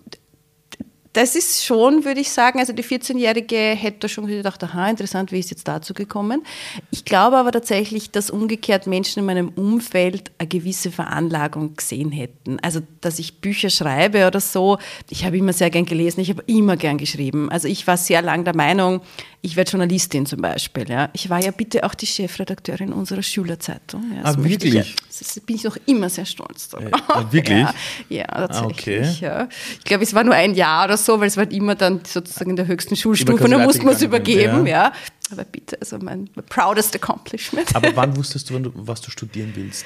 das 1.12 1.34
ist 1.34 1.64
schon, 1.64 2.04
würde 2.04 2.20
ich 2.20 2.30
sagen, 2.30 2.58
also 2.58 2.72
die 2.72 2.84
14-Jährige 2.84 3.56
hätte 3.56 4.08
schon 4.08 4.26
gedacht, 4.26 4.62
aha, 4.62 4.88
interessant, 4.88 5.32
wie 5.32 5.38
ist 5.38 5.50
jetzt 5.50 5.66
dazu 5.66 5.94
gekommen. 5.94 6.44
Ich 6.90 7.04
glaube 7.04 7.36
aber 7.36 7.50
tatsächlich, 7.50 8.10
dass 8.10 8.30
umgekehrt 8.30 8.86
Menschen 8.86 9.20
in 9.20 9.26
meinem 9.26 9.48
Umfeld 9.48 10.30
eine 10.38 10.48
gewisse 10.48 10.90
Veranlagung 10.90 11.76
gesehen 11.76 12.12
hätten. 12.12 12.58
Also, 12.60 12.80
dass 13.00 13.18
ich 13.18 13.40
Bücher 13.40 13.70
schreibe 13.70 14.26
oder 14.26 14.40
so, 14.40 14.78
ich 15.08 15.24
habe 15.24 15.38
immer 15.38 15.52
sehr 15.52 15.70
gern 15.70 15.86
gelesen, 15.86 16.20
ich 16.20 16.30
habe 16.30 16.42
immer 16.46 16.76
gern 16.76 16.98
geschrieben. 16.98 17.50
Also 17.50 17.68
ich 17.68 17.86
war 17.86 17.96
sehr 17.96 18.22
lang 18.22 18.44
der 18.44 18.54
Meinung, 18.54 19.00
ich 19.40 19.56
werde 19.56 19.70
Journalistin 19.70 20.26
zum 20.26 20.40
Beispiel. 20.40 20.88
Ja. 20.88 21.10
Ich 21.12 21.30
war 21.30 21.42
ja 21.42 21.52
bitte 21.52 21.84
auch 21.84 21.94
die 21.94 22.06
Chefredakteurin 22.06 22.92
unserer 22.92 23.22
Schülerzeitung. 23.22 24.04
Ja, 24.16 24.22
ah, 24.24 24.34
wirklich? 24.36 24.74
Ich, 24.74 24.96
das 25.18 25.40
bin 25.40 25.56
ich 25.56 25.64
noch 25.64 25.76
immer 25.86 26.08
sehr 26.08 26.24
stolz 26.24 26.68
drauf. 26.68 26.84
Ah, 27.08 27.24
wirklich? 27.30 27.66
Ja, 28.08 28.18
ja 28.18 28.24
tatsächlich. 28.26 28.98
Ah, 28.98 29.00
okay. 29.00 29.16
ja. 29.20 29.48
Ich 29.78 29.84
glaube, 29.84 30.02
es 30.02 30.12
war 30.12 30.24
nur 30.24 30.34
ein 30.34 30.54
Jahr 30.54 30.86
oder 30.86 30.96
so, 31.04 31.20
weil 31.20 31.28
es 31.28 31.36
war 31.36 31.44
halt 31.44 31.52
immer 31.52 31.74
dann 31.74 32.00
sozusagen 32.04 32.50
in 32.50 32.56
der 32.56 32.66
höchsten 32.66 32.96
Schulstufe 32.96 33.44
und 33.44 33.50
dann 33.50 33.62
musste 33.62 33.84
man 33.84 33.94
es 33.94 34.02
übergeben. 34.02 34.66
Ja. 34.66 34.92
Aber 35.30 35.44
bitte, 35.44 35.78
also 35.80 35.98
mein 35.98 36.30
proudest 36.48 36.94
accomplishment. 36.94 37.74
Aber 37.74 37.94
wann 37.94 38.16
wusstest 38.16 38.50
du, 38.50 38.72
was 38.74 39.00
du 39.00 39.10
studieren 39.10 39.52
willst? 39.54 39.84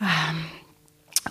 Ähm, 0.00 0.46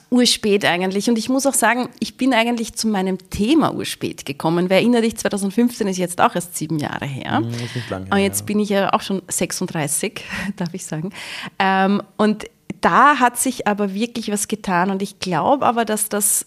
urspät 0.10 0.66
eigentlich. 0.66 1.10
Und 1.10 1.18
ich 1.18 1.30
muss 1.30 1.46
auch 1.46 1.54
sagen, 1.54 1.90
ich 2.00 2.18
bin 2.18 2.34
eigentlich 2.34 2.74
zu 2.74 2.88
meinem 2.88 3.18
Thema 3.30 3.74
urspät 3.74 4.26
gekommen. 4.26 4.70
Wer 4.70 4.78
erinnert 4.78 5.04
dich, 5.04 5.18
2015 5.18 5.88
ist 5.88 5.98
jetzt 5.98 6.22
auch 6.22 6.36
erst 6.36 6.58
sieben 6.58 6.80
Jahre 6.80 7.06
her. 7.06 7.42
Das 7.44 7.62
ist 7.62 7.76
nicht 7.76 7.90
lange 7.90 8.08
Und 8.10 8.18
jetzt 8.18 8.42
ja. 8.42 8.46
bin 8.46 8.60
ich 8.60 8.70
ja 8.70 8.94
auch 8.94 9.02
schon 9.02 9.22
36, 9.28 10.24
darf 10.58 10.74
ich 10.74 10.86
sagen. 10.86 11.12
Ähm, 11.60 12.02
und 12.18 12.46
da 12.82 13.20
hat 13.20 13.38
sich 13.38 13.68
aber 13.68 13.94
wirklich 13.94 14.32
was 14.32 14.48
getan. 14.48 14.92
Und 14.92 15.02
ich 15.02 15.20
glaube 15.20 15.66
aber, 15.66 15.86
dass 15.86 16.10
das 16.10 16.46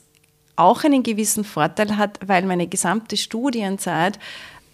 auch 0.58 0.84
einen 0.84 1.02
gewissen 1.02 1.44
Vorteil 1.44 1.96
hat, 1.96 2.18
weil 2.26 2.44
meine 2.44 2.66
gesamte 2.66 3.16
Studienzeit 3.16 4.18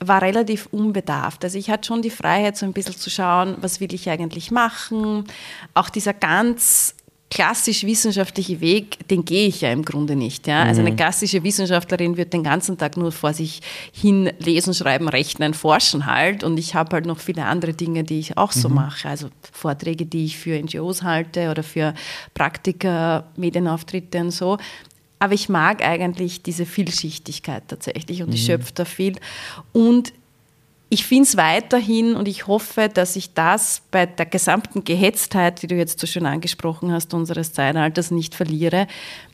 war 0.01 0.23
relativ 0.23 0.67
unbedarft. 0.71 1.45
Also 1.45 1.59
ich 1.59 1.71
hatte 1.71 1.87
schon 1.87 2.03
die 2.03 2.11
Freiheit, 2.11 2.57
so 2.57 2.67
ein 2.67 2.73
bisschen 2.73 2.97
zu 2.97 3.11
schauen, 3.11 3.57
was 3.61 3.81
will 3.81 3.95
ich 3.95 4.09
eigentlich 4.11 4.51
machen. 4.51 5.25
Auch 5.73 5.89
dieser 5.89 6.13
ganz 6.13 6.95
klassisch 7.31 7.85
wissenschaftliche 7.85 8.61
Weg, 8.61 9.09
den 9.09 9.25
gehe 9.25 9.49
ich 9.49 9.63
ja 9.63 9.73
im 9.73 9.85
Grunde 9.85 10.15
nicht. 10.15 10.47
Ja? 10.47 10.63
Also 10.63 10.83
eine 10.83 10.93
mhm. 10.93 10.97
klassische 10.97 11.43
Wissenschaftlerin 11.43 12.17
wird 12.17 12.33
den 12.33 12.45
ganzen 12.45 12.79
Tag 12.79 12.97
nur 12.97 13.11
vor 13.11 13.33
sich 13.33 13.61
hin 13.93 14.31
lesen, 14.39 14.73
schreiben, 14.73 15.09
rechnen, 15.09 15.53
forschen 15.53 16.07
halt. 16.07 16.45
Und 16.45 16.59
ich 16.59 16.77
habe 16.77 16.95
halt 16.95 17.07
noch 17.07 17.19
viele 17.19 17.45
andere 17.47 17.73
Dinge, 17.73 18.05
die 18.05 18.21
ich 18.21 18.39
auch 18.39 18.53
so 18.53 18.69
mhm. 18.69 18.77
mache. 18.77 19.09
Also 19.09 19.31
Vorträge, 19.51 20.07
die 20.07 20.27
ich 20.27 20.39
für 20.39 20.57
NGOs 20.63 21.03
halte 21.03 21.51
oder 21.51 21.65
für 21.65 21.95
Praktiker, 22.35 23.25
Medienauftritte 23.37 24.19
und 24.21 24.31
so. 24.31 24.59
Aber 25.25 25.33
ich 25.33 25.49
mag 25.49 25.83
eigentlich 25.83 26.43
diese 26.43 26.67
Vielschichtigkeit 26.67 27.63
tatsächlich 27.67 28.21
und 28.21 28.29
mhm. 28.29 28.35
ich 28.35 28.45
schöpfe 28.45 28.73
da 28.75 28.85
viel. 28.85 29.17
Und 29.73 30.13
ich 30.91 31.07
finde 31.07 31.23
es 31.23 31.39
weiterhin 31.39 32.15
und 32.15 32.29
ich 32.29 32.47
hoffe, 32.47 32.91
dass 32.93 33.17
ich 33.17 33.33
das 33.33 33.81
bei 33.91 34.05
der 34.05 34.27
gesamten 34.27 34.85
Gehetztheit, 34.85 35.63
die 35.63 35.67
du 35.67 35.77
jetzt 35.77 35.99
so 35.99 36.07
schön 36.07 36.27
angesprochen 36.27 36.93
hast, 36.93 37.15
unseres 37.15 37.55
Zeitalters 37.55 38.11
nicht 38.11 38.35
verliere, 38.35 38.87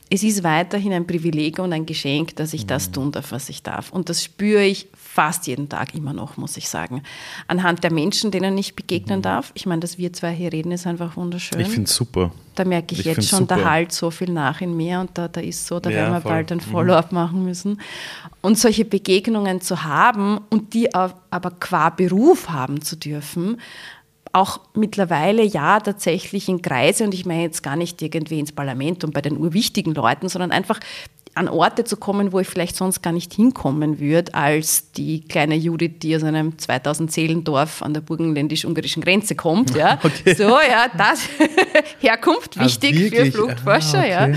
es 0.09 0.23
ist 0.23 0.43
weiterhin 0.43 0.93
ein 0.93 1.05
Privileg 1.05 1.59
und 1.59 1.73
ein 1.73 1.85
Geschenk, 1.85 2.37
dass 2.37 2.53
ich 2.53 2.65
das 2.65 2.87
mhm. 2.87 2.93
tun 2.93 3.11
darf, 3.11 3.33
was 3.33 3.49
ich 3.49 3.61
darf. 3.61 3.91
Und 3.91 4.07
das 4.07 4.23
spüre 4.23 4.63
ich 4.63 4.87
fast 5.13 5.45
jeden 5.47 5.67
Tag 5.67 5.93
immer 5.93 6.13
noch, 6.13 6.37
muss 6.37 6.55
ich 6.55 6.69
sagen. 6.69 7.03
Anhand 7.47 7.83
der 7.83 7.91
Menschen, 7.91 8.31
denen 8.31 8.57
ich 8.57 8.75
begegnen 8.75 9.19
mhm. 9.19 9.23
darf. 9.23 9.51
Ich 9.55 9.65
meine, 9.65 9.81
dass 9.81 9.97
wir 9.97 10.13
zwei 10.13 10.31
hier 10.31 10.53
reden, 10.53 10.71
ist 10.71 10.87
einfach 10.87 11.17
wunderschön. 11.17 11.59
Ich 11.59 11.67
finde 11.67 11.89
es 11.89 11.95
super. 11.95 12.31
Da 12.55 12.63
merke 12.63 12.93
ich, 12.93 13.01
ich 13.01 13.05
jetzt 13.05 13.27
schon, 13.27 13.39
super. 13.39 13.57
da 13.57 13.69
halt 13.69 13.91
so 13.91 14.09
viel 14.09 14.31
nach 14.31 14.61
in 14.61 14.75
mir 14.75 15.01
und 15.01 15.11
da, 15.17 15.27
da 15.27 15.41
ist 15.41 15.67
so, 15.67 15.81
da 15.81 15.89
ja, 15.89 15.97
werden 15.97 16.13
wir 16.13 16.21
voll. 16.21 16.31
bald 16.31 16.51
ein 16.53 16.59
mhm. 16.59 16.61
Follow-up 16.61 17.11
mhm. 17.11 17.17
machen 17.17 17.43
müssen. 17.43 17.81
Und 18.39 18.57
solche 18.57 18.85
Begegnungen 18.85 19.59
zu 19.59 19.83
haben 19.83 20.39
und 20.49 20.73
die 20.73 20.93
aber 20.95 21.51
qua 21.59 21.89
Beruf 21.89 22.49
haben 22.49 22.81
zu 22.81 22.95
dürfen, 22.95 23.57
auch 24.31 24.61
mittlerweile 24.75 25.43
ja 25.43 25.81
tatsächlich 25.81 26.47
in 26.47 26.61
Kreise, 26.61 27.03
und 27.03 27.13
ich 27.13 27.25
meine 27.25 27.43
jetzt 27.43 27.63
gar 27.63 27.75
nicht 27.75 28.01
irgendwie 28.01 28.39
ins 28.39 28.53
Parlament 28.53 29.03
und 29.03 29.13
bei 29.13 29.21
den 29.21 29.35
urwichtigen 29.35 29.93
Leuten, 29.93 30.29
sondern 30.29 30.53
einfach 30.53 30.79
an 31.33 31.47
Orte 31.47 31.83
zu 31.83 31.95
kommen, 31.95 32.33
wo 32.33 32.39
ich 32.39 32.47
vielleicht 32.47 32.75
sonst 32.75 33.01
gar 33.01 33.13
nicht 33.13 33.33
hinkommen 33.33 33.99
würde, 33.99 34.33
als 34.33 34.91
die 34.91 35.21
kleine 35.21 35.55
Judith, 35.55 35.99
die 36.01 36.15
aus 36.15 36.23
einem 36.23 36.57
2000 36.57 37.11
Seelendorf 37.11 37.81
an 37.81 37.93
der 37.93 38.01
burgenländisch-ungarischen 38.01 39.01
Grenze 39.01 39.35
kommt. 39.35 39.75
Ja. 39.75 39.99
Okay. 40.11 40.33
So, 40.33 40.49
ja, 40.49 40.87
das 40.97 41.21
Herkunft 41.99 42.59
wichtig 42.59 43.13
ah, 43.13 43.23
für 43.23 43.31
Fluchtforscher. 43.31 43.99
Ah, 43.99 44.25
okay. 44.25 44.35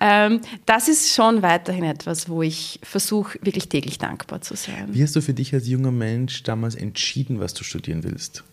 ja. 0.00 0.26
Ähm, 0.26 0.40
das 0.66 0.88
ist 0.88 1.14
schon 1.14 1.42
weiterhin 1.42 1.84
etwas, 1.84 2.28
wo 2.28 2.42
ich 2.42 2.78
versuche, 2.82 3.38
wirklich 3.42 3.68
täglich 3.68 3.98
dankbar 3.98 4.40
zu 4.40 4.54
sein. 4.56 4.88
Wie 4.92 5.02
hast 5.02 5.16
du 5.16 5.22
für 5.22 5.34
dich 5.34 5.52
als 5.54 5.66
junger 5.66 5.90
Mensch 5.90 6.42
damals 6.42 6.74
entschieden, 6.74 7.40
was 7.40 7.54
du 7.54 7.64
studieren 7.64 8.04
willst? 8.04 8.44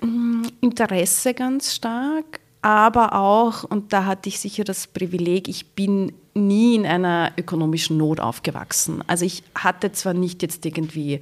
Mm, 0.00 0.44
Interesse 0.60 1.34
ganz 1.34 1.74
stark, 1.74 2.40
aber 2.64 3.12
auch, 3.12 3.62
und 3.62 3.92
da 3.92 4.06
hatte 4.06 4.30
ich 4.30 4.40
sicher 4.40 4.64
das 4.64 4.86
Privileg, 4.86 5.48
ich 5.48 5.74
bin 5.74 6.14
nie 6.32 6.76
in 6.76 6.86
einer 6.86 7.30
ökonomischen 7.36 7.98
Not 7.98 8.20
aufgewachsen. 8.20 9.04
Also 9.06 9.26
ich 9.26 9.42
hatte 9.54 9.92
zwar 9.92 10.14
nicht 10.14 10.40
jetzt 10.40 10.64
irgendwie 10.64 11.20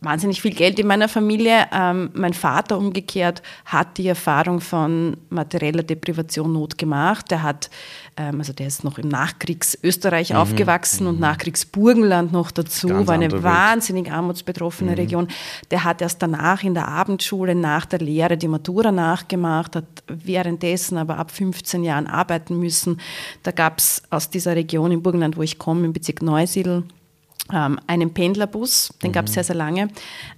wahnsinnig 0.00 0.40
viel 0.40 0.54
Geld 0.54 0.78
in 0.78 0.86
meiner 0.86 1.08
Familie. 1.08 1.66
Ähm, 1.72 2.10
mein 2.14 2.32
Vater 2.32 2.78
umgekehrt 2.78 3.42
hat 3.64 3.98
die 3.98 4.06
Erfahrung 4.06 4.60
von 4.60 5.16
materieller 5.28 5.82
Deprivation 5.82 6.52
Not 6.52 6.78
gemacht. 6.78 7.30
Der 7.32 7.42
hat, 7.42 7.68
ähm, 8.16 8.38
also 8.38 8.52
der 8.52 8.68
ist 8.68 8.84
noch 8.84 8.98
im 8.98 9.08
Nachkriegs-Österreich 9.08 10.30
mhm. 10.30 10.36
aufgewachsen 10.36 11.04
mhm. 11.04 11.10
und 11.10 11.20
Nachkriegsburgenland 11.20 12.30
noch 12.30 12.52
dazu, 12.52 12.86
Ganz 12.88 13.08
war 13.08 13.14
eine 13.14 13.42
wahnsinnig 13.42 14.12
armutsbetroffene 14.12 14.92
mhm. 14.92 14.96
Region. 14.96 15.28
Der 15.72 15.82
hat 15.82 16.00
erst 16.00 16.22
danach 16.22 16.62
in 16.62 16.74
der 16.74 16.86
Abendschule 16.86 17.56
nach 17.56 17.84
der 17.84 17.98
Lehre 17.98 18.36
die 18.36 18.48
Matura 18.48 18.92
nachgemacht, 18.92 19.74
hat 19.74 19.84
währenddessen 20.06 20.96
aber 20.96 21.18
ab 21.18 21.32
15 21.32 21.82
Jahren 21.82 22.06
arbeiten 22.06 22.56
müssen. 22.58 23.00
Da 23.42 23.50
gab 23.50 23.78
es 23.78 24.02
aus 24.10 24.30
dieser 24.30 24.54
Region 24.54 24.92
im 24.92 25.02
Burgenland, 25.02 25.36
wo 25.36 25.42
ich 25.42 25.58
komme, 25.58 25.86
im 25.86 25.92
Bezirk 25.92 26.22
Neusiedl, 26.22 26.84
ähm, 27.52 27.78
einen 27.86 28.12
Pendlerbus, 28.12 28.92
den 29.02 29.12
gab 29.12 29.26
es 29.26 29.30
mhm. 29.30 29.34
sehr, 29.34 29.44
sehr 29.44 29.56
lange. 29.56 29.88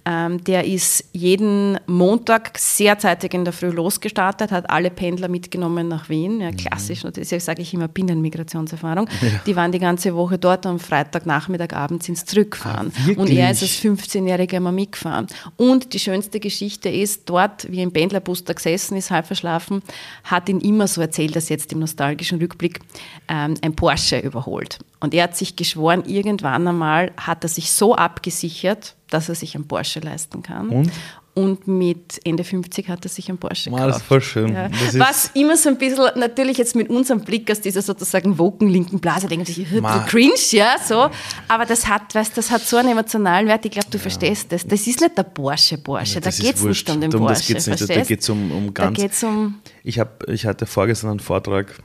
Ähm, 0.05 0.43
der 0.43 0.65
ist 0.65 1.03
jeden 1.11 1.77
Montag 1.85 2.57
sehr 2.57 2.97
zeitig 2.99 3.33
in 3.33 3.43
der 3.43 3.53
Früh 3.53 3.69
losgestartet, 3.69 4.51
hat 4.51 4.69
alle 4.69 4.89
Pendler 4.89 5.27
mitgenommen 5.27 5.87
nach 5.87 6.09
Wien. 6.09 6.39
Ja, 6.39 6.51
mhm. 6.51 6.57
klassisch, 6.57 7.03
mhm. 7.03 7.11
das 7.13 7.29
sage 7.45 7.61
ich 7.61 7.73
immer, 7.73 7.87
Binnenmigrationserfahrung. 7.87 9.09
Ja. 9.21 9.29
Die 9.45 9.55
waren 9.55 9.71
die 9.71 9.79
ganze 9.79 10.15
Woche 10.15 10.37
dort 10.37 10.65
und 10.65 10.81
am 10.91 11.65
abends 11.71 12.05
sind 12.05 12.17
sie 12.17 12.25
zurückgefahren. 12.25 12.91
Ah, 12.95 13.19
und 13.19 13.29
er 13.29 13.51
ist 13.51 13.61
als 13.61 13.71
15-Jähriger 13.71 14.57
immer 14.57 14.71
mitgefahren. 14.71 15.27
Und 15.57 15.93
die 15.93 15.99
schönste 15.99 16.39
Geschichte 16.39 16.89
ist, 16.89 17.23
dort, 17.29 17.69
wie 17.71 17.81
im 17.81 17.91
Pendlerbus 17.91 18.43
da 18.43 18.53
gesessen 18.53 18.95
ist, 18.95 19.11
halb 19.11 19.27
verschlafen, 19.27 19.81
hat 20.23 20.49
ihn 20.49 20.59
immer 20.59 20.87
so 20.87 21.01
erzählt, 21.01 21.35
dass 21.35 21.49
jetzt 21.49 21.71
im 21.73 21.79
nostalgischen 21.79 22.39
Rückblick 22.39 22.79
ähm, 23.27 23.55
ein 23.61 23.75
Porsche 23.75 24.19
überholt. 24.19 24.79
Und 24.99 25.13
er 25.13 25.23
hat 25.23 25.35
sich 25.35 25.55
geschworen, 25.55 26.03
irgendwann 26.05 26.67
einmal 26.67 26.90
hat 27.17 27.43
er 27.43 27.49
sich 27.49 27.71
so 27.71 27.95
abgesichert, 27.95 28.95
dass 29.09 29.29
er 29.29 29.35
sich 29.35 29.55
einen 29.55 29.67
Porsche 29.67 29.99
leisten 29.99 30.43
kann. 30.43 30.69
Und? 30.69 30.91
Und 31.33 31.65
mit 31.65 32.19
Ende 32.25 32.43
50 32.43 32.89
hat 32.89 33.05
er 33.05 33.09
sich 33.09 33.29
einen 33.29 33.37
Porsche 33.37 33.69
gekauft. 33.69 33.87
Das 33.87 33.97
ist 33.97 34.03
voll 34.03 34.21
schön. 34.21 34.53
Ja. 34.53 34.69
Was 34.95 35.31
immer 35.33 35.55
so 35.55 35.69
ein 35.69 35.77
bisschen, 35.77 36.03
natürlich 36.17 36.57
jetzt 36.57 36.75
mit 36.75 36.89
unserem 36.89 37.21
Blick 37.21 37.49
aus 37.49 37.61
dieser 37.61 37.81
sozusagen 37.81 38.37
woken 38.37 38.67
linken 38.67 38.99
Blase, 38.99 39.27
denken 39.27 39.45
sich, 39.45 39.65
cringe, 40.07 40.33
ja, 40.49 40.75
so. 40.85 41.09
Aber 41.47 41.65
das 41.65 41.87
hat, 41.87 42.13
weißt, 42.13 42.37
das 42.37 42.51
hat 42.51 42.63
so 42.63 42.75
einen 42.75 42.89
emotionalen 42.89 43.47
Wert. 43.47 43.63
Ich 43.63 43.71
glaube, 43.71 43.87
du 43.89 43.97
ja. 43.97 44.01
verstehst 44.01 44.51
das. 44.51 44.67
Das 44.67 44.85
ist 44.85 44.99
nicht 44.99 45.17
der 45.17 45.23
Porsche 45.23 45.77
Porsche. 45.77 46.15
Ja, 46.15 46.19
da 46.19 46.31
geht 46.31 46.55
es 46.55 46.63
nicht 46.63 46.89
um 46.89 46.99
den 46.99 47.11
Porsche. 47.11 47.33
Das 47.33 47.45
geht's 47.47 47.67
nicht. 47.67 47.89
Da 47.89 48.03
geht 48.03 48.19
es 48.19 48.29
um, 48.29 48.51
um 48.51 48.73
ganz. 48.73 48.97
Da 48.97 49.03
geht's 49.03 49.23
um 49.23 49.61
ich, 49.83 49.99
hab, 49.99 50.27
ich 50.27 50.45
hatte 50.45 50.65
vorgestern 50.65 51.11
einen 51.11 51.19
Vortrag 51.21 51.81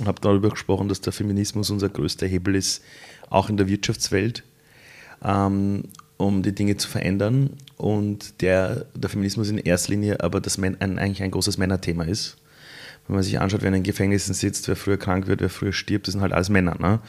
und 0.00 0.08
habe 0.08 0.20
darüber 0.20 0.48
gesprochen, 0.48 0.88
dass 0.88 1.00
der 1.00 1.12
Feminismus 1.12 1.70
unser 1.70 1.88
größter 1.88 2.26
Hebel 2.26 2.56
ist, 2.56 2.82
auch 3.30 3.48
in 3.48 3.56
der 3.56 3.68
Wirtschaftswelt, 3.68 4.44
ähm, 5.24 5.84
um 6.18 6.42
die 6.42 6.54
Dinge 6.54 6.76
zu 6.76 6.88
verändern. 6.88 7.50
Und 7.76 8.42
der, 8.42 8.84
der 8.94 9.08
Feminismus 9.08 9.48
in 9.48 9.56
erster 9.56 9.92
Linie 9.92 10.20
aber 10.20 10.40
das 10.40 10.58
ein, 10.58 10.80
eigentlich 10.80 11.22
ein 11.22 11.30
großes 11.30 11.56
Männerthema 11.56 12.04
ist. 12.04 12.36
Wenn 13.06 13.14
man 13.14 13.24
sich 13.24 13.40
anschaut, 13.40 13.62
wer 13.62 13.72
in 13.72 13.82
Gefängnissen 13.82 14.34
sitzt, 14.34 14.68
wer 14.68 14.76
früher 14.76 14.98
krank 14.98 15.26
wird, 15.26 15.40
wer 15.40 15.48
früher 15.48 15.72
stirbt, 15.72 16.06
das 16.06 16.12
sind 16.12 16.20
halt 16.20 16.32
alles 16.32 16.50
Männer. 16.50 16.76
Ne? 16.78 17.00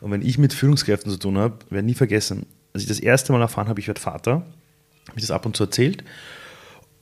Und 0.00 0.10
wenn 0.10 0.22
ich 0.22 0.36
mit 0.38 0.52
Führungskräften 0.52 1.12
zu 1.12 1.18
tun 1.18 1.38
habe, 1.38 1.58
werde 1.70 1.86
nie 1.86 1.94
vergessen, 1.94 2.46
als 2.72 2.82
ich 2.82 2.88
das 2.88 3.00
erste 3.00 3.32
Mal 3.32 3.40
erfahren 3.40 3.68
habe, 3.68 3.80
ich 3.80 3.86
werde 3.86 4.00
Vater, 4.00 4.32
habe 4.32 5.16
ich 5.16 5.22
das 5.22 5.30
ab 5.30 5.46
und 5.46 5.56
zu 5.56 5.64
erzählt. 5.64 6.04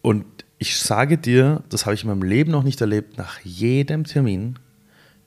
Und 0.02 0.24
ich 0.58 0.78
sage 0.78 1.18
dir, 1.18 1.62
das 1.68 1.86
habe 1.86 1.94
ich 1.94 2.02
in 2.02 2.08
meinem 2.08 2.22
Leben 2.22 2.50
noch 2.50 2.62
nicht 2.62 2.80
erlebt, 2.80 3.18
nach 3.18 3.40
jedem 3.40 4.04
Termin 4.04 4.58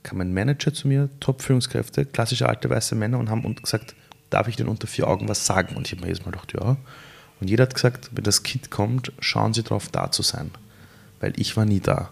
kam 0.02 0.20
ein 0.20 0.32
Manager 0.32 0.72
zu 0.72 0.88
mir, 0.88 1.08
Top-Führungskräfte, 1.20 2.06
klassische 2.06 2.48
alte 2.48 2.70
weiße 2.70 2.94
Männer 2.94 3.18
und 3.18 3.30
haben 3.30 3.54
gesagt, 3.56 3.94
darf 4.30 4.48
ich 4.48 4.56
denn 4.56 4.68
unter 4.68 4.86
vier 4.86 5.08
Augen 5.08 5.28
was 5.28 5.46
sagen? 5.46 5.76
Und 5.76 5.86
ich 5.86 5.92
habe 5.92 6.02
mir 6.02 6.08
jedes 6.08 6.24
Mal 6.24 6.32
gedacht, 6.32 6.52
ja. 6.54 6.76
Und 7.40 7.48
jeder 7.48 7.62
hat 7.62 7.74
gesagt, 7.74 8.10
wenn 8.12 8.24
das 8.24 8.42
Kind 8.42 8.70
kommt, 8.70 9.12
schauen 9.18 9.54
Sie 9.54 9.62
darauf, 9.62 9.88
da 9.88 10.10
zu 10.10 10.22
sein. 10.22 10.50
Weil 11.20 11.32
ich 11.36 11.56
war 11.56 11.64
nie 11.64 11.80
da. 11.80 12.10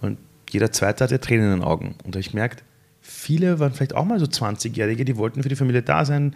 Und 0.00 0.18
jeder 0.50 0.72
Zweite 0.72 1.04
hatte 1.04 1.20
Tränen 1.20 1.52
in 1.52 1.58
den 1.60 1.64
Augen. 1.64 1.94
Und 2.04 2.14
da 2.14 2.18
habe 2.18 2.20
ich 2.20 2.30
gemerkt, 2.30 2.62
viele 3.00 3.58
waren 3.60 3.72
vielleicht 3.72 3.94
auch 3.94 4.04
mal 4.04 4.18
so 4.18 4.26
20-Jährige, 4.26 5.04
die 5.04 5.16
wollten 5.16 5.42
für 5.42 5.48
die 5.48 5.56
Familie 5.56 5.82
da 5.82 6.04
sein, 6.04 6.34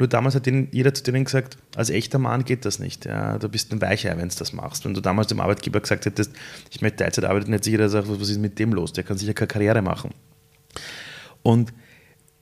nur 0.00 0.08
damals 0.08 0.34
hat 0.34 0.46
jeder 0.46 0.94
zu 0.94 1.02
denen 1.02 1.24
gesagt, 1.24 1.58
als 1.76 1.90
echter 1.90 2.18
Mann 2.18 2.44
geht 2.44 2.64
das 2.64 2.78
nicht. 2.78 3.04
Ja, 3.04 3.38
du 3.38 3.50
bist 3.50 3.70
ein 3.70 3.82
Weicher, 3.82 4.16
wenn 4.16 4.30
du 4.30 4.34
das 4.34 4.54
machst. 4.54 4.86
Wenn 4.86 4.94
du 4.94 5.02
damals 5.02 5.26
dem 5.26 5.40
Arbeitgeber 5.40 5.78
gesagt 5.78 6.06
hättest, 6.06 6.32
ich 6.70 6.80
möchte 6.80 7.04
Teilzeit 7.04 7.26
arbeiten, 7.26 7.52
hätte 7.52 7.64
sich 7.64 7.72
jeder 7.72 7.84
gesagt, 7.84 8.08
was 8.08 8.30
ist 8.30 8.38
mit 8.38 8.58
dem 8.58 8.72
los? 8.72 8.94
Der 8.94 9.04
kann 9.04 9.18
sicher 9.18 9.34
keine 9.34 9.48
Karriere 9.48 9.82
machen. 9.82 10.12
Und 11.42 11.74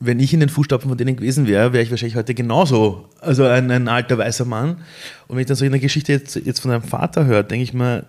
wenn 0.00 0.20
ich 0.20 0.32
in 0.32 0.38
den 0.38 0.48
Fußstapfen 0.48 0.88
von 0.88 0.96
denen 0.96 1.16
gewesen 1.16 1.48
wäre, 1.48 1.72
wäre 1.72 1.82
ich 1.82 1.90
wahrscheinlich 1.90 2.14
heute 2.14 2.32
genauso, 2.32 3.08
also 3.20 3.44
ein, 3.44 3.68
ein, 3.70 3.88
alter 3.88 4.16
weißer 4.16 4.44
Mann. 4.44 4.76
Und 5.26 5.37
wenn 5.37 5.40
ich 5.40 5.46
dann 5.46 5.56
so 5.56 5.64
eine 5.64 5.80
Geschichte 5.80 6.12
jetzt, 6.12 6.37
jetzt 6.37 6.61
von 6.61 6.70
einem 6.70 6.84
Vater 6.84 7.26
höre, 7.26 7.42
denke 7.42 7.64
ich 7.64 7.74
mir, 7.74 8.04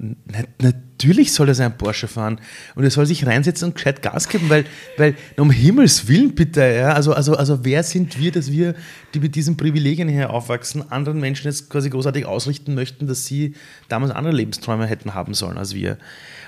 natürlich 0.62 1.34
soll 1.34 1.48
er 1.48 1.56
seinen 1.56 1.78
Porsche 1.78 2.08
fahren 2.08 2.40
und 2.76 2.84
er 2.84 2.92
soll 2.92 3.08
sich 3.08 3.26
reinsetzen 3.26 3.70
und 3.70 3.76
gescheit 3.76 4.04
Gas 4.04 4.30
geben, 4.30 4.50
weil, 4.50 4.66
weil 4.98 5.16
um 5.38 5.50
Himmels 5.50 6.08
Willen 6.08 6.36
bitte, 6.36 6.62
ja, 6.62 6.94
also, 6.94 7.14
also, 7.14 7.36
also 7.36 7.66
wer 7.66 7.82
sind 7.82 8.20
wir, 8.20 8.32
dass 8.32 8.52
wir, 8.52 8.76
die 9.16 9.20
mit 9.20 9.34
diesen 9.34 9.58
Privilegien 9.58 10.10
hier 10.10 10.30
aufwachsen, 10.30 10.92
anderen 10.92 11.20
Menschen 11.20 11.48
jetzt 11.48 11.72
quasi 11.72 11.90
großartig 11.90 12.26
ausrichten 12.26 12.76
möchten, 12.76 13.08
dass 13.08 13.26
sie 13.26 13.56
damals 13.88 14.12
andere 14.12 14.36
Lebensträume 14.36 14.86
hätten 14.86 15.16
haben 15.16 15.34
sollen 15.34 15.58
als 15.58 15.74
wir. 15.74 15.98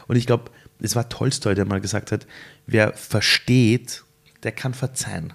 Und 0.08 0.18
ich 0.18 0.28
glaube, 0.28 0.52
es 0.80 0.96
war 0.96 1.10
Tolstoi, 1.10 1.56
der 1.56 1.66
mal 1.66 1.82
gesagt 1.82 2.12
hat, 2.12 2.28
wer 2.68 2.94
versteht, 2.94 4.04
der 4.44 4.52
kann 4.52 4.74
verzeihen. 4.74 5.34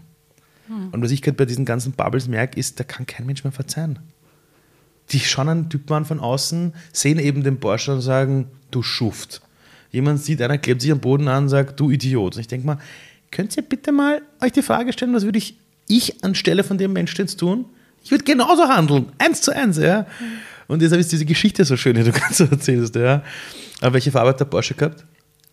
Hm. 0.68 0.90
Und 0.92 1.02
was 1.02 1.10
ich 1.10 1.22
gerade 1.22 1.36
bei 1.36 1.44
diesen 1.44 1.64
ganzen 1.64 1.92
Bubbles 1.92 2.28
merke, 2.28 2.58
ist, 2.58 2.80
da 2.80 2.84
kann 2.84 3.06
kein 3.06 3.26
Mensch 3.26 3.44
mehr 3.44 3.52
verzeihen. 3.52 3.98
Die 5.10 5.20
schauen 5.20 5.48
einen 5.48 5.70
Typen 5.70 5.92
an 5.92 6.04
von 6.04 6.20
außen, 6.20 6.74
sehen 6.92 7.18
eben 7.18 7.44
den 7.44 7.60
Porsche 7.60 7.94
und 7.94 8.00
sagen, 8.00 8.48
du 8.70 8.82
Schuft. 8.82 9.40
Jemand 9.92 10.22
sieht, 10.22 10.42
einer 10.42 10.58
klebt 10.58 10.82
sich 10.82 10.90
am 10.90 11.00
Boden 11.00 11.28
an 11.28 11.44
und 11.44 11.48
sagt, 11.48 11.78
du 11.78 11.90
Idiot. 11.90 12.34
Und 12.34 12.40
ich 12.40 12.48
denke 12.48 12.66
mal, 12.66 12.78
könnt 13.30 13.56
ihr 13.56 13.62
bitte 13.62 13.92
mal 13.92 14.22
euch 14.42 14.52
die 14.52 14.62
Frage 14.62 14.92
stellen, 14.92 15.14
was 15.14 15.24
würde 15.24 15.38
ich, 15.38 15.56
ich 15.88 16.24
anstelle 16.24 16.64
von 16.64 16.76
dem 16.76 16.92
Menschen 16.92 17.20
jetzt 17.20 17.36
tun? 17.36 17.66
Ich 18.02 18.10
würde 18.10 18.24
genauso 18.24 18.68
handeln, 18.68 19.06
eins 19.18 19.40
zu 19.40 19.54
eins. 19.54 19.78
Ja? 19.78 20.06
Und 20.66 20.82
jetzt 20.82 20.92
habe 20.92 21.00
ich 21.00 21.08
diese 21.08 21.24
Geschichte 21.24 21.64
so 21.64 21.76
schön, 21.76 21.94
die 21.94 22.02
du 22.02 22.12
gerade 22.12 22.34
so 22.34 22.44
erzählst, 22.44 22.94
ja. 22.96 23.22
Aber 23.80 23.94
welche 23.94 24.10
Farbe 24.10 24.30
hat 24.30 24.40
der 24.40 24.46
Porsche 24.46 24.74
gehabt? 24.74 25.04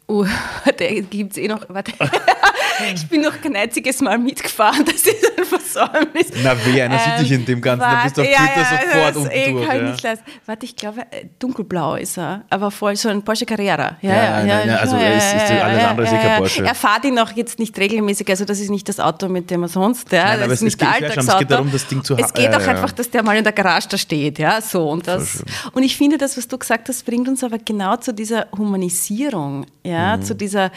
Uh, 0.07 0.25
der 0.79 1.01
gibt 1.01 1.33
es 1.33 1.37
eh 1.37 1.47
noch. 1.47 1.67
Warte. 1.69 1.93
ich 2.95 3.07
bin 3.07 3.21
noch 3.21 3.39
kein 3.41 3.55
einziges 3.55 4.01
Mal 4.01 4.17
mitgefahren, 4.17 4.83
das 4.85 4.95
ist 4.95 5.31
ein 5.37 5.45
Versäumnis. 5.45 6.27
Na, 6.43 6.55
wie 6.65 6.81
einer 6.81 6.99
sieht 6.99 7.19
dich 7.19 7.31
in 7.31 7.45
dem 7.45 7.61
Ganzen, 7.61 7.81
da 7.81 8.01
bist 8.03 8.17
du 8.17 8.21
auf 8.21 8.27
ja, 8.27 8.37
Twitter 8.37 8.59
ja, 8.61 9.13
sofort 9.13 9.15
das 9.27 9.33
eh, 9.33 9.51
durch. 9.51 9.67
kann 9.67 9.77
Ja. 9.77 9.83
nicht 9.91 10.03
leisten. 10.03 10.25
Warte, 10.45 10.65
ich 10.65 10.75
glaube, 10.75 11.01
äh, 11.11 11.25
dunkelblau 11.39 11.95
ist 11.95 12.17
er, 12.17 12.43
aber 12.49 12.71
voll 12.71 12.95
so 12.95 13.09
ein 13.09 13.21
Porsche 13.23 13.45
Carrera. 13.45 13.97
Ja, 14.01 14.13
Ja, 14.13 14.45
ja, 14.45 14.65
ja, 14.65 14.75
also 14.77 14.95
er 14.95 15.17
ist- 15.17 15.33
ist 15.35 15.51
alles 15.61 15.83
andere 15.83 16.05
ist 16.07 16.13
eh 16.13 16.17
kein. 16.17 16.37
Porsche. 16.39 16.65
Er 16.65 16.75
fährt 16.75 17.05
ihn 17.05 17.19
auch 17.19 17.31
jetzt 17.33 17.59
nicht 17.59 17.77
regelmäßig, 17.77 18.29
also 18.29 18.45
das 18.45 18.59
ist 18.59 18.69
nicht 18.69 18.87
das 18.89 18.99
Auto, 18.99 19.27
mit 19.29 19.49
dem 19.51 19.63
er 19.63 19.69
sonst, 19.69 20.11
ja, 20.11 20.23
Nein, 20.23 20.33
das 20.37 20.43
aber 20.43 20.53
ist 20.53 20.59
es- 20.59 20.61
nicht 20.63 20.79
geht- 20.79 20.87
Alltagsauto. 20.87 21.31
es 21.33 21.39
geht 21.39 21.51
darum, 21.51 21.71
das 21.71 21.87
Ding 21.87 22.03
zu 22.03 22.17
ha- 22.17 22.21
Es 22.23 22.33
geht 22.33 22.53
auch 22.53 22.67
einfach, 22.67 22.91
dass 22.91 23.09
der 23.09 23.23
mal 23.23 23.35
in 23.37 23.43
der 23.43 23.53
Garage 23.53 23.87
da 23.89 23.97
steht, 23.97 24.39
ja, 24.39 24.61
so 24.61 24.89
und 24.89 25.07
das. 25.07 25.43
Und 25.73 25.83
ich 25.83 25.95
finde, 25.97 26.17
das, 26.17 26.37
was 26.37 26.47
du 26.47 26.57
gesagt 26.57 26.89
hast, 26.89 27.05
bringt 27.05 27.27
uns 27.27 27.43
aber 27.43 27.57
genau 27.57 27.95
zu 27.97 28.13
dieser 28.13 28.47
Humanisierung, 28.57 29.65
ja, 29.83 30.17
Mhm. 30.17 30.23
zu 30.23 30.35
dieser 30.35 30.71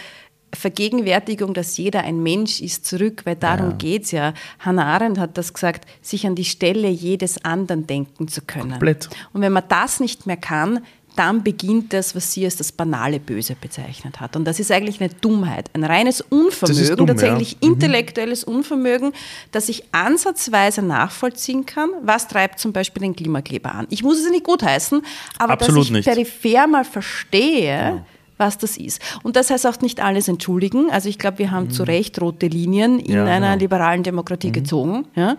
Vergegenwärtigung, 0.55 1.55
dass 1.55 1.77
jeder 1.77 2.03
ein 2.05 2.23
Mensch 2.23 2.61
ist, 2.61 2.87
zurück, 2.87 3.23
weil 3.25 3.37
darum 3.37 3.71
Ja. 3.71 3.77
geht's 3.77 4.11
ja. 4.11 4.33
Hannah 4.61 4.87
Arendt 4.87 5.19
hat 5.19 5.37
das 5.39 5.53
gesagt, 5.53 5.87
sich 6.03 6.27
an 6.27 6.35
die 6.35 6.45
Stelle 6.45 6.89
jedes 6.89 7.45
anderen 7.45 7.87
denken 7.87 8.29
zu 8.29 8.41
können. 8.43 8.71
Komplett. 8.71 9.09
Und 9.33 9.43
wenn 9.43 9.53
man 9.53 9.65
das 9.69 10.01
nicht 10.01 10.27
mehr 10.27 10.37
kann, 10.37 10.81
dann 11.15 11.43
beginnt 11.43 11.95
das, 11.95 12.15
was 12.15 12.33
sie 12.35 12.45
als 12.45 12.57
das 12.57 12.73
banale 12.73 13.19
Böse 13.19 13.57
bezeichnet 13.59 14.21
hat. 14.21 14.37
Und 14.37 14.45
das 14.45 14.61
ist 14.61 14.71
eigentlich 14.71 15.01
eine 15.01 15.09
Dummheit, 15.09 15.71
ein 15.73 15.83
reines 15.83 16.21
Unvermögen, 16.21 16.97
dumm, 16.97 17.07
tatsächlich 17.07 17.53
ja. 17.53 17.59
Mhm. 17.69 17.73
intellektuelles 17.75 18.45
Unvermögen, 18.45 19.13
das 19.51 19.71
ich 19.71 19.83
ansatzweise 19.93 20.83
nachvollziehen 20.83 21.65
kann. 21.65 21.89
Was 22.03 22.29
treibt 22.29 22.59
zum 22.61 22.75
Beispiel 22.75 23.01
den 23.01 23.17
Klimakleber 23.17 23.75
an? 23.75 23.87
Ich 23.89 24.03
muss 24.03 24.19
es 24.23 24.31
nicht 24.31 24.45
gutheißen, 24.45 25.01
aber 25.39 25.55
Absolut 25.55 25.81
dass 25.81 25.87
ich 25.87 25.93
nicht. 25.93 26.05
peripher 26.05 26.67
mal 26.67 26.85
verstehe, 26.85 28.05
was 28.39 28.59
das 28.59 28.77
ist. 28.77 29.01
Und 29.23 29.37
das 29.37 29.51
heißt 29.51 29.67
auch 29.67 29.81
nicht 29.81 30.01
alles 30.01 30.29
entschuldigen. 30.29 30.91
Also 30.91 31.09
ich 31.09 31.19
glaube, 31.19 31.39
wir 31.39 31.51
haben 31.51 31.71
zu 31.71 31.83
Recht 31.83 32.21
rote 32.21 32.47
Linien 32.49 32.99
in 32.99 33.13
Mhm. 33.13 33.17
Ja, 33.17 33.25
einer 33.25 33.51
genau. 33.53 33.61
liberalen 33.61 34.03
Demokratie 34.03 34.53
gezogen. 34.53 35.07
Ja. 35.15 35.37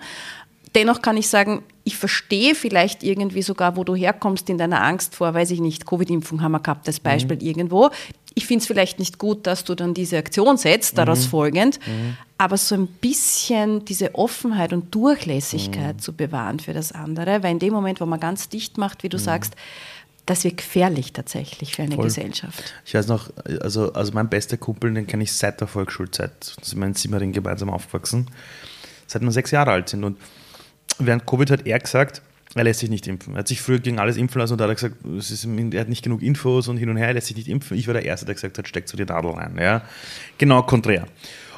Dennoch 0.75 1.01
kann 1.01 1.17
ich 1.17 1.27
sagen, 1.27 1.63
ich 1.85 1.95
verstehe 1.95 2.53
vielleicht 2.53 3.01
irgendwie 3.01 3.41
sogar, 3.41 3.77
wo 3.77 3.83
du 3.83 3.95
herkommst 3.95 4.49
in 4.49 4.57
deiner 4.57 4.83
Angst 4.83 5.15
vor, 5.15 5.33
weiß 5.33 5.51
ich 5.51 5.59
nicht, 5.61 5.85
Covid-Impfung 5.85 6.41
haben 6.41 6.51
wir 6.51 6.59
gehabt 6.59 6.87
als 6.87 6.99
Beispiel 6.99 7.41
irgendwo. 7.41 7.89
Ich 8.35 8.45
finde 8.45 8.61
es 8.61 8.67
vielleicht 8.67 8.99
nicht 8.99 9.17
gut, 9.17 9.47
dass 9.47 9.63
du 9.63 9.73
dann 9.73 9.93
diese 9.95 10.17
Aktion 10.17 10.57
setzt, 10.57 10.97
daraus 10.97 11.25
folgend, 11.25 11.79
aber 12.37 12.57
so 12.57 12.75
ein 12.75 12.85
bisschen 12.85 13.85
diese 13.85 14.13
Offenheit 14.13 14.73
und 14.73 14.93
Durchlässigkeit 14.93 16.01
zu 16.01 16.13
bewahren 16.13 16.59
für 16.59 16.73
das 16.73 16.91
andere, 16.91 17.41
weil 17.41 17.51
in 17.53 17.59
dem 17.59 17.73
Moment, 17.73 17.99
wo 17.99 18.05
man 18.05 18.19
ganz 18.19 18.49
dicht 18.49 18.77
macht, 18.77 19.01
wie 19.01 19.09
du 19.09 19.17
sagst, 19.17 19.55
das 20.28 20.43
wird 20.43 20.57
gefährlich 20.57 21.13
tatsächlich 21.13 21.75
für 21.75 21.84
eine 21.84 21.95
Voll. 21.95 22.05
Gesellschaft. 22.05 22.73
Ich 22.86 22.93
weiß 22.93 23.07
noch, 23.07 23.32
also, 23.61 23.93
also 23.93 24.11
mein 24.13 24.30
bester 24.30 24.57
Kumpel, 24.57 24.93
den 24.93 25.07
kenne 25.07 25.23
ich 25.23 25.34
seit 25.34 25.59
der 25.61 25.67
Volksschulzeit. 25.67 26.55
Sind 26.61 26.80
wir 26.80 26.86
in 26.86 26.93
Simmering 26.93 27.32
gemeinsam 27.32 27.69
aufgewachsen. 27.69 28.28
Seit 29.07 29.21
wir 29.21 29.32
sechs 29.32 29.51
Jahre 29.51 29.71
alt 29.71 29.89
sind. 29.89 30.03
Und 30.03 30.17
während 30.99 31.25
Covid 31.25 31.49
hat 31.49 31.65
er 31.65 31.80
gesagt, 31.80 32.21
er 32.55 32.63
lässt 32.65 32.82
sich 32.82 32.89
nicht 32.89 33.07
impfen. 33.07 33.36
Er 33.36 33.39
hat 33.39 33.47
sich 33.47 33.61
früher 33.61 33.80
gegen 33.80 33.99
alles 33.99 34.17
impfen 34.17 34.39
lassen 34.39 34.53
und 34.53 34.59
da 34.59 34.65
hat 34.65 34.71
er 34.71 34.75
gesagt, 34.75 34.95
es 35.17 35.32
ist, 35.32 35.45
er 35.45 35.80
hat 35.80 35.89
nicht 35.89 36.03
genug 36.03 36.21
Infos 36.21 36.67
und 36.67 36.78
hin 36.78 36.89
und 36.89 36.97
her, 36.97 37.07
er 37.07 37.13
lässt 37.13 37.28
sich 37.28 37.38
nicht 37.38 37.47
impfen. 37.47 37.78
Ich 37.78 37.88
war 37.88 37.93
der 37.93 38.03
Erste, 38.03 38.25
der 38.25 38.36
gesagt 38.36 38.57
hat, 38.57 38.67
steck 38.67 38.89
so 38.89 38.97
die 38.97 39.05
Nadel 39.05 39.32
rein. 39.32 39.57
Ja? 39.59 39.84
Genau 40.38 40.63
konträr. 40.63 41.03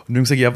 Und 0.07 0.13
wir 0.13 0.17
haben 0.17 0.24
gesagt, 0.24 0.39
ja, 0.39 0.53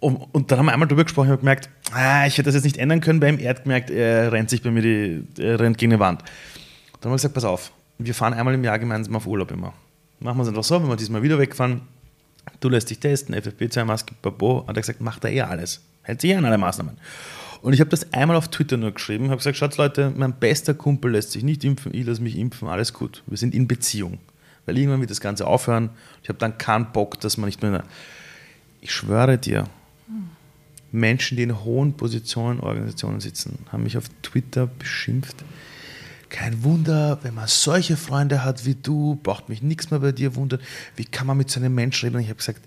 und 0.00 0.50
dann 0.50 0.58
haben 0.58 0.66
wir 0.66 0.72
einmal 0.72 0.88
drüber 0.88 1.04
gesprochen 1.04 1.26
und 1.26 1.32
habe 1.32 1.40
gemerkt, 1.40 1.68
ah, 1.92 2.26
ich 2.26 2.38
hätte 2.38 2.44
das 2.44 2.54
jetzt 2.54 2.64
nicht 2.64 2.78
ändern 2.78 3.00
können 3.02 3.20
bei 3.20 3.28
ihm. 3.28 3.38
Er 3.38 3.50
hat 3.50 3.64
gemerkt, 3.64 3.90
er 3.90 4.32
rennt 4.32 4.48
sich 4.48 4.62
bei 4.62 4.70
mir 4.70 4.80
die, 4.80 5.24
rennt 5.38 5.76
gegen 5.76 5.90
die 5.90 5.98
Wand. 5.98 6.22
Dann 7.00 7.10
haben 7.10 7.12
wir 7.12 7.16
gesagt, 7.16 7.34
pass 7.34 7.44
auf, 7.44 7.72
wir 7.98 8.14
fahren 8.14 8.34
einmal 8.34 8.54
im 8.54 8.64
Jahr 8.64 8.78
gemeinsam 8.78 9.16
auf 9.16 9.26
Urlaub 9.26 9.50
immer. 9.50 9.72
Machen 10.20 10.38
wir 10.38 10.42
es 10.42 10.48
einfach 10.48 10.64
so, 10.64 10.82
wenn 10.82 10.88
wir 10.88 10.96
diesmal 10.96 11.22
wieder 11.22 11.38
wegfahren, 11.38 11.82
du 12.60 12.68
lässt 12.68 12.90
dich 12.90 12.98
testen, 12.98 13.34
FFP2-Maske, 13.34 14.14
Babo, 14.20 14.64
hat 14.66 14.76
er 14.76 14.82
gesagt, 14.82 15.00
macht 15.00 15.24
er 15.24 15.30
eh 15.30 15.40
alles. 15.42 15.80
Hält 16.02 16.20
sich 16.20 16.30
eh 16.30 16.34
an 16.34 16.44
alle 16.44 16.58
Maßnahmen. 16.58 16.96
Und 17.62 17.72
ich 17.72 17.80
habe 17.80 17.90
das 17.90 18.12
einmal 18.12 18.36
auf 18.36 18.48
Twitter 18.48 18.76
nur 18.76 18.92
geschrieben, 18.92 19.26
habe 19.28 19.36
gesagt, 19.36 19.56
schaut 19.56 19.76
Leute, 19.76 20.12
mein 20.16 20.32
bester 20.32 20.74
Kumpel 20.74 21.12
lässt 21.12 21.32
sich 21.32 21.42
nicht 21.42 21.62
impfen, 21.64 21.94
ich 21.94 22.06
lasse 22.06 22.22
mich 22.22 22.36
impfen, 22.36 22.68
alles 22.68 22.92
gut. 22.92 23.22
Wir 23.26 23.36
sind 23.36 23.54
in 23.54 23.68
Beziehung. 23.68 24.18
Weil 24.66 24.78
irgendwann 24.78 25.00
wird 25.00 25.10
das 25.10 25.20
Ganze 25.20 25.46
aufhören. 25.46 25.90
Ich 26.22 26.28
habe 26.28 26.38
dann 26.38 26.58
keinen 26.58 26.92
Bock, 26.92 27.20
dass 27.20 27.36
man 27.36 27.46
nicht 27.46 27.62
mehr... 27.62 27.84
Ich 28.82 28.92
schwöre 28.92 29.36
dir, 29.36 29.64
Menschen, 30.92 31.36
die 31.36 31.42
in 31.42 31.64
hohen 31.64 31.94
Positionen 31.94 32.60
Organisationen 32.60 33.20
sitzen, 33.20 33.58
haben 33.70 33.82
mich 33.82 33.96
auf 33.96 34.04
Twitter 34.22 34.66
beschimpft. 34.66 35.44
Kein 36.30 36.62
Wunder, 36.62 37.18
wenn 37.22 37.34
man 37.34 37.48
solche 37.48 37.96
Freunde 37.96 38.44
hat 38.44 38.64
wie 38.64 38.76
du, 38.76 39.18
braucht 39.22 39.48
mich 39.48 39.62
nichts 39.62 39.90
mehr 39.90 40.00
bei 40.00 40.12
dir 40.12 40.36
wundern. 40.36 40.60
Wie 40.96 41.04
kann 41.04 41.26
man 41.26 41.36
mit 41.36 41.50
so 41.50 41.60
einem 41.60 41.74
Menschen 41.74 42.06
reden? 42.06 42.16
Und 42.16 42.22
ich 42.22 42.28
habe 42.28 42.38
gesagt, 42.38 42.62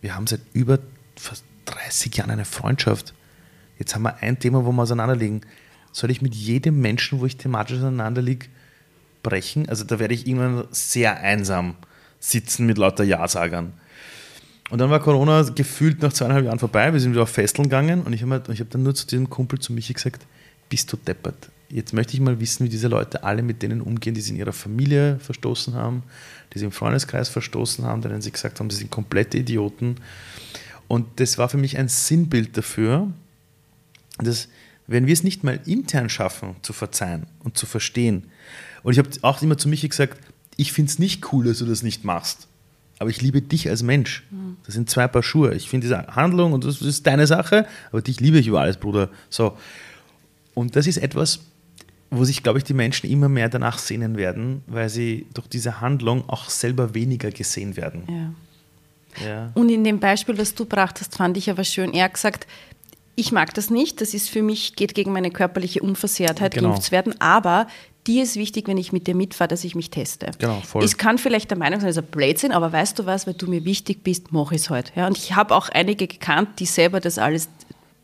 wir 0.00 0.14
haben 0.14 0.26
seit 0.26 0.40
über 0.52 0.80
fast 1.16 1.44
30 1.66 2.16
Jahren 2.16 2.30
eine 2.30 2.44
Freundschaft. 2.44 3.14
Jetzt 3.78 3.94
haben 3.94 4.02
wir 4.02 4.16
ein 4.22 4.38
Thema, 4.38 4.64
wo 4.64 4.72
wir 4.72 4.82
auseinanderliegen. 4.82 5.42
Soll 5.92 6.10
ich 6.10 6.20
mit 6.20 6.34
jedem 6.34 6.80
Menschen, 6.80 7.20
wo 7.20 7.26
ich 7.26 7.36
thematisch 7.36 7.78
auseinanderliege, 7.78 8.46
brechen? 9.22 9.68
Also 9.68 9.84
da 9.84 9.98
werde 10.00 10.14
ich 10.14 10.26
irgendwann 10.26 10.66
sehr 10.72 11.20
einsam 11.20 11.76
sitzen 12.18 12.66
mit 12.66 12.76
lauter 12.76 13.04
Ja-Sagern. 13.04 13.72
Und 14.70 14.78
dann 14.78 14.90
war 14.90 15.00
Corona 15.00 15.42
gefühlt 15.42 16.02
nach 16.02 16.12
zweieinhalb 16.12 16.44
Jahren 16.44 16.58
vorbei. 16.58 16.92
Wir 16.92 17.00
sind 17.00 17.12
wieder 17.12 17.22
auf 17.22 17.30
Festeln 17.30 17.64
gegangen 17.64 18.02
und 18.02 18.12
ich 18.12 18.22
habe 18.22 18.42
hab 18.46 18.70
dann 18.70 18.82
nur 18.82 18.94
zu 18.94 19.06
diesem 19.06 19.30
Kumpel, 19.30 19.58
zu 19.60 19.72
Michi 19.72 19.92
gesagt, 19.92 20.26
bist 20.68 20.92
du 20.92 20.96
deppert. 20.96 21.50
Jetzt 21.72 21.92
möchte 21.92 22.14
ich 22.14 22.20
mal 22.20 22.40
wissen, 22.40 22.64
wie 22.64 22.68
diese 22.68 22.88
Leute 22.88 23.22
alle 23.22 23.42
mit 23.42 23.62
denen 23.62 23.80
umgehen, 23.80 24.14
die 24.14 24.20
sie 24.20 24.32
in 24.32 24.36
ihrer 24.36 24.52
Familie 24.52 25.18
verstoßen 25.20 25.74
haben, 25.74 26.02
die 26.52 26.58
sie 26.58 26.64
im 26.64 26.72
Freundeskreis 26.72 27.28
verstoßen 27.28 27.84
haben, 27.84 28.02
denen 28.02 28.20
sie 28.20 28.32
gesagt 28.32 28.58
haben, 28.58 28.70
sie 28.70 28.78
sind 28.78 28.90
komplette 28.90 29.38
Idioten. 29.38 29.96
Und 30.88 31.20
das 31.20 31.38
war 31.38 31.48
für 31.48 31.58
mich 31.58 31.78
ein 31.78 31.88
Sinnbild 31.88 32.56
dafür, 32.56 33.12
dass 34.18 34.48
wenn 34.88 35.06
wir 35.06 35.12
es 35.12 35.22
nicht 35.22 35.44
mal 35.44 35.60
intern 35.64 36.08
schaffen, 36.08 36.56
zu 36.62 36.72
verzeihen 36.72 37.26
und 37.44 37.56
zu 37.56 37.66
verstehen, 37.66 38.24
und 38.82 38.92
ich 38.92 38.98
habe 38.98 39.08
auch 39.22 39.40
immer 39.40 39.56
zu 39.56 39.68
Michi 39.68 39.88
gesagt, 39.88 40.18
ich 40.56 40.72
finde 40.72 40.90
es 40.90 40.98
nicht 40.98 41.32
cool, 41.32 41.44
dass 41.44 41.58
du 41.58 41.66
das 41.66 41.84
nicht 41.84 42.04
machst, 42.04 42.48
aber 42.98 43.10
ich 43.10 43.22
liebe 43.22 43.40
dich 43.40 43.68
als 43.68 43.82
Mensch. 43.82 44.24
Das 44.64 44.74
sind 44.74 44.90
zwei 44.90 45.06
Paar 45.06 45.22
Schuhe. 45.22 45.54
Ich 45.54 45.68
finde 45.68 45.86
diese 45.86 46.06
Handlung 46.08 46.52
und 46.52 46.64
das 46.64 46.82
ist 46.82 47.06
deine 47.06 47.26
Sache, 47.26 47.66
aber 47.92 48.02
dich 48.02 48.20
liebe 48.20 48.38
ich 48.38 48.48
über 48.48 48.60
alles, 48.60 48.76
Bruder. 48.76 49.10
So. 49.28 49.56
Und 50.54 50.76
das 50.76 50.86
ist 50.86 50.98
etwas, 50.98 51.40
wo 52.10 52.24
sich, 52.24 52.42
glaube 52.42 52.58
ich, 52.58 52.64
die 52.64 52.74
Menschen 52.74 53.08
immer 53.08 53.28
mehr 53.28 53.48
danach 53.48 53.78
sehnen 53.78 54.16
werden, 54.16 54.62
weil 54.66 54.88
sie 54.88 55.26
durch 55.34 55.46
diese 55.46 55.80
Handlung 55.80 56.28
auch 56.28 56.50
selber 56.50 56.94
weniger 56.94 57.30
gesehen 57.30 57.76
werden. 57.76 58.02
Ja. 58.08 59.26
Ja. 59.26 59.50
Und 59.54 59.68
in 59.70 59.82
dem 59.84 59.98
Beispiel, 59.98 60.34
das 60.36 60.54
du 60.54 60.64
brachtest, 60.64 61.16
fand 61.16 61.36
ich 61.36 61.50
aber 61.50 61.64
schön. 61.64 61.92
Er 61.92 62.04
hat 62.04 62.14
gesagt, 62.14 62.46
ich 63.16 63.32
mag 63.32 63.52
das 63.54 63.70
nicht, 63.70 64.00
das 64.00 64.14
ist 64.14 64.28
für 64.30 64.42
mich, 64.42 64.76
geht 64.76 64.94
gegen 64.94 65.12
meine 65.12 65.30
körperliche 65.30 65.80
Unversehrtheit, 65.82 66.54
Genau. 66.54 66.68
geimpft 66.70 66.84
zu 66.84 66.92
werden, 66.92 67.14
aber 67.20 67.66
dir 68.06 68.22
ist 68.22 68.36
wichtig, 68.36 68.66
wenn 68.68 68.78
ich 68.78 68.92
mit 68.92 69.06
dir 69.08 69.14
mitfahre, 69.14 69.48
dass 69.48 69.64
ich 69.64 69.74
mich 69.74 69.90
teste. 69.90 70.30
Genau, 70.38 70.60
voll. 70.60 70.84
Ich 70.84 70.96
kann 70.96 71.18
vielleicht 71.18 71.50
der 71.50 71.58
Meinung 71.58 71.80
sein, 71.80 71.88
das 71.88 71.96
ist 71.98 72.04
ein 72.04 72.10
Blödsinn, 72.10 72.52
aber 72.52 72.72
weißt 72.72 72.98
du 72.98 73.06
was, 73.06 73.26
weil 73.26 73.34
du 73.34 73.46
mir 73.48 73.64
wichtig 73.64 74.02
bist, 74.04 74.32
mache 74.32 74.54
ich 74.54 74.62
es 74.62 74.70
halt. 74.70 74.92
Ja, 74.94 75.06
und 75.06 75.18
ich 75.18 75.34
habe 75.34 75.54
auch 75.54 75.68
einige 75.68 76.06
gekannt, 76.06 76.60
die 76.60 76.66
selber 76.66 77.00
das 77.00 77.18
alles 77.18 77.48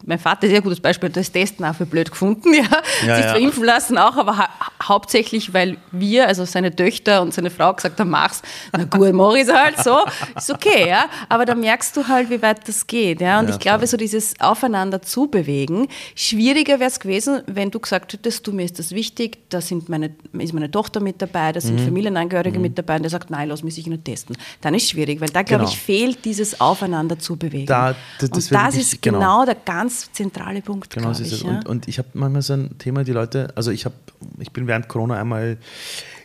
mein 0.04 0.18
Vater 0.18 0.44
ist 0.44 0.50
ein 0.50 0.54
sehr 0.56 0.62
gutes 0.62 0.80
Beispiel, 0.80 1.08
das 1.08 1.32
Testen 1.32 1.64
auch 1.64 1.74
für 1.74 1.86
blöd 1.86 2.10
gefunden, 2.10 2.52
ja. 2.54 2.62
Ja, 3.06 3.16
sich 3.16 3.24
ja. 3.24 3.30
zwar 3.32 3.38
impfen 3.38 3.64
lassen 3.64 3.98
auch, 3.98 4.16
aber 4.16 4.36
ha 4.38 4.48
hauptsächlich, 4.82 5.52
weil 5.52 5.78
wir, 5.90 6.28
also 6.28 6.44
seine 6.44 6.74
Töchter 6.74 7.22
und 7.22 7.34
seine 7.34 7.50
Frau 7.50 7.72
gesagt 7.74 7.98
haben, 7.98 8.10
mach's. 8.10 8.42
Na 8.72 8.84
gut, 8.84 9.12
mach 9.14 9.34
ich's 9.34 9.50
halt 9.52 9.78
so. 9.82 9.98
Ist 10.36 10.50
okay, 10.52 10.88
ja. 10.88 11.06
Aber 11.28 11.44
da 11.44 11.54
merkst 11.56 11.96
du 11.96 12.06
halt, 12.06 12.30
wie 12.30 12.40
weit 12.42 12.68
das 12.68 12.86
geht, 12.86 13.20
ja. 13.20 13.40
Und 13.40 13.48
Ja, 13.48 13.54
ich 13.54 13.58
glaube, 13.58 13.78
voll. 13.80 13.86
so 13.88 13.96
dieses 13.96 14.38
Aufeinander 14.40 15.02
zubewegen, 15.02 15.88
schwieriger 16.14 16.78
wäre 16.78 16.90
es 16.90 17.00
gewesen, 17.00 17.42
wenn 17.46 17.70
du 17.70 17.80
gesagt 17.80 18.12
hättest, 18.12 18.46
du, 18.46 18.52
mir 18.52 18.64
ist 18.64 18.78
das 18.78 18.92
wichtig, 18.92 19.38
da 19.48 19.60
sind 19.60 19.88
meine, 19.88 20.14
ist 20.38 20.52
meine 20.52 20.70
Tochter 20.70 21.00
mit 21.00 21.20
dabei, 21.20 21.52
da 21.52 21.58
Mhm. 21.60 21.64
sind 21.64 21.80
Familienangehörige 21.80 22.58
mit 22.58 22.78
dabei 22.78 22.96
und 22.96 23.02
der 23.02 23.10
sagt, 23.10 23.30
nein, 23.30 23.48
lass 23.48 23.62
mich 23.62 23.74
sich 23.74 23.86
nicht 23.86 24.04
testen. 24.04 24.36
Dann 24.60 24.74
ist 24.74 24.88
schwierig, 24.90 25.20
weil 25.20 25.30
da, 25.30 25.42
glaube 25.42 25.64
Genau. 25.64 25.72
ich, 25.74 25.78
fehlt 25.80 26.24
dieses 26.24 26.60
Aufeinander 26.60 27.18
zubewegen. 27.18 27.66
Da- 27.66 27.94
das- 28.20 28.30
das 28.30 28.50
und 28.50 28.52
das 28.52 28.76
ist 28.76 29.02
genau. 29.02 29.18
genau 29.18 29.44
der 29.46 29.54
ganz 29.56 29.85
zentrale 29.88 30.62
Punkt, 30.62 30.90
Genau, 30.94 31.12
so 31.12 31.22
ist 31.22 31.28
ich. 31.32 31.38
es. 31.38 31.42
ja. 31.42 31.50
Und, 31.50 31.66
und 31.66 31.88
ich 31.88 31.98
habe 31.98 32.08
manchmal 32.14 32.42
so 32.42 32.52
ein 32.54 32.78
Thema, 32.78 33.04
die 33.04 33.12
Leute, 33.12 33.52
also 33.56 33.70
ich, 33.70 33.84
hab, 33.84 33.92
ich 34.38 34.52
bin 34.52 34.66
während 34.66 34.88
Corona 34.88 35.20
einmal 35.20 35.58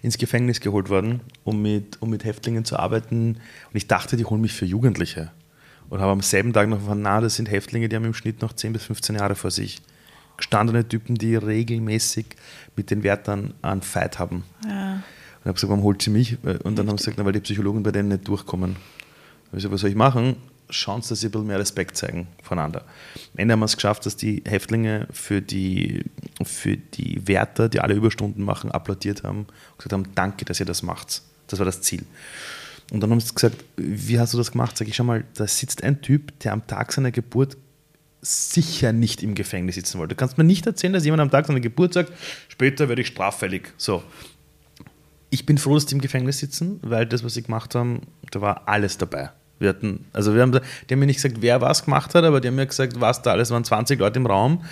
ins 0.01 0.17
Gefängnis 0.17 0.59
geholt 0.59 0.89
worden, 0.89 1.21
um 1.43 1.61
mit, 1.61 2.01
um 2.01 2.09
mit 2.09 2.23
Häftlingen 2.23 2.65
zu 2.65 2.77
arbeiten. 2.77 3.35
Und 3.35 3.75
ich 3.75 3.87
dachte, 3.87 4.17
die 4.17 4.25
holen 4.25 4.41
mich 4.41 4.53
für 4.53 4.65
Jugendliche. 4.65 5.31
Und 5.89 5.99
habe 5.99 6.11
am 6.11 6.21
selben 6.21 6.53
Tag 6.53 6.69
noch 6.69 6.79
erfahren, 6.79 7.01
na, 7.01 7.19
das 7.21 7.35
sind 7.35 7.49
Häftlinge, 7.51 7.89
die 7.89 7.95
haben 7.95 8.05
im 8.05 8.13
Schnitt 8.13 8.41
noch 8.41 8.53
10 8.53 8.73
bis 8.73 8.83
15 8.83 9.15
Jahre 9.17 9.35
vor 9.35 9.51
sich. 9.51 9.81
Gestandene 10.37 10.87
Typen, 10.87 11.15
die 11.15 11.35
regelmäßig 11.35 12.25
mit 12.75 12.89
den 12.89 13.03
Wärtern 13.03 13.53
einen 13.61 13.81
Fight 13.81 14.17
haben. 14.19 14.43
ja. 14.67 15.03
Und 15.43 15.45
habe 15.45 15.53
gesagt, 15.55 15.69
warum 15.71 15.83
holt 15.83 16.03
sie 16.03 16.11
mich? 16.11 16.37
Und 16.63 16.77
dann 16.77 16.87
haben 16.87 16.99
sie 16.99 17.05
gesagt, 17.05 17.17
na, 17.17 17.25
weil 17.25 17.31
die 17.33 17.39
Psychologen 17.39 17.81
bei 17.81 17.91
denen 17.91 18.09
nicht 18.09 18.27
durchkommen. 18.27 18.75
Ich 19.47 19.51
gesagt, 19.53 19.73
was 19.73 19.81
soll 19.81 19.89
ich 19.89 19.95
machen? 19.95 20.35
Schauen 20.71 21.01
Sie, 21.01 21.09
dass 21.09 21.19
Sie 21.19 21.27
ein 21.27 21.31
bisschen 21.31 21.47
mehr 21.47 21.59
Respekt 21.59 21.97
zeigen 21.97 22.27
voneinander. 22.41 22.81
Am 23.33 23.39
Ende 23.39 23.53
haben 23.53 23.59
wir 23.59 23.65
es 23.65 23.75
geschafft, 23.75 24.05
dass 24.05 24.15
die 24.15 24.43
Häftlinge 24.45 25.07
für 25.11 25.41
die, 25.41 26.05
für 26.43 26.77
die 26.77 27.27
Wärter, 27.27 27.69
die 27.69 27.79
alle 27.79 27.93
Überstunden 27.93 28.43
machen, 28.43 28.71
applaudiert 28.71 29.23
haben 29.23 29.39
und 29.39 29.77
gesagt 29.77 29.93
haben, 29.93 30.07
danke, 30.15 30.45
dass 30.45 30.59
ihr 30.59 30.65
das 30.65 30.83
macht. 30.83 31.21
Das 31.47 31.59
war 31.59 31.65
das 31.65 31.81
Ziel. 31.81 32.05
Und 32.91 32.99
dann 33.01 33.11
haben 33.11 33.19
sie 33.19 33.33
gesagt, 33.33 33.63
wie 33.77 34.19
hast 34.19 34.33
du 34.33 34.37
das 34.37 34.51
gemacht? 34.51 34.77
Sag 34.77 34.87
ich, 34.87 34.95
schau 34.95 35.05
mal, 35.05 35.23
da 35.35 35.47
sitzt 35.47 35.83
ein 35.83 36.01
Typ, 36.01 36.37
der 36.41 36.53
am 36.53 36.67
Tag 36.67 36.91
seiner 36.91 37.11
Geburt 37.11 37.57
sicher 38.21 38.93
nicht 38.93 39.23
im 39.23 39.33
Gefängnis 39.33 39.75
sitzen 39.75 39.97
wollte. 39.97 40.15
Du 40.15 40.19
kannst 40.19 40.37
mir 40.37 40.43
nicht 40.43 40.65
erzählen, 40.65 40.93
dass 40.93 41.05
jemand 41.05 41.21
am 41.21 41.31
Tag 41.31 41.47
seiner 41.47 41.59
Geburt 41.59 41.93
sagt, 41.93 42.11
später 42.49 42.87
werde 42.87 43.01
ich 43.01 43.07
straffällig. 43.07 43.73
So. 43.77 44.03
Ich 45.29 45.45
bin 45.45 45.57
froh, 45.57 45.73
dass 45.75 45.85
die 45.85 45.95
im 45.95 46.01
Gefängnis 46.01 46.39
sitzen, 46.39 46.79
weil 46.83 47.05
das, 47.05 47.23
was 47.23 47.33
sie 47.33 47.43
gemacht 47.43 47.73
haben, 47.73 48.01
da 48.29 48.41
war 48.41 48.67
alles 48.67 48.97
dabei. 48.97 49.31
Wir 49.61 49.69
hatten, 49.69 50.05
also 50.11 50.33
wir 50.33 50.41
haben, 50.41 50.51
die 50.51 50.93
haben 50.93 50.99
mir 50.99 51.05
nicht 51.05 51.21
gesagt, 51.21 51.37
wer 51.39 51.61
was 51.61 51.85
gemacht 51.85 52.13
hat, 52.15 52.23
aber 52.23 52.41
die 52.41 52.49
haben 52.49 52.55
mir 52.55 52.65
gesagt, 52.65 52.99
was 52.99 53.21
da 53.21 53.31
alles, 53.31 53.51
waren 53.51 53.63
20 53.63 53.99
Leute 53.99 54.19
im 54.19 54.25
Raum. 54.25 54.63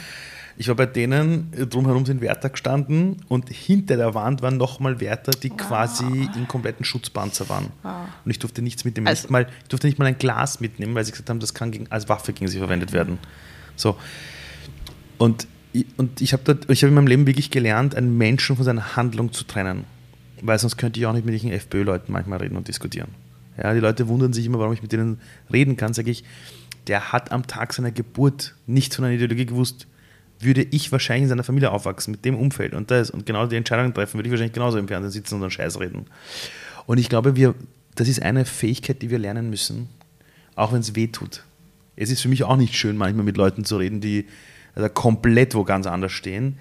Ich 0.57 0.67
war 0.67 0.75
bei 0.75 0.87
denen, 0.87 1.53
drumherum 1.69 2.05
sind 2.05 2.19
Wärter 2.19 2.49
gestanden 2.49 3.17
und 3.29 3.47
hinter 3.47 3.95
der 3.95 4.13
Wand 4.13 4.41
waren 4.41 4.57
nochmal 4.57 4.99
Wärter, 4.99 5.31
die 5.31 5.51
wow. 5.51 5.57
quasi 5.57 6.29
in 6.35 6.49
kompletten 6.49 6.83
Schutzpanzer 6.83 7.47
waren. 7.47 7.67
Wow. 7.81 7.93
Und 8.25 8.31
ich 8.31 8.39
durfte 8.39 8.61
nichts 8.61 8.83
mitnehmen. 8.83 9.07
Also, 9.07 9.21
nicht 9.21 9.31
mal, 9.31 9.47
ich 9.61 9.69
durfte 9.69 9.87
nicht 9.87 9.99
mal 9.99 10.05
ein 10.05 10.17
Glas 10.17 10.59
mitnehmen, 10.59 10.95
weil 10.95 11.05
sie 11.05 11.11
gesagt 11.11 11.29
haben, 11.29 11.39
das 11.39 11.53
kann 11.53 11.71
gegen, 11.71 11.87
als 11.89 12.09
Waffe 12.09 12.33
gegen 12.33 12.49
sie 12.49 12.57
verwendet 12.57 12.91
werden. 12.91 13.19
So. 13.77 13.95
Und, 15.17 15.47
und 15.95 16.19
ich 16.19 16.33
habe 16.33 16.43
hab 16.51 16.69
in 16.69 16.93
meinem 16.93 17.07
Leben 17.07 17.25
wirklich 17.25 17.51
gelernt, 17.51 17.95
einen 17.95 18.17
Menschen 18.17 18.57
von 18.57 18.65
seiner 18.65 18.97
Handlung 18.97 19.31
zu 19.31 19.45
trennen. 19.45 19.85
Weil 20.41 20.59
sonst 20.59 20.75
könnte 20.75 20.99
ich 20.99 21.05
auch 21.05 21.13
nicht 21.13 21.25
mit 21.25 21.35
diesen 21.35 21.51
FPÖ-Leuten 21.51 22.11
manchmal 22.11 22.39
reden 22.39 22.57
und 22.57 22.67
diskutieren. 22.67 23.09
Ja, 23.61 23.73
die 23.73 23.79
Leute 23.79 24.07
wundern 24.07 24.33
sich 24.33 24.45
immer, 24.45 24.59
warum 24.59 24.73
ich 24.73 24.81
mit 24.81 24.91
denen 24.91 25.19
reden 25.51 25.75
kann. 25.77 25.93
Sage 25.93 26.11
ich, 26.11 26.23
der 26.87 27.11
hat 27.11 27.31
am 27.31 27.45
Tag 27.47 27.73
seiner 27.73 27.91
Geburt 27.91 28.55
nichts 28.65 28.95
von 28.95 29.05
einer 29.05 29.15
Ideologie 29.15 29.45
gewusst. 29.45 29.87
Würde 30.39 30.63
ich 30.63 30.91
wahrscheinlich 30.91 31.23
in 31.23 31.29
seiner 31.29 31.43
Familie 31.43 31.71
aufwachsen, 31.71 32.11
mit 32.11 32.23
dem 32.23 32.35
Umfeld 32.35 32.73
und 32.73 32.91
das 32.91 33.09
und 33.11 33.25
genau 33.25 33.45
die 33.45 33.57
Entscheidungen 33.57 33.93
treffen, 33.93 34.17
würde 34.17 34.29
ich 34.29 34.31
wahrscheinlich 34.31 34.53
genauso 34.53 34.77
im 34.77 34.87
Fernsehen 34.87 35.11
sitzen 35.11 35.35
und 35.35 35.41
einen 35.41 35.51
Scheiß 35.51 35.79
reden. 35.81 36.05
Und 36.85 36.97
ich 36.97 37.09
glaube, 37.09 37.35
wir, 37.35 37.55
das 37.95 38.07
ist 38.07 38.21
eine 38.21 38.45
Fähigkeit, 38.45 39.01
die 39.01 39.09
wir 39.09 39.19
lernen 39.19 39.49
müssen, 39.49 39.89
auch 40.55 40.71
wenn 40.71 40.79
es 40.79 40.95
weh 40.95 41.07
tut. 41.07 41.43
Es 41.97 42.09
ist 42.09 42.21
für 42.21 42.29
mich 42.29 42.45
auch 42.45 42.55
nicht 42.55 42.75
schön, 42.75 42.95
manchmal 42.95 43.25
mit 43.25 43.35
Leuten 43.35 43.65
zu 43.65 43.75
reden, 43.75 43.99
die 43.99 44.27
also 44.75 44.87
komplett 44.87 45.55
wo 45.55 45.65
ganz 45.65 45.85
anders 45.85 46.13
stehen. 46.13 46.57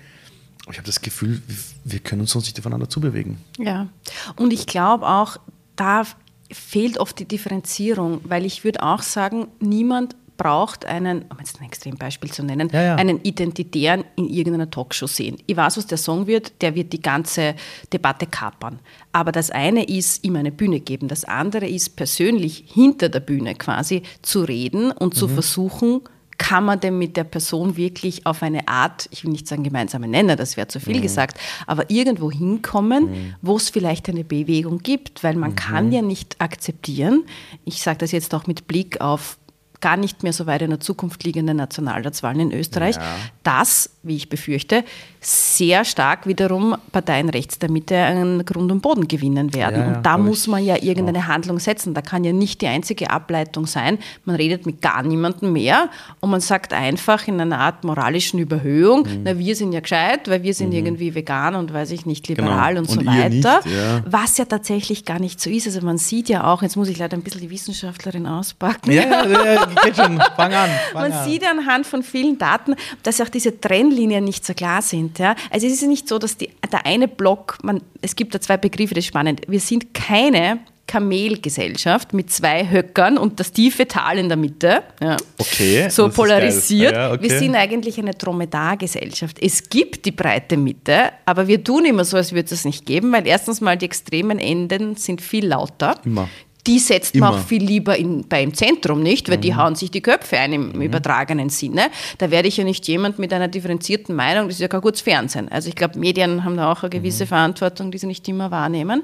Ich 0.70 0.76
habe 0.76 0.86
das 0.86 1.01
Gefühl, 1.01 1.40
wir 1.84 2.01
können 2.01 2.22
uns 2.22 2.32
sonst 2.32 2.46
nicht 2.46 2.59
aufeinander 2.59 2.88
zubewegen. 2.88 3.38
Ja, 3.59 3.88
und 4.36 4.53
ich 4.53 4.66
glaube 4.66 5.07
auch, 5.07 5.38
da 5.76 6.05
fehlt 6.53 6.99
oft 6.99 7.18
die 7.18 7.26
Differenzierung, 7.26 8.20
weil 8.24 8.44
ich 8.44 8.64
würde 8.64 8.82
auch 8.82 9.03
sagen, 9.03 9.49
niemand 9.61 10.16
braucht 10.38 10.86
einen, 10.86 11.24
um 11.30 11.38
jetzt 11.40 11.61
ein 11.61 11.66
Extrembeispiel 11.66 12.30
zu 12.30 12.42
nennen, 12.44 12.70
ja, 12.72 12.82
ja. 12.82 12.94
einen 12.94 13.20
Identitären 13.22 14.05
in 14.16 14.28
irgendeiner 14.28 14.70
Talkshow 14.70 15.07
sehen. 15.07 15.36
Ich 15.46 15.57
weiß, 15.57 15.76
was 15.76 15.86
der 15.86 15.99
Song 15.99 16.26
wird, 16.26 16.62
der 16.62 16.74
wird 16.74 16.92
die 16.92 17.03
ganze 17.03 17.55
Debatte 17.92 18.26
kapern. 18.26 18.78
Aber 19.12 19.32
das 19.32 19.51
eine 19.51 19.84
ist, 19.84 20.24
ihm 20.24 20.36
eine 20.36 20.53
Bühne 20.53 20.80
geben, 20.80 21.09
das 21.09 21.24
andere 21.24 21.68
ist 21.68 21.96
persönlich 21.96 22.64
hinter 22.72 23.09
der 23.09 23.20
Bühne 23.20 23.57
quasi 23.57 24.03
zu 24.22 24.42
reden 24.42 24.92
und 24.92 25.14
mhm. 25.14 25.18
zu 25.18 25.28
versuchen, 25.28 26.03
kann 26.39 26.64
man 26.64 26.80
denn 26.80 26.97
mit 26.97 27.16
der 27.16 27.24
Person 27.24 27.76
wirklich 27.76 28.24
auf 28.24 28.43
eine 28.43 28.68
Art, 28.68 29.09
ich 29.11 29.24
will 29.24 29.32
nicht 29.32 29.47
sagen 29.47 29.64
gemeinsame 29.64 30.09
Nenner, 30.09 30.36
das 30.36 30.57
wäre 30.57 30.68
zu 30.68 30.80
viel 30.80 30.99
mhm. 30.99 31.03
gesagt, 31.03 31.39
aber 31.66 31.91
irgendwo 31.91 32.30
hinkommen, 32.30 33.11
mhm. 33.11 33.34
wo 33.43 33.57
es 33.57 33.68
vielleicht 33.68 34.09
eine 34.09 34.24
Bewegung 34.24 34.78
gibt, 34.78 35.24
weil 35.24 35.34
man 35.34 35.51
mhm. 35.51 35.57
kann 35.57 35.93
ja 35.93 36.01
nicht 36.01 36.41
akzeptieren, 36.41 37.24
ich 37.64 37.82
sage 37.82 37.99
das 37.99 38.12
jetzt 38.12 38.34
auch 38.34 38.47
mit 38.47 38.66
Blick 38.68 39.01
auf 39.01 39.39
gar 39.80 39.96
nicht 39.96 40.22
mehr 40.22 40.32
so 40.32 40.46
weit 40.46 40.62
in 40.62 40.70
der 40.70 40.80
Zukunft 40.80 41.24
liegende 41.24 41.54
Nationalratswahlen 41.54 42.40
in 42.40 42.52
Österreich, 42.52 42.96
ja. 42.96 43.02
dass, 43.42 43.90
wie 44.02 44.16
ich 44.16 44.28
befürchte, 44.28 44.84
sehr 45.20 45.84
stark 45.84 46.26
wiederum 46.26 46.76
Parteien 46.92 47.28
rechts 47.28 47.58
der 47.58 47.70
Mitte 47.70 47.96
einen 47.96 48.44
Grund 48.44 48.70
und 48.70 48.80
Boden 48.80 49.08
gewinnen 49.08 49.54
werden. 49.54 49.80
Ja, 49.80 49.86
ja, 49.90 49.96
und 49.96 50.06
da 50.06 50.18
muss 50.18 50.46
man 50.46 50.64
ja 50.64 50.76
irgendeine 50.80 51.26
Handlung 51.26 51.58
setzen. 51.58 51.94
Da 51.94 52.02
kann 52.02 52.24
ja 52.24 52.32
nicht 52.32 52.60
die 52.60 52.66
einzige 52.66 53.10
Ableitung 53.10 53.66
sein, 53.66 53.98
man 54.24 54.36
redet 54.36 54.66
mit 54.66 54.80
gar 54.80 55.02
niemandem 55.02 55.52
mehr 55.52 55.90
und 56.20 56.30
man 56.30 56.40
sagt 56.40 56.72
einfach 56.72 57.26
in 57.28 57.40
einer 57.40 57.58
Art 57.58 57.84
moralischen 57.84 58.38
Überhöhung, 58.38 59.02
mhm. 59.02 59.22
na 59.24 59.38
wir 59.38 59.56
sind 59.56 59.72
ja 59.72 59.80
gescheit, 59.80 60.28
weil 60.28 60.42
wir 60.42 60.54
sind 60.54 60.70
mhm. 60.70 60.76
irgendwie 60.76 61.14
vegan 61.14 61.54
und 61.54 61.72
weiß 61.72 61.90
ich 61.90 62.06
nicht, 62.06 62.28
liberal 62.28 62.74
genau. 62.74 62.90
und, 62.90 62.98
und 62.98 63.04
so 63.04 63.06
weiter. 63.06 63.60
Nicht, 63.64 64.12
was 64.12 64.38
ja 64.38 64.44
tatsächlich 64.44 65.04
gar 65.04 65.18
nicht 65.18 65.40
so 65.40 65.50
ist. 65.50 65.66
Also 65.66 65.80
man 65.82 65.98
sieht 65.98 66.28
ja 66.28 66.44
auch, 66.44 66.62
jetzt 66.62 66.76
muss 66.76 66.88
ich 66.88 66.98
leider 66.98 67.16
ein 67.16 67.22
bisschen 67.22 67.40
die 67.40 67.50
Wissenschaftlerin 67.50 68.26
auspacken. 68.26 68.92
Ja, 68.92 69.26
ja, 69.26 69.67
geht 69.76 69.96
schon, 69.96 70.20
fang 70.36 70.52
an. 70.52 70.70
Fang 70.92 71.02
man 71.02 71.12
an. 71.12 71.24
sieht 71.24 71.44
anhand 71.46 71.86
von 71.86 72.02
vielen 72.02 72.38
Daten, 72.38 72.74
dass 73.02 73.20
auch 73.20 73.28
diese 73.28 73.60
Trennlinien 73.60 74.24
nicht 74.24 74.44
so 74.44 74.54
klar 74.54 74.82
sind. 74.82 75.18
Ja? 75.18 75.34
Also 75.50 75.66
es 75.66 75.74
ist 75.74 75.86
nicht 75.86 76.08
so, 76.08 76.18
dass 76.18 76.36
die, 76.36 76.50
der 76.70 76.86
eine 76.86 77.08
Block, 77.08 77.58
man, 77.62 77.82
es 78.02 78.16
gibt 78.16 78.34
da 78.34 78.40
zwei 78.40 78.56
Begriffe, 78.56 78.94
das 78.94 79.04
ist 79.04 79.08
spannend. 79.08 79.42
Wir 79.48 79.60
sind 79.60 79.94
keine 79.94 80.60
Kamelgesellschaft 80.88 82.14
mit 82.14 82.32
zwei 82.32 82.68
Höckern 82.68 83.18
und 83.18 83.38
das 83.38 83.52
tiefe 83.52 83.86
Tal 83.86 84.18
in 84.18 84.28
der 84.28 84.38
Mitte. 84.38 84.82
Ja. 85.00 85.16
Okay. 85.36 85.88
So 85.90 86.08
polarisiert. 86.08 86.94
Ja, 86.94 87.12
okay. 87.12 87.22
Wir 87.22 87.38
sind 87.38 87.54
eigentlich 87.54 87.98
eine 87.98 88.14
Dromedargesellschaft. 88.14 89.36
Es 89.40 89.68
gibt 89.68 90.06
die 90.06 90.12
breite 90.12 90.56
Mitte, 90.56 91.12
aber 91.26 91.46
wir 91.46 91.62
tun 91.62 91.84
immer 91.84 92.04
so, 92.04 92.16
als 92.16 92.32
würde 92.32 92.46
es 92.46 92.52
es 92.52 92.64
nicht 92.64 92.86
geben, 92.86 93.12
weil 93.12 93.26
erstens 93.26 93.60
mal 93.60 93.76
die 93.76 93.84
extremen 93.84 94.38
Enden 94.38 94.96
sind 94.96 95.20
viel 95.20 95.46
lauter. 95.46 95.96
Immer 96.04 96.28
die 96.68 96.78
setzt 96.78 97.14
Immer. 97.14 97.30
man 97.30 97.40
auch 97.40 97.44
viel 97.44 97.64
lieber 97.64 97.96
in, 97.96 98.28
beim 98.28 98.52
Zentrum 98.52 99.02
nicht, 99.02 99.28
weil 99.30 99.38
mhm. 99.38 99.42
die 99.42 99.56
hauen 99.56 99.74
sich 99.74 99.90
die 99.90 100.02
Köpfe 100.02 100.38
ein 100.38 100.52
im 100.52 100.72
mhm. 100.72 100.82
übertragenen 100.82 101.48
Sinne. 101.48 101.90
Da 102.18 102.30
werde 102.30 102.46
ich 102.46 102.58
ja 102.58 102.64
nicht 102.64 102.86
jemand 102.86 103.18
mit 103.18 103.32
einer 103.32 103.48
differenzierten 103.48 104.14
Meinung, 104.14 104.46
das 104.46 104.56
ist 104.56 104.60
ja 104.60 104.68
kein 104.68 104.82
gutes 104.82 105.00
Fernsehen. 105.00 105.48
Also 105.48 105.70
ich 105.70 105.74
glaube, 105.74 105.98
Medien 105.98 106.44
haben 106.44 106.58
da 106.58 106.70
auch 106.70 106.82
eine 106.82 106.90
gewisse 106.90 107.24
mhm. 107.24 107.28
Verantwortung, 107.28 107.90
die 107.90 107.98
sie 107.98 108.06
nicht 108.06 108.28
immer 108.28 108.50
wahrnehmen. 108.50 109.02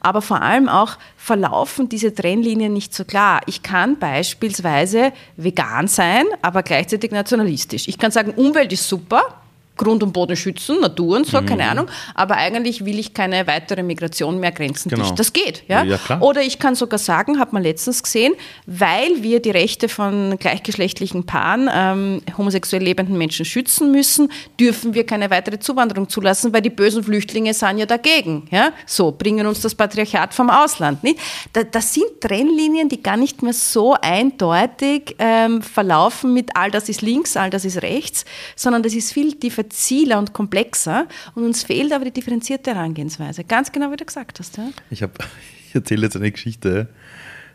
Aber 0.00 0.22
vor 0.22 0.42
allem 0.42 0.68
auch 0.68 0.98
verlaufen 1.16 1.88
diese 1.88 2.12
Trennlinien 2.12 2.72
nicht 2.72 2.92
so 2.92 3.04
klar. 3.04 3.40
Ich 3.46 3.62
kann 3.62 3.96
beispielsweise 3.98 5.12
vegan 5.36 5.86
sein, 5.86 6.24
aber 6.42 6.64
gleichzeitig 6.64 7.12
nationalistisch. 7.12 7.86
Ich 7.86 7.96
kann 7.96 8.10
sagen, 8.10 8.32
Umwelt 8.32 8.72
ist 8.72 8.88
super, 8.88 9.43
Grund 9.76 10.02
und 10.04 10.12
Boden 10.12 10.36
schützen, 10.36 10.80
Natur 10.80 11.16
und 11.16 11.26
so, 11.26 11.40
mhm. 11.40 11.46
keine 11.46 11.68
Ahnung. 11.68 11.86
Aber 12.14 12.36
eigentlich 12.36 12.84
will 12.84 12.98
ich 12.98 13.12
keine 13.12 13.46
weitere 13.46 13.82
Migration 13.82 14.38
mehr 14.38 14.52
grenzendicht. 14.52 15.02
Genau. 15.02 15.14
Das 15.14 15.32
geht. 15.32 15.64
Ja? 15.68 15.82
ja 15.82 15.98
Oder 16.20 16.42
ich 16.42 16.58
kann 16.58 16.76
sogar 16.76 16.98
sagen, 16.98 17.40
hat 17.40 17.52
man 17.52 17.62
letztens 17.62 18.02
gesehen, 18.02 18.34
weil 18.66 19.22
wir 19.22 19.40
die 19.40 19.50
Rechte 19.50 19.88
von 19.88 20.36
gleichgeschlechtlichen 20.38 21.26
Paaren, 21.26 21.68
ähm, 21.72 22.22
homosexuell 22.38 22.82
lebenden 22.82 23.18
Menschen 23.18 23.44
schützen 23.44 23.90
müssen, 23.90 24.30
dürfen 24.60 24.94
wir 24.94 25.04
keine 25.04 25.30
weitere 25.30 25.58
Zuwanderung 25.58 26.08
zulassen, 26.08 26.52
weil 26.52 26.62
die 26.62 26.70
bösen 26.70 27.02
Flüchtlinge 27.02 27.52
sind 27.52 27.78
ja 27.78 27.86
dagegen. 27.86 28.46
Ja? 28.50 28.72
So, 28.86 29.10
bringen 29.10 29.46
uns 29.46 29.60
das 29.60 29.74
Patriarchat 29.74 30.34
vom 30.34 30.50
Ausland. 30.50 31.02
Nicht? 31.02 31.18
Da, 31.52 31.64
das 31.64 31.92
sind 31.92 32.20
Trennlinien, 32.20 32.88
die 32.88 33.02
gar 33.02 33.16
nicht 33.16 33.42
mehr 33.42 33.52
so 33.52 33.96
eindeutig 34.00 35.16
ähm, 35.18 35.62
verlaufen 35.62 36.32
mit 36.32 36.56
all 36.56 36.70
das 36.70 36.88
ist 36.88 37.02
links, 37.02 37.36
all 37.36 37.50
das 37.50 37.64
ist 37.64 37.82
rechts, 37.82 38.24
sondern 38.54 38.82
das 38.84 38.94
ist 38.94 39.12
viel 39.12 39.32
differenzierter 39.32 39.63
diffiziler 39.64 40.18
und 40.18 40.32
komplexer 40.32 41.06
und 41.34 41.44
uns 41.44 41.62
fehlt 41.62 41.92
aber 41.92 42.04
die 42.04 42.12
differenzierte 42.12 42.74
Herangehensweise. 42.74 43.44
Ganz 43.44 43.72
genau, 43.72 43.90
wie 43.90 43.96
du 43.96 44.04
gesagt 44.04 44.38
hast. 44.38 44.56
Ja? 44.56 44.68
Ich, 44.90 45.02
ich 45.68 45.74
erzähle 45.74 46.02
jetzt 46.02 46.16
eine 46.16 46.30
Geschichte. 46.30 46.88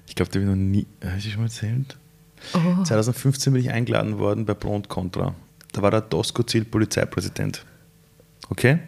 Ich 0.07 0.15
glaube, 0.15 0.31
die 0.31 0.39
habe 0.39 0.49
ich 0.49 0.49
noch 0.49 0.63
nie. 0.63 0.87
Habe 1.03 1.17
ich 1.17 1.31
schon 1.31 1.41
mal 1.41 1.45
erzählt? 1.45 1.97
Oh. 2.53 2.83
2015 2.83 3.53
bin 3.53 3.61
ich 3.61 3.71
eingeladen 3.71 4.17
worden 4.17 4.45
bei 4.45 4.53
Pro 4.53 4.75
und 4.75 4.89
Contra. 4.89 5.35
Da 5.71 5.81
war 5.81 5.91
der 5.91 6.09
Tosco 6.09 6.43
Ziel 6.43 6.65
Polizeipräsident. 6.65 7.65
Okay? 8.49 8.79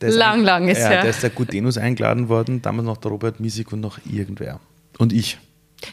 lang, 0.00 0.40
ein, 0.40 0.44
lang 0.44 0.68
ist 0.68 0.78
ja. 0.78 0.90
Der 0.90 1.06
ist 1.06 1.22
der 1.22 1.30
Gutenus 1.30 1.78
eingeladen 1.78 2.28
worden, 2.28 2.60
damals 2.60 2.86
noch 2.86 2.96
der 2.98 3.10
Robert 3.10 3.40
Miesig 3.40 3.72
und 3.72 3.80
noch 3.80 3.98
irgendwer. 4.10 4.60
Und 4.98 5.12
ich. 5.12 5.38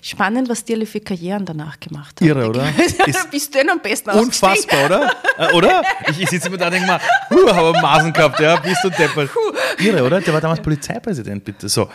Spannend, 0.02 0.48
was 0.48 0.64
die 0.64 0.74
alle 0.74 0.86
für 0.86 1.02
Karrieren 1.02 1.46
danach 1.46 1.80
gemacht 1.80 2.22
haben. 2.22 2.28
Irre, 2.28 2.48
oder? 2.48 2.72
Bist 3.32 3.54
du 3.54 3.58
denn 3.60 3.70
am 3.70 3.82
besten 3.82 4.10
Unfassbar, 4.12 4.86
oder? 4.86 5.12
Äh, 5.38 5.54
oder? 5.54 5.82
Ich, 6.10 6.22
ich 6.22 6.30
sitze 6.30 6.48
immer 6.48 6.58
da 6.58 6.68
und 6.68 6.74
denke 6.74 6.88
mal, 6.88 7.02
huh, 7.30 7.54
habe 7.54 7.74
Masen 7.82 8.14
gehabt, 8.14 8.40
ja, 8.40 8.58
bist 8.58 8.84
du 8.84 8.90
deppert. 8.90 9.30
Irre, 9.80 10.04
oder? 10.04 10.22
Der 10.22 10.34
war 10.34 10.42
damals 10.42 10.62
Polizeipräsident, 10.62 11.44
bitte. 11.44 11.68
So. 11.68 11.90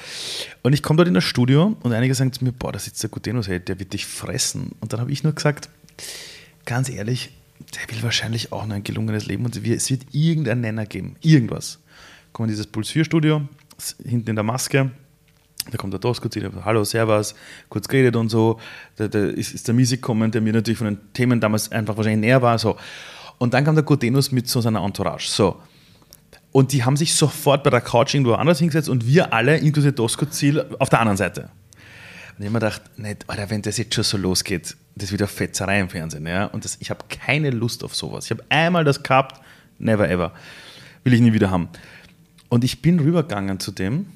Und 0.63 0.73
ich 0.73 0.83
komme 0.83 0.99
dort 0.99 1.09
in 1.09 1.15
das 1.15 1.25
Studio 1.25 1.77
und 1.83 1.93
einige 1.93 2.15
sagen 2.15 2.33
zu 2.33 2.45
mir, 2.45 2.53
boah, 2.53 2.73
da 2.73 2.79
sitzt 2.79 3.03
der 3.03 3.11
Gutenus, 3.11 3.49
hey, 3.49 3.61
der 3.61 3.79
wird 3.79 3.93
dich 3.93 4.07
fressen. 4.07 4.73
Und 4.81 4.93
dann 4.93 5.01
habe 5.01 5.11
ich 5.11 5.23
nur 5.23 5.33
gesagt, 5.33 5.69
ganz 6.65 6.89
ehrlich, 6.89 7.31
der 7.75 7.95
will 7.95 8.03
wahrscheinlich 8.03 8.53
auch 8.53 8.67
noch 8.67 8.77
ein 8.77 8.85
gelungenes 8.85 9.27
Leben 9.27 9.45
und 9.45 9.57
es 9.57 9.91
wird 9.91 10.03
irgendeinen 10.13 10.61
Nenner 10.61 10.87
geben. 10.87 11.17
Irgendwas. 11.23 11.79
Kommen 12.33 12.49
in 12.49 12.53
dieses 12.53 12.67
Puls 12.67 12.91
4 12.91 13.05
Studio, 13.05 13.43
hinten 14.05 14.31
in 14.31 14.37
der 14.37 14.45
Maske, 14.45 14.91
da 15.71 15.79
kommt 15.79 15.93
der 15.93 16.01
Tosco 16.01 16.29
zu, 16.29 16.41
hallo, 16.65 16.85
servus, 16.85 17.35
kurz 17.69 17.89
geredet 17.89 18.17
und 18.17 18.29
so. 18.29 18.61
Da, 18.97 19.09
da 19.09 19.25
ist, 19.27 19.55
ist, 19.55 19.67
der 19.67 19.75
Miesig 19.75 20.01
gekommen, 20.03 20.31
der 20.31 20.41
mir 20.41 20.53
natürlich 20.53 20.79
von 20.79 20.87
den 20.87 21.13
Themen 21.13 21.41
damals 21.41 21.73
einfach 21.73 21.97
wahrscheinlich 21.97 22.21
näher 22.21 22.43
war. 22.43 22.59
So. 22.59 22.77
Und 23.39 23.55
dann 23.55 23.65
kam 23.65 23.75
der 23.75 23.85
Godenus 23.85 24.33
mit 24.33 24.49
so 24.49 24.61
seiner 24.61 24.83
Entourage. 24.85 25.29
So. 25.29 25.61
Und 26.53 26.73
die 26.73 26.85
haben 26.85 26.97
sich 26.97 27.15
sofort 27.15 27.63
bei 27.65 27.71
der 27.71 27.81
Couch 27.81 28.15
irgendwo 28.15 28.35
anders 28.35 28.59
hingesetzt 28.59 28.89
und 28.89 29.07
wir 29.07 29.33
alle, 29.33 29.59
inklusive 29.59 29.95
Ziel, 30.31 30.65
auf 30.79 30.89
der 30.89 31.01
anderen 31.01 31.19
Seite. 31.19 31.51
ich 32.39 32.45
habe 32.45 32.45
mir 32.45 32.53
gedacht, 32.61 32.83
nicht, 32.97 33.29
Alter, 33.29 33.51
wenn 33.51 33.63
das 33.63 33.77
jetzt 33.77 33.95
schon 33.95 34.05
so 34.05 34.17
losgeht, 34.17 34.77
das 34.95 35.09
ist 35.09 35.13
wieder 35.13 35.29
Fetzerei 35.29 35.81
im 35.81 35.91
Fernsehen, 35.91 36.27
ja. 36.27 36.47
Und 36.47 36.65
das, 36.65 36.79
ich 36.81 36.89
habe 36.89 37.05
keine 37.09 37.51
Lust 37.51 37.85
auf 37.85 37.95
sowas. 37.95 38.25
Ich 38.25 38.31
habe 38.31 38.43
einmal 38.49 38.85
das 38.85 39.03
gehabt, 39.03 39.39
never 39.79 40.09
ever. 40.09 40.33
Will 41.05 41.13
ich 41.13 41.21
nie 41.21 41.35
wieder 41.35 41.51
haben. 41.51 41.69
Und 42.49 42.65
ich 42.65 42.81
bin 42.81 43.01
rübergegangen 43.01 43.61
zu 43.61 43.73
dem, 43.73 44.07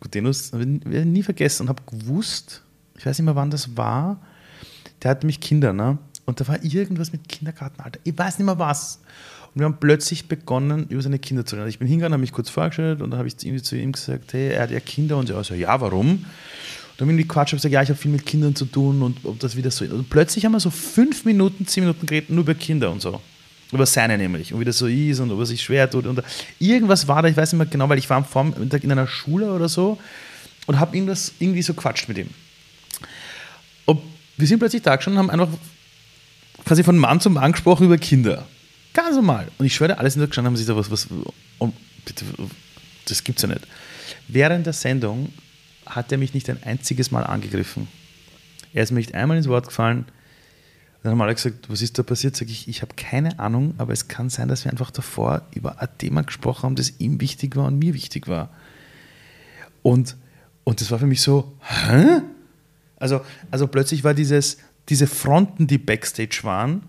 Gutenus, 0.00 0.52
werde 0.52 1.08
nie 1.08 1.22
vergessen 1.22 1.64
und 1.64 1.68
habe 1.68 1.82
gewusst, 1.86 2.62
ich 2.96 3.06
weiß 3.06 3.18
nicht 3.18 3.24
mehr, 3.24 3.36
wann 3.36 3.50
das 3.50 3.76
war, 3.76 4.20
der 5.02 5.12
hatte 5.12 5.26
mich 5.26 5.40
Kinder, 5.40 5.72
ne? 5.72 5.98
Und 6.24 6.40
da 6.40 6.48
war 6.48 6.62
irgendwas 6.62 7.12
mit 7.12 7.26
Kindergartenalter. 7.26 8.00
Ich 8.04 8.16
weiß 8.16 8.38
nicht 8.38 8.44
mehr 8.44 8.58
was. 8.58 9.00
Und 9.46 9.60
wir 9.60 9.64
haben 9.64 9.78
plötzlich 9.80 10.28
begonnen, 10.28 10.86
über 10.88 11.00
seine 11.00 11.18
Kinder 11.18 11.46
zu 11.46 11.56
reden. 11.56 11.68
Ich 11.68 11.78
bin 11.78 11.88
hingegangen, 11.88 12.12
habe 12.12 12.20
mich 12.20 12.32
kurz 12.32 12.50
vorgestellt 12.50 13.00
und 13.00 13.10
dann 13.10 13.18
habe 13.18 13.28
ich 13.28 13.34
irgendwie 13.42 13.62
zu 13.62 13.76
ihm 13.76 13.92
gesagt, 13.92 14.34
hey, 14.34 14.48
er 14.50 14.64
hat 14.64 14.70
ja 14.70 14.80
Kinder. 14.80 15.16
Und 15.16 15.30
er 15.30 15.42
so, 15.42 15.54
ja, 15.54 15.80
warum? 15.80 16.10
Und 16.10 16.26
dann 16.98 17.08
bin 17.08 17.18
ich 17.18 17.26
Quatsch, 17.28 17.48
habe 17.48 17.56
gesagt, 17.56 17.72
ja, 17.72 17.82
ich 17.82 17.88
habe 17.88 17.98
viel 17.98 18.10
mit 18.10 18.26
Kindern 18.26 18.54
zu 18.54 18.66
tun 18.66 19.00
und 19.02 19.24
ob 19.24 19.38
das 19.38 19.56
wieder 19.56 19.70
so 19.70 19.86
ist. 19.86 19.92
Und 19.92 20.10
plötzlich 20.10 20.44
haben 20.44 20.52
wir 20.52 20.60
so 20.60 20.70
fünf 20.70 21.24
Minuten, 21.24 21.66
zehn 21.66 21.84
Minuten 21.84 22.04
geredet, 22.04 22.28
nur 22.28 22.42
über 22.42 22.54
Kinder 22.54 22.90
und 22.90 23.00
so. 23.00 23.22
Über 23.70 23.86
seine 23.86 24.16
nämlich. 24.16 24.52
Und 24.52 24.60
wie 24.60 24.64
das 24.64 24.78
so 24.78 24.86
ist 24.86 25.20
und 25.20 25.30
ob 25.30 25.40
er 25.40 25.46
sich 25.46 25.62
schwer 25.62 25.90
tut. 25.90 26.06
Und 26.06 26.22
irgendwas 26.58 27.06
war 27.06 27.22
da, 27.22 27.28
ich 27.28 27.36
weiß 27.36 27.52
nicht 27.52 27.58
mehr 27.58 27.66
genau, 27.66 27.88
weil 27.88 27.98
ich 27.98 28.08
war 28.08 28.16
am 28.16 28.24
Vormittag 28.24 28.82
in 28.82 28.92
einer 28.92 29.06
Schule 29.06 29.52
oder 29.52 29.68
so 29.68 29.98
und 30.66 30.80
habe 30.80 30.96
irgendwas 30.96 31.32
irgendwie 31.38 31.62
so 31.62 31.74
quatscht 31.74 32.08
mit 32.08 32.18
ihm. 32.18 32.30
Und 33.84 34.00
wir 34.36 34.46
sind 34.46 34.58
plötzlich 34.58 34.82
da 34.82 35.00
schon 35.00 35.14
und 35.14 35.18
haben 35.18 35.30
einfach 35.30 35.48
quasi 36.64 36.82
von 36.82 36.96
Mann 36.96 37.20
zu 37.20 37.30
Mann 37.30 37.52
gesprochen 37.52 37.86
über 37.86 37.98
Kinder. 37.98 38.46
Ganz 38.94 39.16
normal. 39.16 39.48
Und 39.58 39.66
ich 39.66 39.74
schwöre, 39.74 39.98
alles 39.98 40.16
in 40.16 40.26
der 40.26 40.44
haben 40.44 40.56
sich 40.56 40.66
da 40.66 40.76
was, 40.76 40.90
was 40.90 41.06
oh, 41.58 41.70
bitte, 42.04 42.24
das 43.06 43.22
gibt's 43.22 43.42
ja 43.42 43.48
nicht. 43.48 43.66
Während 44.28 44.66
der 44.66 44.72
Sendung 44.72 45.32
hat 45.86 46.10
er 46.12 46.18
mich 46.18 46.34
nicht 46.34 46.48
ein 46.50 46.62
einziges 46.62 47.10
Mal 47.10 47.24
angegriffen. 47.24 47.88
Er 48.72 48.82
ist 48.82 48.90
mir 48.90 48.98
nicht 48.98 49.14
einmal 49.14 49.36
ins 49.36 49.48
Wort 49.48 49.66
gefallen. 49.66 50.06
Dann 51.08 51.14
haben 51.14 51.22
alle 51.22 51.34
gesagt, 51.34 51.70
was 51.70 51.80
ist 51.80 51.98
da 51.98 52.02
passiert? 52.02 52.36
Sag 52.36 52.50
ich, 52.50 52.68
ich 52.68 52.82
habe 52.82 52.94
keine 52.94 53.38
Ahnung, 53.38 53.72
aber 53.78 53.94
es 53.94 54.08
kann 54.08 54.28
sein, 54.28 54.46
dass 54.46 54.66
wir 54.66 54.70
einfach 54.70 54.90
davor 54.90 55.40
über 55.54 55.80
ein 55.80 55.88
Thema 55.96 56.20
gesprochen 56.20 56.64
haben, 56.64 56.76
das 56.76 57.00
ihm 57.00 57.18
wichtig 57.18 57.56
war 57.56 57.64
und 57.64 57.78
mir 57.78 57.94
wichtig 57.94 58.28
war. 58.28 58.50
Und, 59.82 60.18
und 60.64 60.82
das 60.82 60.90
war 60.90 60.98
für 60.98 61.06
mich 61.06 61.22
so, 61.22 61.56
hä? 61.62 62.20
Also, 62.96 63.22
also 63.50 63.68
plötzlich 63.68 64.04
war 64.04 64.12
dieses, 64.12 64.58
diese 64.90 65.06
Fronten, 65.06 65.66
die 65.66 65.78
backstage 65.78 66.40
waren, 66.42 66.82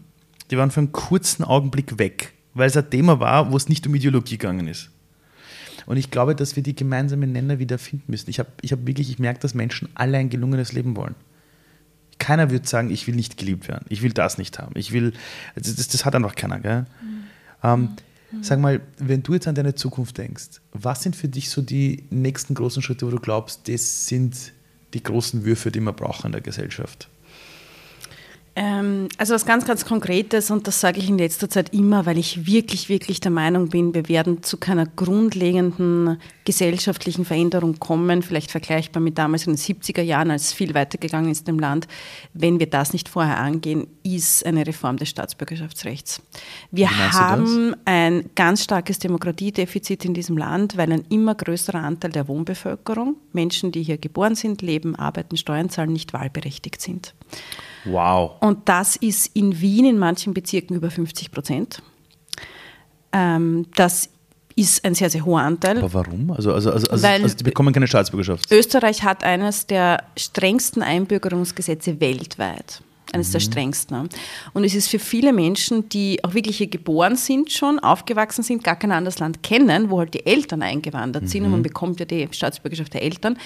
die 0.52 0.58
waren 0.58 0.70
für 0.70 0.82
einen 0.82 0.92
kurzen 0.92 1.46
Augenblick 1.46 1.98
weg, 1.98 2.34
weil 2.54 2.68
es 2.68 2.76
ein 2.76 2.90
Thema 2.90 3.22
war, 3.22 3.54
wo 3.54 3.56
es 3.56 3.70
nicht 3.70 3.88
um 3.88 3.96
Ideologie 3.96 4.38
gegangen 4.38 4.68
ist. 4.68 4.90
Und 5.86 5.96
ich 5.96 6.12
glaube, 6.12 6.36
dass 6.36 6.58
wir 6.58 6.64
die 6.64 6.76
gemeinsamen 6.76 7.32
Nenner 7.32 7.58
wieder 7.60 7.78
finden 7.78 8.12
müssen. 8.12 8.30
Ich 8.30 8.40
habe 8.40 8.50
ich 8.60 8.74
hab 8.74 8.86
wirklich, 8.86 9.10
ich 9.10 9.20
merke, 9.20 9.40
dass 9.40 9.54
Menschen 9.54 9.88
alle 9.96 10.18
ein 10.18 10.30
gelungenes 10.30 10.74
Leben 10.74 10.98
wollen. 10.98 11.16
Keiner 12.20 12.52
wird 12.52 12.68
sagen, 12.68 12.92
ich 12.92 13.08
will 13.08 13.16
nicht 13.16 13.38
geliebt 13.38 13.68
werden. 13.68 13.86
Ich 13.90 14.02
will 14.02 14.12
das 14.12 14.38
nicht 14.38 14.60
haben. 14.60 14.74
Ich 14.76 14.92
will, 14.92 15.14
das, 15.56 15.76
das, 15.76 15.88
das 15.88 16.06
hat 16.06 16.16
einfach 16.16 16.36
keiner. 16.36 16.60
Gell? 16.60 16.86
Mhm. 17.02 17.24
Ähm, 17.64 17.90
mhm. 18.32 18.44
Sag 18.44 18.60
mal, 18.60 18.82
wenn 18.98 19.24
du 19.24 19.34
jetzt 19.34 19.48
an 19.48 19.56
deine 19.56 19.76
Zukunft 19.76 20.18
denkst, 20.18 20.62
was 20.74 21.02
sind 21.02 21.16
für 21.16 21.28
dich 21.28 21.50
so 21.50 21.62
die 21.62 22.04
nächsten 22.10 22.54
großen 22.54 22.82
Schritte, 22.82 23.08
wo 23.08 23.12
du 23.12 23.20
glaubst, 23.20 23.68
das 23.68 24.08
sind 24.08 24.54
die 24.94 25.02
großen 25.02 25.46
Würfe, 25.46 25.72
die 25.72 25.80
man 25.80 25.96
braucht 25.96 26.26
in 26.26 26.32
der 26.32 26.42
Gesellschaft? 26.42 27.10
Ähm, 28.62 29.08
also 29.18 29.34
was 29.34 29.46
ganz, 29.46 29.66
ganz 29.66 29.86
Konkretes 29.86 30.52
und 30.52 30.68
das 30.68 30.82
sage 30.82 31.00
ich 31.00 31.08
in 31.08 31.18
letzter 31.18 31.50
Zeit 31.50 31.74
immer, 31.74 32.06
weil 32.06 32.18
ich 32.18 32.46
wirklich, 32.46 32.90
wirklich 32.90 33.22
der 33.22 33.32
Meinung 33.32 33.70
bin, 33.70 33.94
wir 33.94 34.10
werden 34.10 34.44
zu 34.44 34.58
keiner 34.58 34.86
grundlegenden 34.86 36.20
gesellschaftlichen 36.44 37.24
Veränderung 37.24 37.80
kommen, 37.80 38.22
vielleicht 38.22 38.52
vergleichbar 38.52 39.02
mit 39.02 39.18
damals 39.18 39.48
in 39.48 39.54
den 39.54 39.58
70er 39.58 40.02
Jahren, 40.02 40.30
als 40.30 40.48
es 40.48 40.54
viel 40.54 40.74
weitergegangen 40.74 41.32
ist 41.32 41.48
im 41.48 41.58
Land, 41.58 41.88
wenn 42.34 42.60
wir 42.60 42.70
das 42.70 42.92
nicht 42.92 43.08
vorher 43.08 43.38
angehen, 43.38 43.88
ist 44.04 44.46
eine 44.46 44.68
Reform 44.68 44.98
des 44.98 45.08
Staatsbürgerschaftsrechts. 45.08 46.22
Wir 46.70 46.92
haben 47.14 47.78
ein 47.86 48.30
ganz 48.36 48.66
starkes 48.66 49.00
Demokratiedefizit 49.00 50.04
in 50.04 50.14
diesem 50.14 50.38
Land, 50.38 50.76
weil 50.76 50.92
ein 50.92 51.06
immer 51.08 51.34
größerer 51.34 51.80
Anteil 51.82 52.12
der 52.12 52.28
Wohnbevölkerung, 52.28 53.16
Menschen, 53.32 53.72
die 53.72 53.84
hier 53.84 53.98
geboren 53.98 54.36
sind, 54.36 54.62
leben, 54.62 54.98
arbeiten, 54.98 55.38
Steuern 55.38 55.70
zahlen, 55.70 55.94
nicht 55.94 56.12
wahlberechtigt 56.12 56.82
sind. 56.82 57.14
Wow. 57.86 58.32
Und 58.42 58.68
das 58.68 58.96
ist 58.96 59.36
in 59.36 59.60
Wien 59.62 59.86
in 59.86 59.98
manchen 59.98 60.34
Bezirken 60.34 60.76
über 60.76 60.92
50 60.92 61.32
Prozent. 61.32 61.82
Ähm, 63.12 63.66
das 63.76 64.10
ist 64.60 64.84
ein 64.84 64.94
sehr, 64.94 65.10
sehr 65.10 65.26
hoher 65.26 65.42
Anteil. 65.42 65.78
Aber 65.78 65.94
warum? 65.94 66.32
Also, 66.32 66.54
also, 66.54 66.72
also, 66.72 66.92
also, 66.92 67.08
also 67.08 67.38
die 67.38 67.44
bekommen 67.44 67.74
keine 67.74 67.88
Staatsbürgerschaft. 67.88 68.52
Österreich 68.52 69.04
hat 69.04 69.24
eines 69.24 69.66
der 69.68 70.04
strengsten 70.18 70.84
Einbürgerungsgesetze 70.84 72.00
weltweit. 72.00 72.82
Eines 73.12 73.30
mhm. 73.30 73.32
der 73.32 73.40
strengsten. 73.40 74.10
Und 74.54 74.64
es 74.64 74.76
ist 74.76 74.88
für 74.88 75.00
viele 75.00 75.34
Menschen, 75.34 75.90
die 75.90 76.24
auch 76.24 76.36
wirklich 76.36 76.58
hier 76.58 76.68
geboren 76.68 77.16
sind, 77.16 77.52
schon 77.52 77.80
aufgewachsen 77.80 78.44
sind, 78.44 78.64
gar 78.64 78.76
kein 78.76 78.92
anderes 78.92 79.18
Land 79.18 79.42
kennen, 79.42 79.90
wo 79.90 80.00
halt 80.00 80.14
die 80.14 80.26
Eltern 80.26 80.62
eingewandert 80.62 81.24
mhm. 81.24 81.28
sind 81.28 81.46
und 81.46 81.52
man 81.52 81.64
bekommt 81.64 82.00
ja 82.00 82.06
die 82.06 82.28
Staatsbürgerschaft 82.30 82.94
der 82.94 83.02
Eltern, 83.02 83.38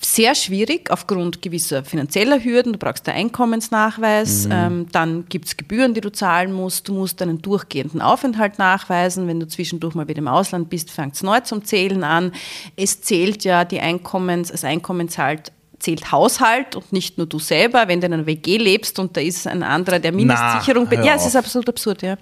sehr 0.00 0.34
schwierig 0.34 0.90
aufgrund 0.90 1.42
gewisser 1.42 1.84
finanzieller 1.84 2.42
Hürden. 2.42 2.72
Du 2.72 2.78
brauchst 2.78 3.08
einen 3.08 3.18
Einkommensnachweis, 3.18 4.46
mhm. 4.46 4.52
ähm, 4.52 4.86
dann 4.92 5.26
gibt 5.28 5.46
es 5.46 5.56
Gebühren, 5.56 5.94
die 5.94 6.00
du 6.00 6.10
zahlen 6.10 6.52
musst. 6.52 6.88
Du 6.88 6.94
musst 6.94 7.20
einen 7.22 7.42
durchgehenden 7.42 8.00
Aufenthalt 8.00 8.58
nachweisen. 8.58 9.26
Wenn 9.26 9.40
du 9.40 9.46
zwischendurch 9.46 9.94
mal 9.94 10.08
wieder 10.08 10.18
im 10.18 10.28
Ausland 10.28 10.70
bist, 10.70 10.90
fängt 10.90 11.14
es 11.14 11.22
neu 11.22 11.40
zum 11.40 11.64
Zählen 11.64 12.04
an. 12.04 12.32
Es 12.76 13.00
zählt 13.02 13.44
ja 13.44 13.64
die 13.64 13.80
Einkommens, 13.80 14.50
das 14.50 14.64
Einkommen 14.64 15.08
zahlt 15.08 15.52
zählt 15.84 16.10
Haushalt 16.10 16.76
und 16.76 16.92
nicht 16.92 17.18
nur 17.18 17.26
du 17.26 17.38
selber, 17.38 17.88
wenn 17.88 18.00
du 18.00 18.06
in 18.06 18.14
einer 18.14 18.26
WG 18.26 18.56
lebst 18.56 18.98
und 18.98 19.16
da 19.16 19.20
ist 19.20 19.46
ein 19.46 19.62
anderer, 19.62 19.98
der 19.98 20.12
Mindestsicherung. 20.12 20.88
Na, 20.90 21.04
ja, 21.04 21.14
es 21.14 21.26
ist 21.26 21.36
absolut 21.36 21.68
absurd, 21.68 22.02
ja. 22.02 22.16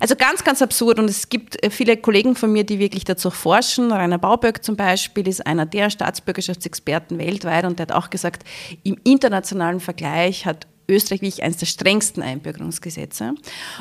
Also 0.00 0.16
ganz, 0.16 0.44
ganz 0.44 0.60
absurd 0.60 0.98
und 0.98 1.08
es 1.08 1.30
gibt 1.30 1.62
äh, 1.64 1.70
viele 1.70 1.96
Kollegen 1.96 2.36
von 2.36 2.52
mir, 2.52 2.64
die 2.64 2.78
wirklich 2.78 3.04
dazu 3.04 3.30
forschen. 3.30 3.90
Rainer 3.90 4.18
Bauböck 4.18 4.62
zum 4.62 4.76
Beispiel 4.76 5.26
ist 5.26 5.46
einer 5.46 5.64
der 5.64 5.88
Staatsbürgerschaftsexperten 5.88 7.18
weltweit 7.18 7.64
und 7.64 7.78
der 7.78 7.88
hat 7.88 7.92
auch 7.92 8.10
gesagt, 8.10 8.44
im 8.82 8.98
internationalen 9.02 9.80
Vergleich 9.80 10.44
hat 10.44 10.66
Österreich 10.88 11.22
wirklich 11.22 11.42
eines 11.42 11.58
der 11.58 11.66
strengsten 11.66 12.22
Einbürgerungsgesetze. 12.22 13.34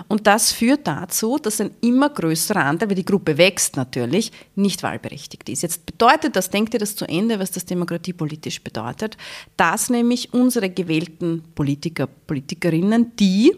Und 0.08 0.28
das 0.28 0.52
führt 0.52 0.88
dazu, 0.88 1.38
dass 1.38 1.62
ein 1.62 1.72
immer 1.82 2.10
größerer 2.10 2.64
Anteil, 2.64 2.90
weil 2.90 2.96
die 2.96 3.06
Gruppe 3.06 3.38
wächst 3.38 3.76
natürlich, 3.76 4.32
nicht 4.56 4.84
wahlberechtigt 4.84 5.50
ist. 5.50 5.64
Jetzt 5.64 5.86
bedeutet 5.86 6.36
das, 6.36 6.50
denkt 6.50 6.74
ihr 6.74 6.80
das 6.80 6.96
zu 6.96 7.06
Ende, 7.06 7.40
was 7.40 7.52
das 7.52 7.66
demokratiepolitisch 7.66 8.64
bedeutet, 8.64 9.18
dass 9.58 9.90
nämlich 9.90 10.34
unsere 10.34 10.70
gewählten 10.70 11.44
Politiker, 11.54 12.08
Politikerinnen, 12.08 13.16
die 13.18 13.54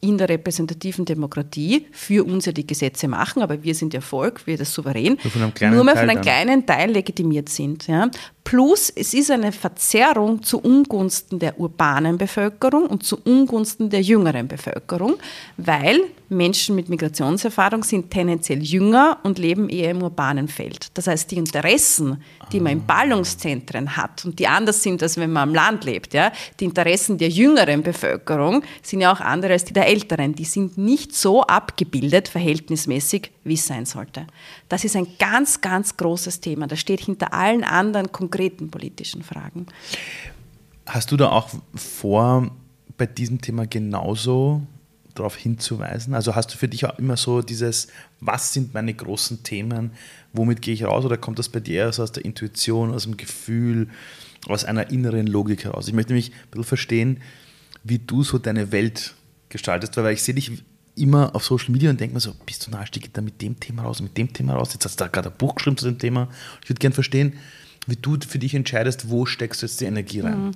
in 0.00 0.18
der 0.18 0.28
repräsentativen 0.28 1.04
Demokratie 1.04 1.86
für 1.90 2.24
uns 2.24 2.46
ja 2.46 2.52
die 2.52 2.66
Gesetze 2.66 3.08
machen, 3.08 3.42
aber 3.42 3.62
wir 3.62 3.74
sind 3.74 3.94
ja 3.94 4.00
Volk, 4.00 4.46
wir 4.46 4.56
das 4.56 4.72
souverän, 4.72 5.18
nur 5.60 5.84
mehr 5.84 5.96
von 5.96 6.10
einem 6.10 6.20
kleinen 6.20 6.66
Teil 6.66 6.92
legitimiert 6.92 7.48
sind. 7.48 7.86
Ja. 7.86 8.10
Plus, 8.46 8.92
es 8.94 9.12
ist 9.12 9.32
eine 9.32 9.50
Verzerrung 9.50 10.40
zu 10.40 10.60
Ungunsten 10.60 11.40
der 11.40 11.58
urbanen 11.58 12.16
Bevölkerung 12.16 12.86
und 12.86 13.02
zu 13.02 13.18
Ungunsten 13.24 13.90
der 13.90 14.02
jüngeren 14.02 14.46
Bevölkerung, 14.46 15.16
weil 15.56 16.02
Menschen 16.28 16.76
mit 16.76 16.88
Migrationserfahrung 16.88 17.82
sind 17.82 18.10
tendenziell 18.10 18.62
jünger 18.62 19.18
und 19.24 19.40
leben 19.40 19.68
eher 19.68 19.90
im 19.90 20.02
urbanen 20.02 20.46
Feld. 20.46 20.90
Das 20.94 21.08
heißt, 21.08 21.28
die 21.30 21.38
Interessen, 21.38 22.22
die 22.52 22.60
man 22.60 22.72
in 22.72 22.80
ah. 22.80 22.84
Ballungszentren 22.86 23.96
hat 23.96 24.24
und 24.24 24.38
die 24.38 24.46
anders 24.46 24.80
sind, 24.80 25.02
als 25.02 25.16
wenn 25.16 25.32
man 25.32 25.48
am 25.48 25.54
Land 25.54 25.84
lebt, 25.84 26.14
ja, 26.14 26.30
die 26.60 26.66
Interessen 26.66 27.18
der 27.18 27.28
jüngeren 27.28 27.82
Bevölkerung 27.82 28.62
sind 28.80 29.00
ja 29.00 29.12
auch 29.12 29.20
andere 29.20 29.54
als 29.54 29.64
die 29.64 29.72
der 29.72 29.88
älteren. 29.88 30.36
Die 30.36 30.44
sind 30.44 30.78
nicht 30.78 31.16
so 31.16 31.42
abgebildet, 31.42 32.28
verhältnismäßig, 32.28 33.32
wie 33.42 33.54
es 33.54 33.66
sein 33.66 33.86
sollte. 33.86 34.26
Das 34.68 34.84
ist 34.84 34.96
ein 34.96 35.06
ganz, 35.18 35.60
ganz 35.60 35.96
großes 35.96 36.40
Thema. 36.40 36.66
Das 36.66 36.80
steht 36.80 37.00
hinter 37.00 37.32
allen 37.32 37.62
anderen 37.62 38.10
konkreten 38.10 38.35
politischen 38.70 39.22
Fragen. 39.22 39.66
Hast 40.86 41.10
du 41.10 41.16
da 41.16 41.30
auch 41.30 41.50
vor, 41.74 42.50
bei 42.96 43.06
diesem 43.06 43.40
Thema 43.40 43.66
genauso 43.66 44.62
darauf 45.14 45.36
hinzuweisen? 45.36 46.14
Also 46.14 46.34
hast 46.34 46.52
du 46.52 46.56
für 46.56 46.68
dich 46.68 46.84
auch 46.86 46.98
immer 46.98 47.16
so 47.16 47.42
dieses, 47.42 47.88
was 48.20 48.52
sind 48.52 48.74
meine 48.74 48.94
großen 48.94 49.42
Themen, 49.42 49.92
womit 50.32 50.62
gehe 50.62 50.74
ich 50.74 50.84
raus? 50.84 51.04
Oder 51.04 51.16
kommt 51.16 51.38
das 51.38 51.48
bei 51.48 51.60
dir 51.60 51.88
aus 51.88 52.12
der 52.12 52.24
Intuition, 52.24 52.92
aus 52.92 53.04
dem 53.04 53.16
Gefühl, 53.16 53.88
aus 54.46 54.64
einer 54.64 54.90
inneren 54.90 55.26
Logik 55.26 55.64
heraus? 55.64 55.88
Ich 55.88 55.94
möchte 55.94 56.12
nämlich 56.12 56.32
ein 56.32 56.50
bisschen 56.50 56.64
verstehen, 56.64 57.20
wie 57.82 57.98
du 57.98 58.22
so 58.22 58.38
deine 58.38 58.72
Welt 58.72 59.14
gestaltest, 59.48 59.96
weil 59.96 60.14
ich 60.14 60.22
sehe 60.22 60.34
dich 60.34 60.50
immer 60.96 61.34
auf 61.34 61.44
Social 61.44 61.70
Media 61.70 61.90
und 61.90 62.00
denke 62.00 62.14
mir 62.14 62.20
so, 62.20 62.34
bist 62.46 62.66
du 62.66 62.70
nahestieg, 62.70 63.04
geht 63.04 63.16
da 63.16 63.20
mit 63.20 63.40
dem 63.42 63.60
Thema 63.60 63.82
raus, 63.82 64.00
mit 64.00 64.16
dem 64.16 64.32
Thema 64.32 64.54
raus, 64.54 64.72
jetzt 64.72 64.84
hast 64.84 64.98
du 64.98 65.04
da 65.04 65.08
gerade 65.08 65.30
ein 65.30 65.36
Buch 65.36 65.54
geschrieben 65.54 65.76
zu 65.76 65.84
dem 65.84 65.98
Thema. 65.98 66.28
Ich 66.62 66.70
würde 66.70 66.78
gerne 66.78 66.94
verstehen, 66.94 67.34
wie 67.86 67.96
du 67.96 68.16
für 68.26 68.38
dich 68.38 68.54
entscheidest, 68.54 69.10
wo 69.10 69.26
steckst 69.26 69.62
du 69.62 69.66
jetzt 69.66 69.80
die 69.80 69.84
Energie 69.84 70.20
rein. 70.20 70.46
Mhm. 70.46 70.50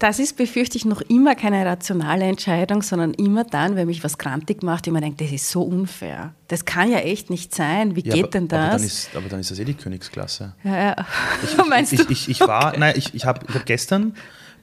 Das 0.00 0.18
ist, 0.18 0.36
befürchte 0.36 0.76
ich, 0.76 0.84
noch 0.84 1.00
immer 1.02 1.34
keine 1.36 1.64
rationale 1.64 2.24
Entscheidung, 2.24 2.82
sondern 2.82 3.14
immer 3.14 3.44
dann, 3.44 3.76
wenn 3.76 3.86
mich 3.86 4.02
was 4.02 4.18
grantig 4.18 4.62
macht, 4.62 4.86
ich 4.86 4.92
mir 4.92 5.00
denke, 5.00 5.24
das 5.24 5.32
ist 5.32 5.48
so 5.48 5.62
unfair. 5.62 6.34
Das 6.48 6.64
kann 6.64 6.90
ja 6.90 6.98
echt 6.98 7.30
nicht 7.30 7.54
sein. 7.54 7.94
Wie 7.94 8.04
ja, 8.04 8.14
geht 8.14 8.24
aber, 8.24 8.30
denn 8.32 8.48
das? 8.48 8.58
Aber 8.58 8.70
dann, 8.70 8.84
ist, 8.84 9.16
aber 9.16 9.28
dann 9.28 9.40
ist 9.40 9.50
das 9.52 9.58
eh 9.60 9.64
die 9.64 9.74
Königsklasse. 9.74 10.54
Ja, 10.64 10.76
ja. 10.76 11.06
Ich, 11.44 11.56
Meinst 11.68 11.92
ich, 11.92 12.00
du? 12.04 12.12
Ich, 12.12 12.28
ich, 12.28 12.40
war, 12.40 12.76
nein, 12.76 12.94
ich, 12.96 13.14
ich 13.14 13.24
habe 13.24 13.46
ich 13.48 13.54
hab 13.54 13.64
gestern 13.66 14.14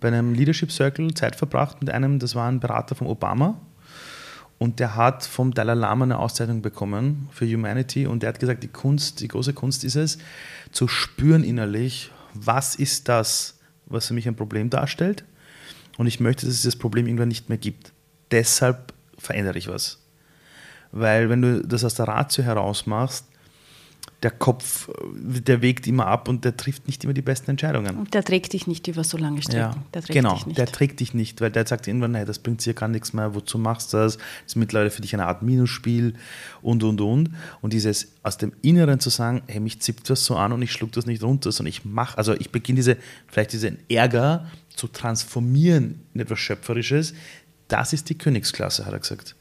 bei 0.02 0.10
einem 0.10 0.34
Leadership 0.34 0.72
Circle 0.72 1.14
Zeit 1.14 1.38
verbracht 1.38 1.80
mit 1.80 1.90
einem, 1.90 2.20
das 2.20 2.36
war 2.36 2.50
ein 2.50 2.60
Berater 2.60 2.96
von 2.96 3.08
Obama. 3.08 3.58
Und 4.62 4.80
der 4.80 4.96
hat 4.96 5.26
vom 5.26 5.56
Dalai 5.56 5.74
Lama 5.74 6.06
eine 6.06 6.20
Auszeichnung 6.20 6.62
bekommen 6.62 7.30
für 7.32 7.52
Humanity. 7.52 8.06
Und 8.06 8.22
der 8.22 8.30
hat 8.30 8.40
gesagt, 8.40 8.62
die 8.62 8.68
Kunst, 8.68 9.20
die 9.20 9.28
große 9.28 9.54
Kunst 9.54 9.84
ist 9.84 9.96
es, 9.96 10.20
zu 10.72 10.88
spüren 10.88 11.44
innerlich, 11.44 12.12
was 12.36 12.76
ist 12.76 13.10
das, 13.10 13.58
was 13.88 14.06
für 14.06 14.14
mich 14.14 14.28
ein 14.28 14.36
Problem 14.36 14.70
darstellt. 14.70 15.24
Und 15.98 16.06
ich 16.06 16.20
möchte, 16.20 16.46
dass 16.46 16.54
es 16.54 16.62
das 16.62 16.76
Problem 16.76 17.08
irgendwann 17.08 17.30
nicht 17.30 17.50
mehr 17.50 17.58
gibt. 17.58 17.92
Deshalb 18.30 18.94
verändere 19.18 19.58
ich 19.58 19.68
was. 19.68 19.98
Weil 20.92 21.32
wenn 21.32 21.42
du 21.42 21.66
das 21.66 21.84
aus 21.84 21.96
der 21.96 22.08
Ratio 22.08 22.44
heraus 22.44 22.86
machst, 22.86 23.26
der 24.24 24.32
Kopf, 24.32 24.90
der 25.16 25.64
wägt 25.64 25.88
immer 25.88 26.06
ab 26.06 26.28
und 26.28 26.46
der 26.46 26.56
trifft 26.56 26.86
nicht 26.86 27.04
immer 27.04 27.14
die 27.14 27.24
besten 27.24 27.50
Entscheidungen. 27.50 28.08
Der 28.12 28.24
trägt 28.24 28.54
dich 28.54 28.68
nicht 28.68 28.88
über 28.88 29.04
so 29.04 29.18
lange 29.18 29.42
Strecken. 29.42 29.60
Ja, 29.60 29.84
der 29.94 30.02
genau, 30.04 30.40
der 30.46 30.68
trägt 30.68 31.00
dich 31.00 31.16
nicht, 31.16 31.42
weil 31.42 31.50
der 31.50 31.66
sagt 31.66 31.88
irgendwann, 31.88 32.12
nein, 32.12 32.28
das 32.28 32.38
bringt 32.38 32.64
dir 32.64 32.76
gar 32.76 32.88
nichts 32.88 33.14
mehr, 33.14 33.34
wozu 33.34 33.58
machst 33.58 33.94
du 33.94 33.98
das? 33.98 34.18
Das 34.18 34.24
ist 34.46 34.56
mittlerweile 34.58 34.92
für 34.92 35.02
dich 35.02 35.14
eine 35.16 35.26
Art 35.26 35.42
Minusspiel 35.42 36.14
und, 36.62 36.84
und, 36.84 37.02
und. 37.02 37.32
Und 37.62 37.74
dieses 37.74 38.14
aus 38.22 38.38
dem 38.38 38.54
Inneren 38.62 39.00
zu 39.00 39.10
sagen, 39.10 39.42
hey, 39.48 39.60
mich 39.60 39.82
zippt 39.82 40.08
das 40.10 40.24
so 40.24 40.36
an 40.36 40.52
und 40.52 40.62
ich 40.62 40.72
schluck 40.72 40.92
das 40.92 41.08
nicht 41.08 41.24
runter, 41.24 41.52
sondern 41.52 41.70
ich 41.70 41.84
mache, 41.84 42.18
also 42.18 42.36
ich 42.36 42.52
beginne 42.52 42.76
diese, 42.76 42.98
vielleicht 43.28 43.54
diesen 43.54 43.80
Ärger 43.90 44.46
zu 44.76 44.88
transformieren 44.88 46.02
in 46.14 46.22
etwas 46.22 46.40
Schöpferisches, 46.40 47.16
das 47.68 47.94
ist 47.94 48.10
die 48.10 48.18
Königsklasse, 48.18 48.86
hat 48.86 48.94
er 48.94 49.00
gesagt. 49.00 49.36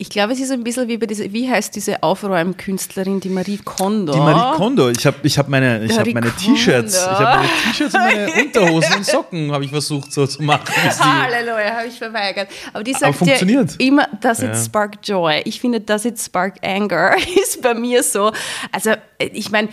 Ich 0.00 0.10
glaube, 0.10 0.32
es 0.32 0.38
ist 0.38 0.52
ein 0.52 0.62
bisschen 0.62 0.86
wie 0.86 0.96
bei 0.96 1.06
diese, 1.06 1.32
wie 1.32 1.50
heißt 1.50 1.74
diese 1.74 2.04
Aufräumkünstlerin, 2.04 3.18
die 3.18 3.30
Marie 3.30 3.58
Kondo. 3.58 4.12
Die 4.12 4.20
Marie 4.20 4.56
Kondo. 4.56 4.90
Ich 4.90 5.04
habe 5.04 5.16
ich 5.24 5.36
hab 5.36 5.48
meine, 5.48 5.84
ich 5.84 5.98
hab 5.98 6.06
meine 6.06 6.30
T-Shirts, 6.30 6.94
ich 6.94 7.18
habe 7.18 7.38
meine 7.38 7.48
T-Shirts 7.64 7.94
und 7.94 8.00
meine 8.00 8.32
Unterhosen 8.44 8.94
und 8.94 9.04
Socken 9.04 9.50
habe 9.50 9.64
ich 9.64 9.72
versucht 9.72 10.12
so 10.12 10.24
zu 10.24 10.40
machen. 10.40 10.72
Halleluja, 11.00 11.78
habe 11.78 11.88
ich 11.88 11.98
verweigert. 11.98 12.48
Aber 12.72 12.84
die 12.84 12.92
sagt 12.92 13.06
Aber 13.06 13.14
funktioniert. 13.14 13.72
Ja 13.72 13.86
immer, 13.88 14.08
does 14.20 14.38
it 14.38 14.50
ja. 14.50 14.54
spark 14.54 14.98
joy? 15.02 15.42
Ich 15.44 15.60
finde, 15.60 15.80
does 15.80 16.04
it 16.04 16.16
spark 16.20 16.54
anger? 16.62 17.16
ist 17.42 17.60
bei 17.60 17.74
mir 17.74 18.04
so. 18.04 18.30
Also 18.70 18.92
ich 19.18 19.50
meine, 19.50 19.68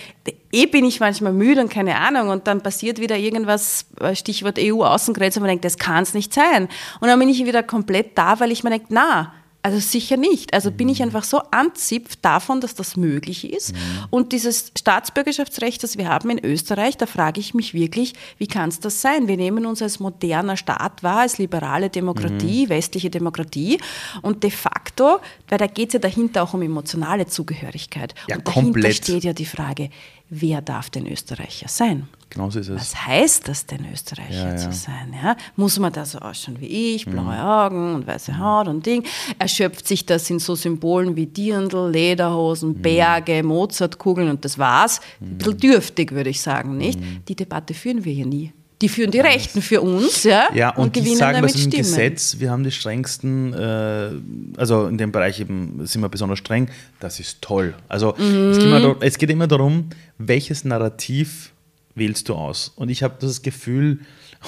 eh 0.52 0.66
bin 0.66 0.86
ich 0.86 1.00
manchmal 1.00 1.34
müde 1.34 1.62
und 1.62 1.70
keine 1.70 1.98
Ahnung 1.98 2.30
und 2.30 2.48
dann 2.48 2.62
passiert 2.62 3.00
wieder 3.00 3.16
irgendwas, 3.16 3.86
Stichwort 4.16 4.58
EU-Außengrenze, 4.58 5.38
und 5.38 5.44
man 5.44 5.50
denkt, 5.50 5.66
das 5.66 5.78
kann 5.78 6.02
es 6.02 6.16
nicht 6.16 6.34
sein. 6.34 6.68
Und 7.00 7.10
dann 7.10 7.20
bin 7.20 7.30
ich 7.30 7.46
wieder 7.46 7.62
komplett 7.62 8.18
da, 8.18 8.40
weil 8.40 8.52
ich 8.52 8.64
mir 8.64 8.72
denke, 8.72 8.88
na, 8.90 9.32
also 9.66 9.80
sicher 9.80 10.16
nicht. 10.16 10.54
Also 10.54 10.70
bin 10.70 10.90
ich 10.90 11.00
mhm. 11.00 11.06
einfach 11.06 11.24
so 11.24 11.40
anzipft 11.50 12.20
davon, 12.22 12.62
dass 12.62 12.76
das 12.76 12.98
möglich 12.98 13.52
ist. 13.52 13.74
Mhm. 13.74 13.80
Und 14.12 14.32
dieses 14.32 14.72
Staatsbürgerschaftsrecht, 14.78 15.82
das 15.82 15.98
wir 15.98 16.08
haben 16.08 16.30
in 16.30 16.46
Österreich, 16.46 16.98
da 16.98 17.08
frage 17.08 17.40
ich 17.40 17.56
mich 17.56 17.74
wirklich, 17.74 18.14
wie 18.38 18.46
kann 18.46 18.70
es 18.70 18.80
das 18.80 19.02
sein? 19.02 19.28
Wir 19.28 19.38
nehmen 19.38 19.66
uns 19.66 19.82
als 19.82 20.00
moderner 20.00 20.56
Staat 20.56 21.02
wahr, 21.02 21.22
als 21.22 21.40
liberale 21.40 21.90
Demokratie, 21.90 22.68
mhm. 22.68 22.70
westliche 22.70 23.10
Demokratie. 23.10 23.80
Und 24.22 24.44
de 24.44 24.52
facto, 24.52 25.18
weil 25.50 25.58
da 25.58 25.66
geht 25.66 25.90
es 25.90 25.94
ja 25.94 26.00
dahinter 26.00 26.44
auch 26.44 26.54
um 26.54 26.62
emotionale 26.62 27.26
Zugehörigkeit. 27.26 28.14
Ja, 28.28 28.36
und 28.36 28.48
dahinter 28.48 28.72
komplett. 28.72 28.98
steht 28.98 29.24
ja 29.24 29.34
die 29.34 29.48
Frage, 29.48 29.90
wer 30.30 30.62
darf 30.62 30.92
denn 30.92 31.08
Österreicher 31.08 31.70
sein? 31.70 32.08
Genau 32.30 32.50
so 32.50 32.60
ist 32.60 32.70
es. 32.70 32.76
Was 32.76 33.06
heißt 33.06 33.48
das 33.48 33.66
denn, 33.66 33.86
Österreicher 33.92 34.52
ja, 34.52 34.58
zu 34.58 34.72
sein? 34.72 35.14
Ja? 35.24 35.38
Muss 35.56 35.80
man 35.80 35.94
da 35.94 36.06
so 36.06 36.20
ausschauen 36.20 36.60
wie 36.60 36.96
ich, 36.96 37.06
blaue 37.06 37.34
mhm. 37.34 37.40
Augen 37.40 37.96
und 37.96 38.08
weiße 38.08 38.38
Haut 38.38 38.68
und 38.68 38.86
Ding? 38.86 39.04
Erschöpft 39.40 39.88
sich 39.88 40.06
das 40.06 40.30
in 40.30 40.40
so 40.40 40.56
Symbolen 40.56 41.16
wie 41.16 41.28
Dirndl, 41.28 41.90
Lederhosen, 41.90 42.70
mhm. 42.70 42.82
Berge, 42.82 43.44
Mozartkugeln 43.44 44.30
und 44.30 44.44
das 44.44 44.58
war's? 44.58 45.00
Mhm. 45.20 45.28
Ein 45.28 45.38
bisschen 45.38 45.58
dürftig, 45.58 46.12
würde 46.12 46.30
ich 46.30 46.42
sagen, 46.42 46.78
nicht? 46.78 47.00
Mhm. 47.00 47.22
Die 47.28 47.36
Debatte 47.36 47.74
führen 47.74 48.04
wir 48.04 48.14
hier 48.14 48.26
nie. 48.26 48.52
Die 48.82 48.90
führen 48.90 49.10
die 49.10 49.22
Rechten 49.22 49.62
für 49.62 49.80
uns, 49.80 50.24
ja, 50.24 50.50
ja 50.54 50.70
und, 50.72 50.86
und 50.86 50.94
gewinnen 50.94 51.14
die 51.14 51.18
sagen 51.18 51.36
damit 51.36 51.54
das 51.54 51.64
im 51.64 51.72
Stimmen. 51.72 51.84
Gesetz, 51.84 52.36
wir 52.40 52.52
haben 52.52 52.66
die 52.66 52.72
strengsten, 52.72 53.54
äh, 53.54 54.10
also 54.58 54.88
in 54.88 54.98
dem 54.98 55.14
Bereich 55.14 55.40
eben 55.40 55.86
sind 55.86 56.02
wir 56.02 56.10
besonders 56.10 56.40
streng, 56.40 56.68
das 57.00 57.22
ist 57.22 57.42
toll. 57.42 57.74
Also 57.88 58.14
mhm. 58.18 58.52
es, 58.52 58.58
geht 58.58 58.68
immer, 58.68 58.96
es 59.00 59.18
geht 59.18 59.30
immer 59.30 59.48
darum, 59.48 59.90
welches 60.18 60.66
Narrativ 60.66 61.54
wählst 61.96 62.30
du 62.30 62.36
aus. 62.36 62.70
Und 62.76 62.90
ich 62.90 63.04
habe 63.04 63.16
das 63.20 63.42
Gefühl, 63.42 64.02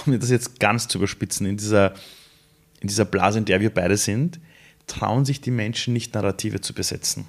um 0.05 0.19
das 0.19 0.29
jetzt 0.29 0.59
ganz 0.59 0.87
zu 0.87 0.99
überspitzen, 0.99 1.47
in 1.47 1.57
dieser, 1.57 1.93
in 2.79 2.87
dieser 2.87 3.05
Blase, 3.05 3.39
in 3.39 3.45
der 3.45 3.61
wir 3.61 3.73
beide 3.73 3.97
sind, 3.97 4.39
trauen 4.85 5.25
sich 5.25 5.41
die 5.41 5.51
Menschen 5.51 5.93
nicht, 5.93 6.13
Narrative 6.13 6.61
zu 6.61 6.73
besetzen. 6.73 7.25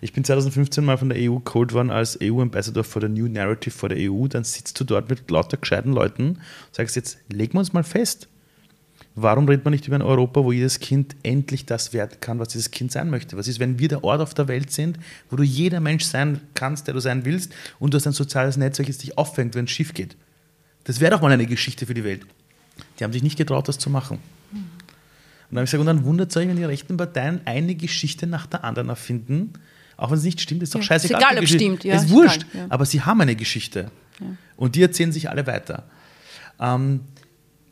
Ich 0.00 0.12
bin 0.12 0.24
2015 0.24 0.84
mal 0.84 0.98
von 0.98 1.08
der 1.08 1.18
EU 1.18 1.38
geholt 1.38 1.72
worden 1.72 1.90
als 1.90 2.18
EU-Ambassador 2.22 2.84
for 2.84 3.00
the 3.00 3.08
New 3.08 3.28
Narrative 3.28 3.70
for 3.70 3.88
the 3.88 4.10
EU. 4.10 4.26
Dann 4.26 4.44
sitzt 4.44 4.78
du 4.80 4.84
dort 4.84 5.08
mit 5.08 5.30
lauter 5.30 5.56
gescheiten 5.56 5.92
Leuten 5.92 6.30
und 6.30 6.38
sagst 6.72 6.96
jetzt, 6.96 7.18
legen 7.28 7.54
wir 7.54 7.60
uns 7.60 7.72
mal 7.72 7.84
fest. 7.84 8.28
Warum 9.20 9.48
redet 9.48 9.64
man 9.64 9.72
nicht 9.72 9.86
über 9.86 9.96
ein 9.96 10.02
Europa, 10.02 10.44
wo 10.44 10.52
jedes 10.52 10.78
Kind 10.78 11.16
endlich 11.24 11.66
das 11.66 11.92
werden 11.92 12.18
kann, 12.20 12.38
was 12.38 12.48
dieses 12.48 12.70
Kind 12.70 12.92
sein 12.92 13.10
möchte? 13.10 13.36
Was 13.36 13.48
ist, 13.48 13.58
wenn 13.58 13.78
wir 13.78 13.88
der 13.88 14.04
Ort 14.04 14.20
auf 14.20 14.32
der 14.32 14.46
Welt 14.46 14.70
sind, 14.70 14.98
wo 15.28 15.36
du 15.36 15.42
jeder 15.42 15.80
Mensch 15.80 16.04
sein 16.04 16.40
kannst, 16.54 16.86
der 16.86 16.94
du 16.94 17.00
sein 17.00 17.24
willst, 17.24 17.52
und 17.80 17.92
du 17.92 17.96
hast 17.96 18.06
ein 18.06 18.12
soziales 18.12 18.56
Netz, 18.56 18.78
welches 18.78 18.98
dich 18.98 19.18
auffängt, 19.18 19.54
wenn 19.54 19.64
es 19.64 19.72
schief 19.72 19.92
geht? 19.92 20.16
Das 20.84 21.00
wäre 21.00 21.10
doch 21.10 21.20
mal 21.20 21.32
eine 21.32 21.46
Geschichte 21.46 21.86
für 21.86 21.94
die 21.94 22.04
Welt. 22.04 22.26
Die 22.98 23.04
haben 23.04 23.12
sich 23.12 23.22
nicht 23.22 23.36
getraut, 23.36 23.66
das 23.66 23.78
zu 23.78 23.90
machen. 23.90 24.18
Und 25.50 25.54
dann 25.54 25.58
habe 25.58 25.64
ich 25.64 25.70
gesagt, 25.70 25.80
und 25.80 25.86
dann 25.86 26.04
wundert 26.04 26.30
es 26.30 26.36
euch, 26.36 26.46
wenn 26.46 26.56
die 26.56 26.64
rechten 26.64 26.96
Parteien 26.96 27.40
eine 27.44 27.74
Geschichte 27.74 28.26
nach 28.26 28.46
der 28.46 28.64
anderen 28.64 28.88
erfinden, 28.88 29.54
auch 29.96 30.10
wenn 30.10 30.18
es 30.18 30.24
nicht 30.24 30.40
stimmt, 30.40 30.62
ist 30.62 30.74
doch 30.74 30.80
ja, 30.80 30.86
scheißegal. 30.86 31.20
Ist 31.20 31.26
egal, 31.26 31.38
ob 31.38 31.44
es 31.44 31.50
stimmt. 31.50 31.84
Ja, 31.84 31.96
ist 31.96 32.08
wurscht, 32.10 32.46
egal, 32.50 32.60
ja. 32.62 32.66
aber 32.68 32.86
sie 32.86 33.00
haben 33.02 33.20
eine 33.20 33.34
Geschichte. 33.34 33.90
Ja. 34.20 34.26
Und 34.56 34.76
die 34.76 34.82
erzählen 34.82 35.10
sich 35.10 35.28
alle 35.28 35.46
weiter. 35.46 35.84
Ähm, 36.60 37.00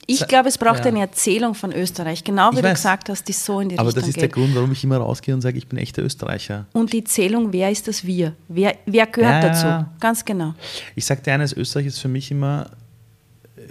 ich 0.07 0.27
glaube, 0.27 0.49
es 0.49 0.59
braucht 0.59 0.81
ja. 0.81 0.87
eine 0.87 1.01
Erzählung 1.01 1.55
von 1.55 1.73
Österreich, 1.73 2.23
genau 2.23 2.53
wie 2.53 2.63
du 2.63 2.71
gesagt 2.71 3.09
hast, 3.09 3.27
die 3.27 3.33
so 3.33 3.61
in 3.61 3.71
die 3.71 3.79
Aber 3.79 3.89
Richtung 3.89 4.03
das 4.03 4.09
ist 4.09 4.15
geht. 4.15 4.23
der 4.23 4.29
Grund, 4.29 4.55
warum 4.55 4.71
ich 4.73 4.85
immer 4.85 4.99
rausgehe 4.99 5.35
und 5.35 5.41
sage, 5.41 5.59
ich 5.59 5.67
bin 5.67 5.79
echter 5.79 6.03
Österreicher. 6.03 6.67
Und 6.73 6.93
die 6.93 7.05
Zählung, 7.05 7.53
wer 7.53 7.71
ist 7.71 7.89
das 7.89 8.05
Wir? 8.07 8.35
Wer, 8.49 8.77
wer 8.87 9.07
gehört 9.07 9.43
ja, 9.43 9.49
dazu? 9.49 9.91
Ganz 10.01 10.25
genau. 10.25 10.55
Ich 10.95 11.05
sage 11.05 11.23
dir 11.23 11.35
eines, 11.35 11.53
Österreich 11.53 11.87
ist 11.87 11.99
für 11.99 12.09
mich 12.09 12.31
immer, 12.31 12.71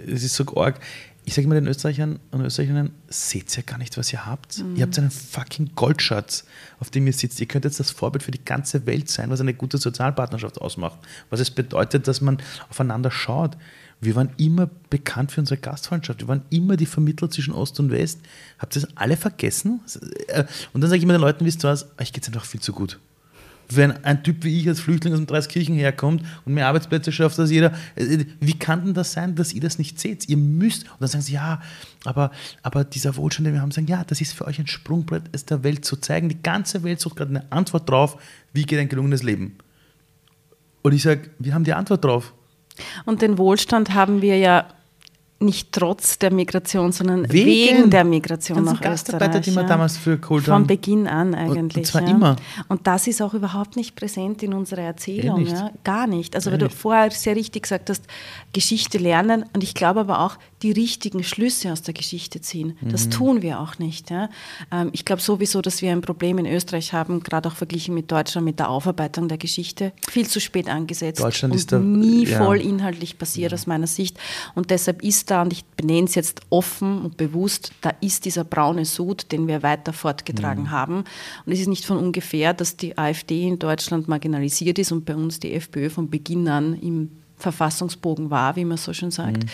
es 0.06 0.22
ist 0.22 0.34
so 0.34 0.44
arg, 0.56 0.78
ich 1.26 1.34
sage 1.34 1.46
immer 1.46 1.56
den 1.56 1.66
Österreichern 1.66 2.20
und 2.30 2.42
Österreicherinnen, 2.42 2.92
seht 3.08 3.56
ihr 3.56 3.64
gar 3.64 3.78
nicht, 3.78 3.98
was 3.98 4.12
ihr 4.12 4.24
habt. 4.26 4.58
Mhm. 4.58 4.76
Ihr 4.76 4.82
habt 4.82 4.96
einen 4.96 5.10
fucking 5.10 5.70
Goldschatz, 5.74 6.44
auf 6.78 6.88
dem 6.90 7.04
ihr 7.08 7.12
sitzt. 7.12 7.40
Ihr 7.40 7.46
könnt 7.46 7.64
jetzt 7.64 7.80
das 7.80 7.90
Vorbild 7.90 8.22
für 8.22 8.30
die 8.30 8.44
ganze 8.44 8.86
Welt 8.86 9.10
sein, 9.10 9.28
was 9.28 9.40
eine 9.40 9.52
gute 9.52 9.76
Sozialpartnerschaft 9.76 10.60
ausmacht. 10.60 10.98
Was 11.28 11.40
es 11.40 11.50
bedeutet, 11.50 12.06
dass 12.06 12.20
man 12.20 12.38
aufeinander 12.70 13.10
schaut. 13.10 13.56
Wir 14.00 14.14
waren 14.14 14.30
immer 14.36 14.68
bekannt 14.90 15.32
für 15.32 15.40
unsere 15.40 15.58
Gastfreundschaft. 15.58 16.20
Wir 16.20 16.28
waren 16.28 16.42
immer 16.50 16.76
die 16.76 16.86
Vermittler 16.86 17.30
zwischen 17.30 17.54
Ost 17.54 17.80
und 17.80 17.90
West. 17.90 18.20
Habt 18.58 18.76
ihr 18.76 18.82
das 18.82 18.96
alle 18.96 19.16
vergessen? 19.16 19.80
Äh, 20.28 20.44
und 20.72 20.80
dann 20.82 20.90
sage 20.90 20.98
ich 20.98 21.04
immer 21.04 21.14
den 21.14 21.22
Leuten, 21.22 21.44
wisst 21.44 21.64
ihr 21.64 21.68
was, 21.68 21.86
euch 21.98 22.12
geht 22.12 22.22
es 22.22 22.28
einfach 22.28 22.44
viel 22.44 22.60
zu 22.60 22.72
gut. 22.72 22.98
Wenn 23.68 23.92
ein 24.04 24.22
Typ 24.22 24.44
wie 24.44 24.60
ich 24.60 24.68
als 24.68 24.78
Flüchtling 24.78 25.12
aus 25.12 25.18
dem 25.18 25.26
Dreiskirchen 25.26 25.74
herkommt 25.74 26.22
und 26.44 26.54
mehr 26.54 26.68
Arbeitsplätze 26.68 27.10
schafft 27.10 27.38
als 27.40 27.50
jeder, 27.50 27.72
äh, 27.96 28.24
wie 28.38 28.52
kann 28.52 28.84
denn 28.84 28.94
das 28.94 29.12
sein, 29.12 29.34
dass 29.34 29.52
ihr 29.52 29.62
das 29.62 29.78
nicht 29.78 29.98
seht? 29.98 30.28
Ihr 30.28 30.36
müsst, 30.36 30.84
und 30.84 31.00
dann 31.00 31.08
sagen 31.08 31.22
sie, 31.22 31.32
ja, 31.32 31.62
aber, 32.04 32.30
aber 32.62 32.84
dieser 32.84 33.16
Wohlstand, 33.16 33.46
den 33.46 33.54
wir 33.54 33.62
haben, 33.62 33.70
sagen, 33.70 33.88
ja, 33.88 34.04
das 34.04 34.20
ist 34.20 34.34
für 34.34 34.44
euch 34.44 34.58
ein 34.58 34.66
Sprungbrett, 34.66 35.24
es 35.32 35.46
der 35.46 35.64
Welt 35.64 35.84
zu 35.84 35.96
zeigen. 35.96 36.28
Die 36.28 36.42
ganze 36.42 36.82
Welt 36.84 37.00
sucht 37.00 37.16
gerade 37.16 37.30
eine 37.30 37.50
Antwort 37.50 37.88
drauf, 37.88 38.18
wie 38.52 38.64
geht 38.64 38.78
ein 38.78 38.88
gelungenes 38.88 39.22
Leben. 39.22 39.56
Und 40.82 40.92
ich 40.92 41.02
sage, 41.02 41.30
wir 41.40 41.54
haben 41.54 41.64
die 41.64 41.72
Antwort 41.72 42.04
drauf. 42.04 42.34
Und 43.04 43.22
den 43.22 43.38
Wohlstand 43.38 43.94
haben 43.94 44.22
wir 44.22 44.38
ja 44.38 44.66
nicht 45.38 45.70
trotz 45.72 46.18
der 46.18 46.32
Migration, 46.32 46.92
sondern 46.92 47.30
wegen, 47.30 47.46
wegen 47.46 47.90
der 47.90 48.04
Migration 48.04 48.64
nach 48.64 48.80
Österreich. 48.80 49.42
die 49.42 49.54
wir 49.54 49.62
ja. 49.62 49.68
damals 49.68 49.98
für 49.98 50.16
geholt 50.16 50.44
Von 50.44 50.66
Beginn 50.66 51.06
an 51.06 51.34
eigentlich. 51.34 51.76
Und, 51.76 51.86
zwar 51.86 52.02
ja. 52.02 52.08
immer. 52.08 52.36
Und 52.68 52.86
das 52.86 53.06
ist 53.06 53.20
auch 53.20 53.34
überhaupt 53.34 53.76
nicht 53.76 53.96
präsent 53.96 54.42
in 54.42 54.54
unserer 54.54 54.82
Erzählung. 54.82 55.40
Nicht. 55.42 55.52
Ja? 55.52 55.70
Gar 55.84 56.06
nicht. 56.06 56.34
Also, 56.34 56.50
weil 56.50 56.58
du 56.58 56.70
vorher 56.70 57.10
sehr 57.10 57.36
richtig 57.36 57.64
gesagt 57.64 57.90
hast, 57.90 58.04
Geschichte 58.54 58.96
lernen 58.96 59.44
und 59.52 59.62
ich 59.62 59.74
glaube 59.74 60.00
aber 60.00 60.20
auch, 60.20 60.38
die 60.62 60.72
richtigen 60.72 61.22
Schlüsse 61.22 61.70
aus 61.70 61.82
der 61.82 61.92
Geschichte 61.92 62.40
ziehen. 62.40 62.78
Das 62.80 63.06
mhm. 63.06 63.10
tun 63.10 63.42
wir 63.42 63.60
auch 63.60 63.78
nicht. 63.78 64.10
Ähm, 64.10 64.28
ich 64.92 65.04
glaube 65.04 65.20
sowieso, 65.20 65.60
dass 65.60 65.82
wir 65.82 65.92
ein 65.92 66.00
Problem 66.00 66.38
in 66.38 66.46
Österreich 66.46 66.94
haben, 66.94 67.22
gerade 67.22 67.48
auch 67.48 67.54
verglichen 67.54 67.94
mit 67.94 68.10
Deutschland, 68.10 68.46
mit 68.46 68.58
der 68.58 68.70
Aufarbeitung 68.70 69.28
der 69.28 69.36
Geschichte. 69.36 69.92
Viel 70.08 70.26
zu 70.26 70.40
spät 70.40 70.68
angesetzt 70.68 71.20
Deutschland 71.20 71.54
ist 71.54 71.72
da, 71.72 71.78
nie 71.78 72.24
voll 72.26 72.60
inhaltlich 72.60 73.18
passiert 73.18 73.52
aus 73.52 73.66
meiner 73.66 73.86
Sicht. 73.86 74.18
Und 74.54 74.70
deshalb 74.70 75.02
ist 75.02 75.25
da, 75.30 75.42
und 75.42 75.52
ich 75.52 75.64
benenne 75.64 76.06
es 76.06 76.14
jetzt 76.14 76.40
offen 76.50 77.02
und 77.02 77.16
bewusst, 77.16 77.72
da 77.80 77.92
ist 78.00 78.24
dieser 78.24 78.44
braune 78.44 78.84
Sud, 78.84 79.32
den 79.32 79.46
wir 79.48 79.62
weiter 79.62 79.92
fortgetragen 79.92 80.64
mhm. 80.64 80.70
haben. 80.70 81.04
Und 81.44 81.52
es 81.52 81.60
ist 81.60 81.68
nicht 81.68 81.84
von 81.84 81.98
ungefähr, 81.98 82.54
dass 82.54 82.76
die 82.76 82.96
AfD 82.96 83.46
in 83.46 83.58
Deutschland 83.58 84.08
marginalisiert 84.08 84.78
ist 84.78 84.92
und 84.92 85.04
bei 85.04 85.14
uns 85.14 85.40
die 85.40 85.52
FPÖ 85.52 85.90
von 85.90 86.08
Beginn 86.10 86.48
an 86.48 86.74
im 86.80 87.10
Verfassungsbogen 87.38 88.30
war, 88.30 88.56
wie 88.56 88.64
man 88.64 88.78
so 88.78 88.92
schön 88.92 89.10
sagt. 89.10 89.44
Mhm. 89.44 89.48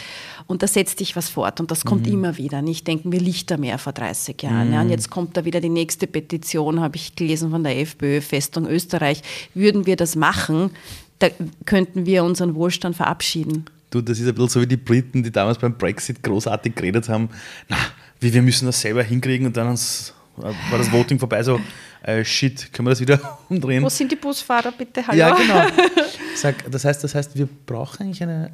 Und 0.46 0.62
da 0.62 0.68
setzt 0.68 0.98
sich 0.98 1.16
was 1.16 1.28
fort 1.28 1.58
und 1.60 1.70
das 1.70 1.84
kommt 1.84 2.06
mhm. 2.06 2.12
immer 2.12 2.36
wieder. 2.36 2.62
Nicht 2.62 2.86
denken 2.86 3.10
wir 3.10 3.20
Lichtermeer 3.20 3.78
vor 3.78 3.92
30 3.92 4.40
Jahren. 4.42 4.68
Mhm. 4.68 4.74
Ja, 4.74 4.80
und 4.82 4.90
jetzt 4.90 5.10
kommt 5.10 5.36
da 5.36 5.44
wieder 5.44 5.60
die 5.60 5.68
nächste 5.68 6.06
Petition, 6.06 6.80
habe 6.80 6.96
ich 6.96 7.16
gelesen 7.16 7.50
von 7.50 7.64
der 7.64 7.80
FPÖ, 7.80 8.20
Festung 8.20 8.66
Österreich. 8.66 9.22
Würden 9.54 9.86
wir 9.86 9.96
das 9.96 10.14
machen, 10.14 10.70
da 11.18 11.28
könnten 11.64 12.06
wir 12.06 12.24
unseren 12.24 12.54
Wohlstand 12.54 12.96
verabschieden. 12.96 13.64
Du, 13.92 14.00
das 14.00 14.18
ist 14.18 14.26
ein 14.26 14.34
bisschen 14.34 14.48
so 14.48 14.60
wie 14.62 14.66
die 14.66 14.78
Briten, 14.78 15.22
die 15.22 15.30
damals 15.30 15.58
beim 15.58 15.76
Brexit 15.76 16.22
großartig 16.22 16.74
geredet 16.74 17.10
haben, 17.10 17.28
na, 17.68 17.76
wie 18.20 18.32
wir 18.32 18.40
müssen 18.40 18.64
das 18.64 18.80
selber 18.80 19.02
hinkriegen 19.02 19.46
und 19.46 19.54
dann 19.54 19.68
uns, 19.68 20.14
war 20.36 20.78
das 20.78 20.90
Voting 20.90 21.18
vorbei, 21.18 21.42
so, 21.42 21.60
äh, 22.02 22.24
shit, 22.24 22.72
können 22.72 22.86
wir 22.86 22.90
das 22.90 23.00
wieder 23.00 23.38
umdrehen? 23.50 23.84
Wo 23.84 23.90
sind 23.90 24.10
die 24.10 24.16
Busfahrer 24.16 24.72
bitte? 24.72 25.06
Hallo? 25.06 25.18
Ja, 25.18 25.34
genau. 25.34 25.66
Sag, 26.34 26.70
das, 26.70 26.86
heißt, 26.86 27.04
das 27.04 27.14
heißt, 27.14 27.36
wir 27.36 27.46
brauchen 27.66 28.04
eigentlich 28.04 28.22
eine, 28.22 28.50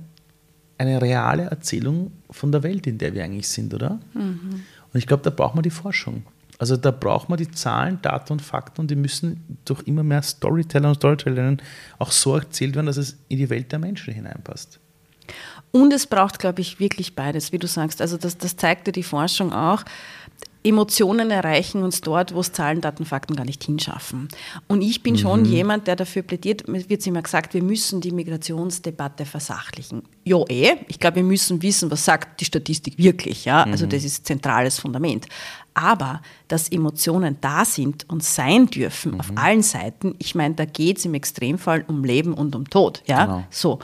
eine 0.77 1.01
reale 1.01 1.45
Erzählung 1.45 2.11
von 2.31 2.51
der 2.51 2.65
Welt, 2.65 2.89
in 2.89 2.99
der 2.99 3.15
wir 3.15 3.23
eigentlich 3.23 3.49
sind, 3.49 3.73
oder? 3.73 4.01
Mhm. 4.15 4.65
Und 4.93 4.99
ich 4.99 5.07
glaube, 5.07 5.23
da 5.23 5.31
braucht 5.31 5.55
man 5.55 5.63
die 5.63 5.71
Forschung. 5.71 6.25
Also 6.59 6.77
da 6.77 6.91
braucht 6.91 7.29
man 7.29 7.37
die 7.39 7.49
Zahlen, 7.49 8.03
Daten 8.03 8.33
und 8.33 8.43
Fakten 8.43 8.81
und 8.81 8.91
die 8.91 8.97
müssen 8.97 9.59
durch 9.65 9.87
immer 9.87 10.03
mehr 10.03 10.23
Storyteller 10.23 10.89
und 10.89 10.97
Storytellerinnen 10.97 11.63
auch 12.01 12.11
so 12.11 12.35
erzählt 12.35 12.75
werden, 12.75 12.87
dass 12.87 12.97
es 12.97 13.17
in 13.29 13.39
die 13.39 13.49
Welt 13.49 13.71
der 13.71 13.79
Menschen 13.79 14.13
hineinpasst. 14.13 14.81
Und 15.71 15.93
es 15.93 16.07
braucht, 16.07 16.39
glaube 16.39 16.61
ich, 16.61 16.81
wirklich 16.81 17.15
beides, 17.15 17.53
wie 17.53 17.59
du 17.59 17.67
sagst. 17.67 18.01
Also 18.01 18.17
das, 18.17 18.39
das 18.39 18.57
zeigte 18.57 18.93
die 18.93 19.03
Forschung 19.03 19.53
auch. 19.53 19.85
Emotionen 20.65 21.31
erreichen 21.31 21.83
uns 21.83 22.01
dort, 22.01 22.35
wo 22.35 22.41
es 22.41 22.53
Zahlen, 22.53 22.81
Daten, 22.81 23.05
Fakten 23.05 23.37
gar 23.37 23.45
nicht 23.45 23.63
hinschaffen. 23.63 24.29
Und 24.67 24.83
ich 24.83 25.03
bin 25.03 25.15
mhm. 25.15 25.19
schon 25.19 25.45
jemand, 25.45 25.87
der 25.87 25.97
dafür 25.97 26.23
plädiert, 26.23 26.67
mir 26.67 26.89
wird 26.91 27.07
immer 27.07 27.23
gesagt, 27.23 27.55
wir 27.55 27.63
müssen 27.63 28.01
die 28.01 28.11
Migrationsdebatte 28.11 29.25
versachlichen. 29.25 30.03
Ja, 30.25 30.45
eh. 30.49 30.77
Ich 30.89 30.99
glaube, 30.99 31.17
wir 31.17 31.23
müssen 31.23 31.63
wissen, 31.63 31.91
was 31.91 32.05
sagt 32.05 32.41
die 32.41 32.45
Statistik 32.45 32.99
wirklich. 32.99 33.45
Ja? 33.45 33.63
Also 33.63 33.87
mhm. 33.87 33.91
das 33.91 34.05
ist 34.05 34.27
zentrales 34.27 34.79
Fundament. 34.79 35.27
Aber 35.75 36.23
dass 36.49 36.69
Emotionen 36.71 37.37
da 37.41 37.65
sind 37.65 38.05
und 38.09 38.25
sein 38.25 38.67
dürfen 38.67 39.13
mhm. 39.13 39.21
auf 39.21 39.31
allen 39.37 39.63
Seiten, 39.63 40.17
ich 40.19 40.35
meine, 40.35 40.55
da 40.57 40.65
geht 40.65 40.99
es 40.99 41.05
im 41.05 41.15
Extremfall 41.15 41.85
um 41.87 42.03
Leben 42.03 42.35
und 42.35 42.57
um 42.57 42.69
Tod. 42.69 43.03
Ja? 43.07 43.27
Genau. 43.27 43.45
So, 43.51 43.79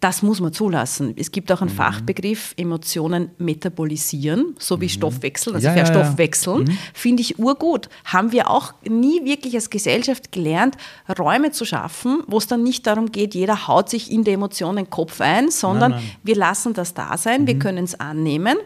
das 0.00 0.22
muss 0.22 0.40
man 0.40 0.52
zulassen. 0.54 1.14
Es 1.16 1.30
gibt 1.30 1.52
auch 1.52 1.60
einen 1.60 1.70
mhm. 1.70 1.76
Fachbegriff, 1.76 2.54
Emotionen 2.56 3.30
metabolisieren, 3.36 4.56
so 4.58 4.80
wie 4.80 4.86
mhm. 4.86 4.90
Stoffwechsel, 4.90 5.54
also 5.54 5.66
ja, 5.66 5.74
verstoffwechseln. 5.74 6.66
Ja, 6.66 6.72
ja. 6.72 6.72
Mhm. 6.72 6.78
Finde 6.94 7.20
ich 7.20 7.38
urgut. 7.38 7.90
Haben 8.06 8.32
wir 8.32 8.48
auch 8.48 8.72
nie 8.88 9.24
wirklich 9.24 9.54
als 9.54 9.68
Gesellschaft 9.68 10.32
gelernt, 10.32 10.76
Räume 11.18 11.50
zu 11.50 11.66
schaffen, 11.66 12.22
wo 12.26 12.38
es 12.38 12.46
dann 12.46 12.62
nicht 12.62 12.86
darum 12.86 13.12
geht, 13.12 13.34
jeder 13.34 13.68
haut 13.68 13.90
sich 13.90 14.10
in 14.10 14.24
die 14.24 14.30
Emotionen 14.30 14.88
Kopf 14.88 15.20
ein, 15.20 15.50
sondern 15.50 15.92
nein, 15.92 16.00
nein. 16.00 16.16
wir 16.22 16.36
lassen 16.36 16.72
das 16.72 16.94
da 16.94 17.18
sein, 17.18 17.42
mhm. 17.42 17.46
wir 17.46 17.58
können 17.58 17.84
es 17.84 18.00
annehmen. 18.00 18.56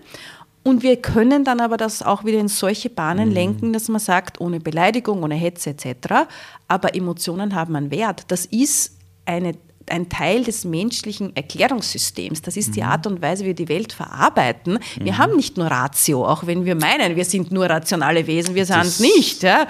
Und 0.62 0.82
wir 0.82 0.97
können 0.97 1.45
dann 1.45 1.61
aber 1.61 1.76
das 1.76 2.03
auch 2.03 2.24
wieder 2.24 2.39
in 2.39 2.49
solche 2.49 2.89
Bahnen 2.89 3.30
mhm. 3.30 3.35
lenken, 3.35 3.72
dass 3.72 3.89
man 3.89 4.01
sagt, 4.01 4.41
ohne 4.41 4.61
Beleidigung, 4.61 5.22
ohne 5.22 5.35
Hetze 5.35 5.70
etc. 5.70 6.26
Aber 6.68 6.95
Emotionen 6.95 7.55
haben 7.55 7.76
einen 7.76 7.91
Wert. 7.91 8.22
Das 8.28 8.47
ist 8.47 8.97
eine 9.26 9.57
ein 9.91 10.09
Teil 10.09 10.45
des 10.45 10.64
menschlichen 10.64 11.35
Erklärungssystems. 11.37 12.43
Das 12.43 12.57
ist 12.57 12.68
mhm. 12.68 12.72
die 12.72 12.82
Art 12.82 13.07
und 13.07 13.20
Weise, 13.20 13.45
wie 13.45 13.49
wir 13.49 13.55
die 13.55 13.68
Welt 13.68 13.93
verarbeiten. 13.93 14.78
Wir 14.97 15.12
mhm. 15.12 15.18
haben 15.18 15.37
nicht 15.37 15.57
nur 15.57 15.66
Ratio, 15.66 16.26
auch 16.26 16.47
wenn 16.47 16.64
wir 16.64 16.74
meinen, 16.74 17.16
wir 17.16 17.24
sind 17.24 17.51
nur 17.51 17.68
rationale 17.68 18.26
Wesen, 18.26 18.55
wir 18.55 18.66
sind 18.66 18.80
es 18.80 19.01
nicht. 19.01 19.43
Ja? 19.43 19.66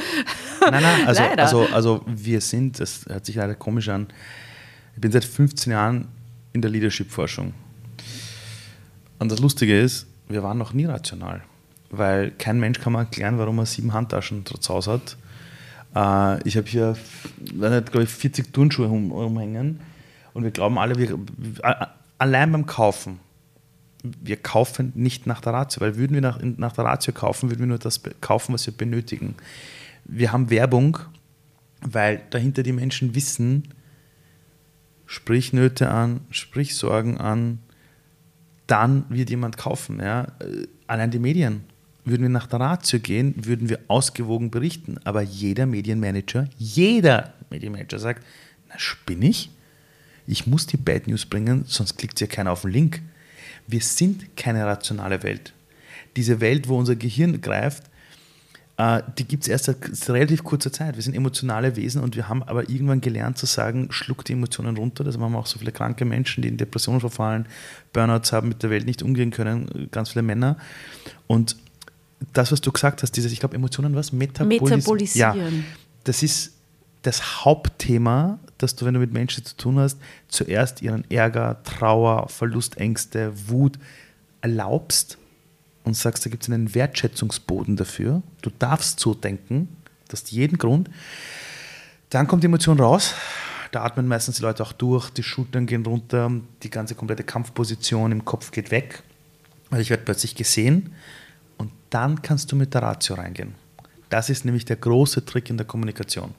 Nein, 0.60 0.82
nein, 0.82 1.06
also, 1.06 1.22
also, 1.36 1.66
also 1.72 2.00
wir 2.06 2.40
sind, 2.40 2.80
das 2.80 3.04
hört 3.08 3.26
sich 3.26 3.34
leider 3.34 3.54
komisch 3.54 3.88
an, 3.88 4.06
ich 4.94 5.00
bin 5.00 5.10
seit 5.10 5.24
15 5.24 5.72
Jahren 5.72 6.08
in 6.52 6.62
der 6.62 6.70
Leadership-Forschung. 6.70 7.52
Und 9.18 9.32
das 9.32 9.40
Lustige 9.40 9.80
ist, 9.80 10.06
wir 10.28 10.42
waren 10.42 10.58
noch 10.58 10.72
nie 10.72 10.84
rational, 10.84 11.42
weil 11.90 12.30
kein 12.30 12.60
Mensch 12.60 12.80
kann 12.80 12.92
mir 12.92 13.00
erklären, 13.00 13.38
warum 13.38 13.58
er 13.58 13.66
sieben 13.66 13.92
Handtaschen 13.92 14.44
zu 14.46 14.72
Hause 14.72 14.92
hat. 14.92 15.16
Äh, 15.94 16.48
ich 16.48 16.56
habe 16.56 16.68
hier, 16.68 16.96
glaube 17.58 18.04
ich, 18.04 18.10
40 18.10 18.52
Turnschuhe 18.52 18.86
umhängen 18.86 19.80
und 20.34 20.44
wir 20.44 20.50
glauben 20.50 20.78
alle, 20.78 20.98
wir, 20.98 21.18
allein 22.18 22.52
beim 22.52 22.66
Kaufen, 22.66 23.20
wir 24.02 24.36
kaufen 24.36 24.92
nicht 24.94 25.26
nach 25.26 25.40
der 25.40 25.54
Ratio, 25.54 25.80
weil 25.80 25.96
würden 25.96 26.12
wir 26.12 26.20
nach, 26.20 26.38
nach 26.42 26.72
der 26.72 26.84
Ratio 26.84 27.14
kaufen, 27.14 27.50
würden 27.50 27.60
wir 27.60 27.68
nur 27.68 27.78
das 27.78 28.02
kaufen, 28.20 28.52
was 28.52 28.66
wir 28.66 28.74
benötigen. 28.74 29.36
Wir 30.04 30.32
haben 30.32 30.50
Werbung, 30.50 30.98
weil 31.80 32.20
dahinter 32.30 32.62
die 32.62 32.72
Menschen 32.72 33.14
wissen, 33.14 33.68
sprich 35.06 35.52
Nöte 35.54 35.90
an, 35.90 36.20
sprich 36.30 36.76
Sorgen 36.76 37.16
an, 37.16 37.60
dann 38.66 39.04
wird 39.08 39.30
jemand 39.30 39.56
kaufen. 39.56 40.00
Ja? 40.00 40.26
Allein 40.86 41.10
die 41.10 41.18
Medien. 41.18 41.64
Würden 42.06 42.22
wir 42.22 42.28
nach 42.28 42.46
der 42.46 42.60
Ratio 42.60 42.98
gehen, 42.98 43.34
würden 43.46 43.70
wir 43.70 43.80
ausgewogen 43.88 44.50
berichten. 44.50 44.98
Aber 45.04 45.22
jeder 45.22 45.64
Medienmanager, 45.64 46.46
jeder 46.58 47.32
Medienmanager 47.48 47.98
sagt, 47.98 48.22
na 48.68 48.78
spinne 48.78 49.28
ich? 49.28 49.50
Ich 50.26 50.46
muss 50.46 50.66
die 50.66 50.76
Bad 50.76 51.06
News 51.06 51.26
bringen, 51.26 51.64
sonst 51.66 51.98
klickt 51.98 52.20
ja 52.20 52.26
keiner 52.26 52.52
auf 52.52 52.62
den 52.62 52.70
Link. 52.70 53.02
Wir 53.66 53.80
sind 53.80 54.36
keine 54.36 54.66
rationale 54.66 55.22
Welt. 55.22 55.52
Diese 56.16 56.40
Welt, 56.40 56.68
wo 56.68 56.78
unser 56.78 56.96
Gehirn 56.96 57.40
greift, 57.40 57.84
äh, 58.76 59.02
die 59.18 59.24
gibt 59.24 59.44
es 59.44 59.48
erst 59.48 59.64
seit 59.66 60.08
relativ 60.08 60.42
kurzer 60.42 60.72
Zeit. 60.72 60.96
Wir 60.96 61.02
sind 61.02 61.14
emotionale 61.14 61.76
Wesen 61.76 62.02
und 62.02 62.16
wir 62.16 62.28
haben 62.28 62.42
aber 62.42 62.68
irgendwann 62.68 63.00
gelernt 63.00 63.38
zu 63.38 63.46
sagen, 63.46 63.88
schluck 63.90 64.24
die 64.24 64.32
Emotionen 64.32 64.76
runter. 64.76 65.04
Das 65.04 65.16
haben 65.16 65.32
wir 65.32 65.38
auch 65.38 65.46
so 65.46 65.58
viele 65.58 65.72
kranke 65.72 66.04
Menschen, 66.04 66.42
die 66.42 66.48
in 66.48 66.56
Depressionen 66.56 67.00
verfallen, 67.00 67.46
Burnouts 67.92 68.32
haben, 68.32 68.48
mit 68.48 68.62
der 68.62 68.70
Welt 68.70 68.86
nicht 68.86 69.02
umgehen 69.02 69.30
können, 69.30 69.88
ganz 69.92 70.10
viele 70.10 70.22
Männer. 70.22 70.56
Und 71.26 71.56
das, 72.32 72.50
was 72.50 72.60
du 72.60 72.72
gesagt 72.72 73.02
hast, 73.02 73.12
dieses, 73.12 73.32
ich 73.32 73.40
glaube, 73.40 73.54
Emotionen, 73.54 73.94
was? 73.94 74.12
Metabolis 74.12 74.60
Metabolisieren. 74.62 75.56
Ja, 75.58 75.64
das 76.04 76.22
ist 76.22 76.52
das 77.04 77.44
Hauptthema, 77.44 78.38
dass 78.58 78.76
du, 78.76 78.86
wenn 78.86 78.94
du 78.94 79.00
mit 79.00 79.12
Menschen 79.12 79.44
zu 79.44 79.56
tun 79.56 79.78
hast, 79.78 79.98
zuerst 80.28 80.82
ihren 80.82 81.08
Ärger, 81.10 81.62
Trauer, 81.62 82.28
Verlustängste, 82.28 83.32
Wut 83.48 83.78
erlaubst 84.40 85.18
und 85.84 85.96
sagst, 85.96 86.24
da 86.24 86.30
gibt 86.30 86.42
es 86.42 86.50
einen 86.50 86.74
Wertschätzungsboden 86.74 87.76
dafür. 87.76 88.22
Du 88.40 88.50
darfst 88.58 89.00
so 89.00 89.14
denken, 89.14 89.68
du 90.08 90.12
hast 90.12 90.32
jeden 90.32 90.56
Grund. 90.56 90.88
Dann 92.08 92.26
kommt 92.26 92.42
die 92.42 92.46
Emotion 92.46 92.80
raus. 92.80 93.14
Da 93.70 93.82
atmen 93.82 94.08
meistens 94.08 94.36
die 94.36 94.42
Leute 94.42 94.62
auch 94.62 94.72
durch, 94.72 95.10
die 95.10 95.22
Schultern 95.22 95.66
gehen 95.66 95.84
runter, 95.84 96.30
die 96.62 96.70
ganze 96.70 96.94
komplette 96.94 97.24
Kampfposition 97.24 98.12
im 98.12 98.24
Kopf 98.24 98.50
geht 98.50 98.70
weg. 98.70 99.02
Also 99.70 99.82
ich 99.82 99.90
werde 99.90 100.04
plötzlich 100.04 100.34
gesehen 100.34 100.94
und 101.58 101.72
dann 101.90 102.22
kannst 102.22 102.50
du 102.52 102.56
mit 102.56 102.72
der 102.72 102.82
Ratio 102.82 103.16
reingehen. 103.16 103.56
Das 104.08 104.30
ist 104.30 104.44
nämlich 104.44 104.64
der 104.64 104.76
große 104.76 105.24
Trick 105.24 105.50
in 105.50 105.56
der 105.56 105.66
Kommunikation 105.66 106.34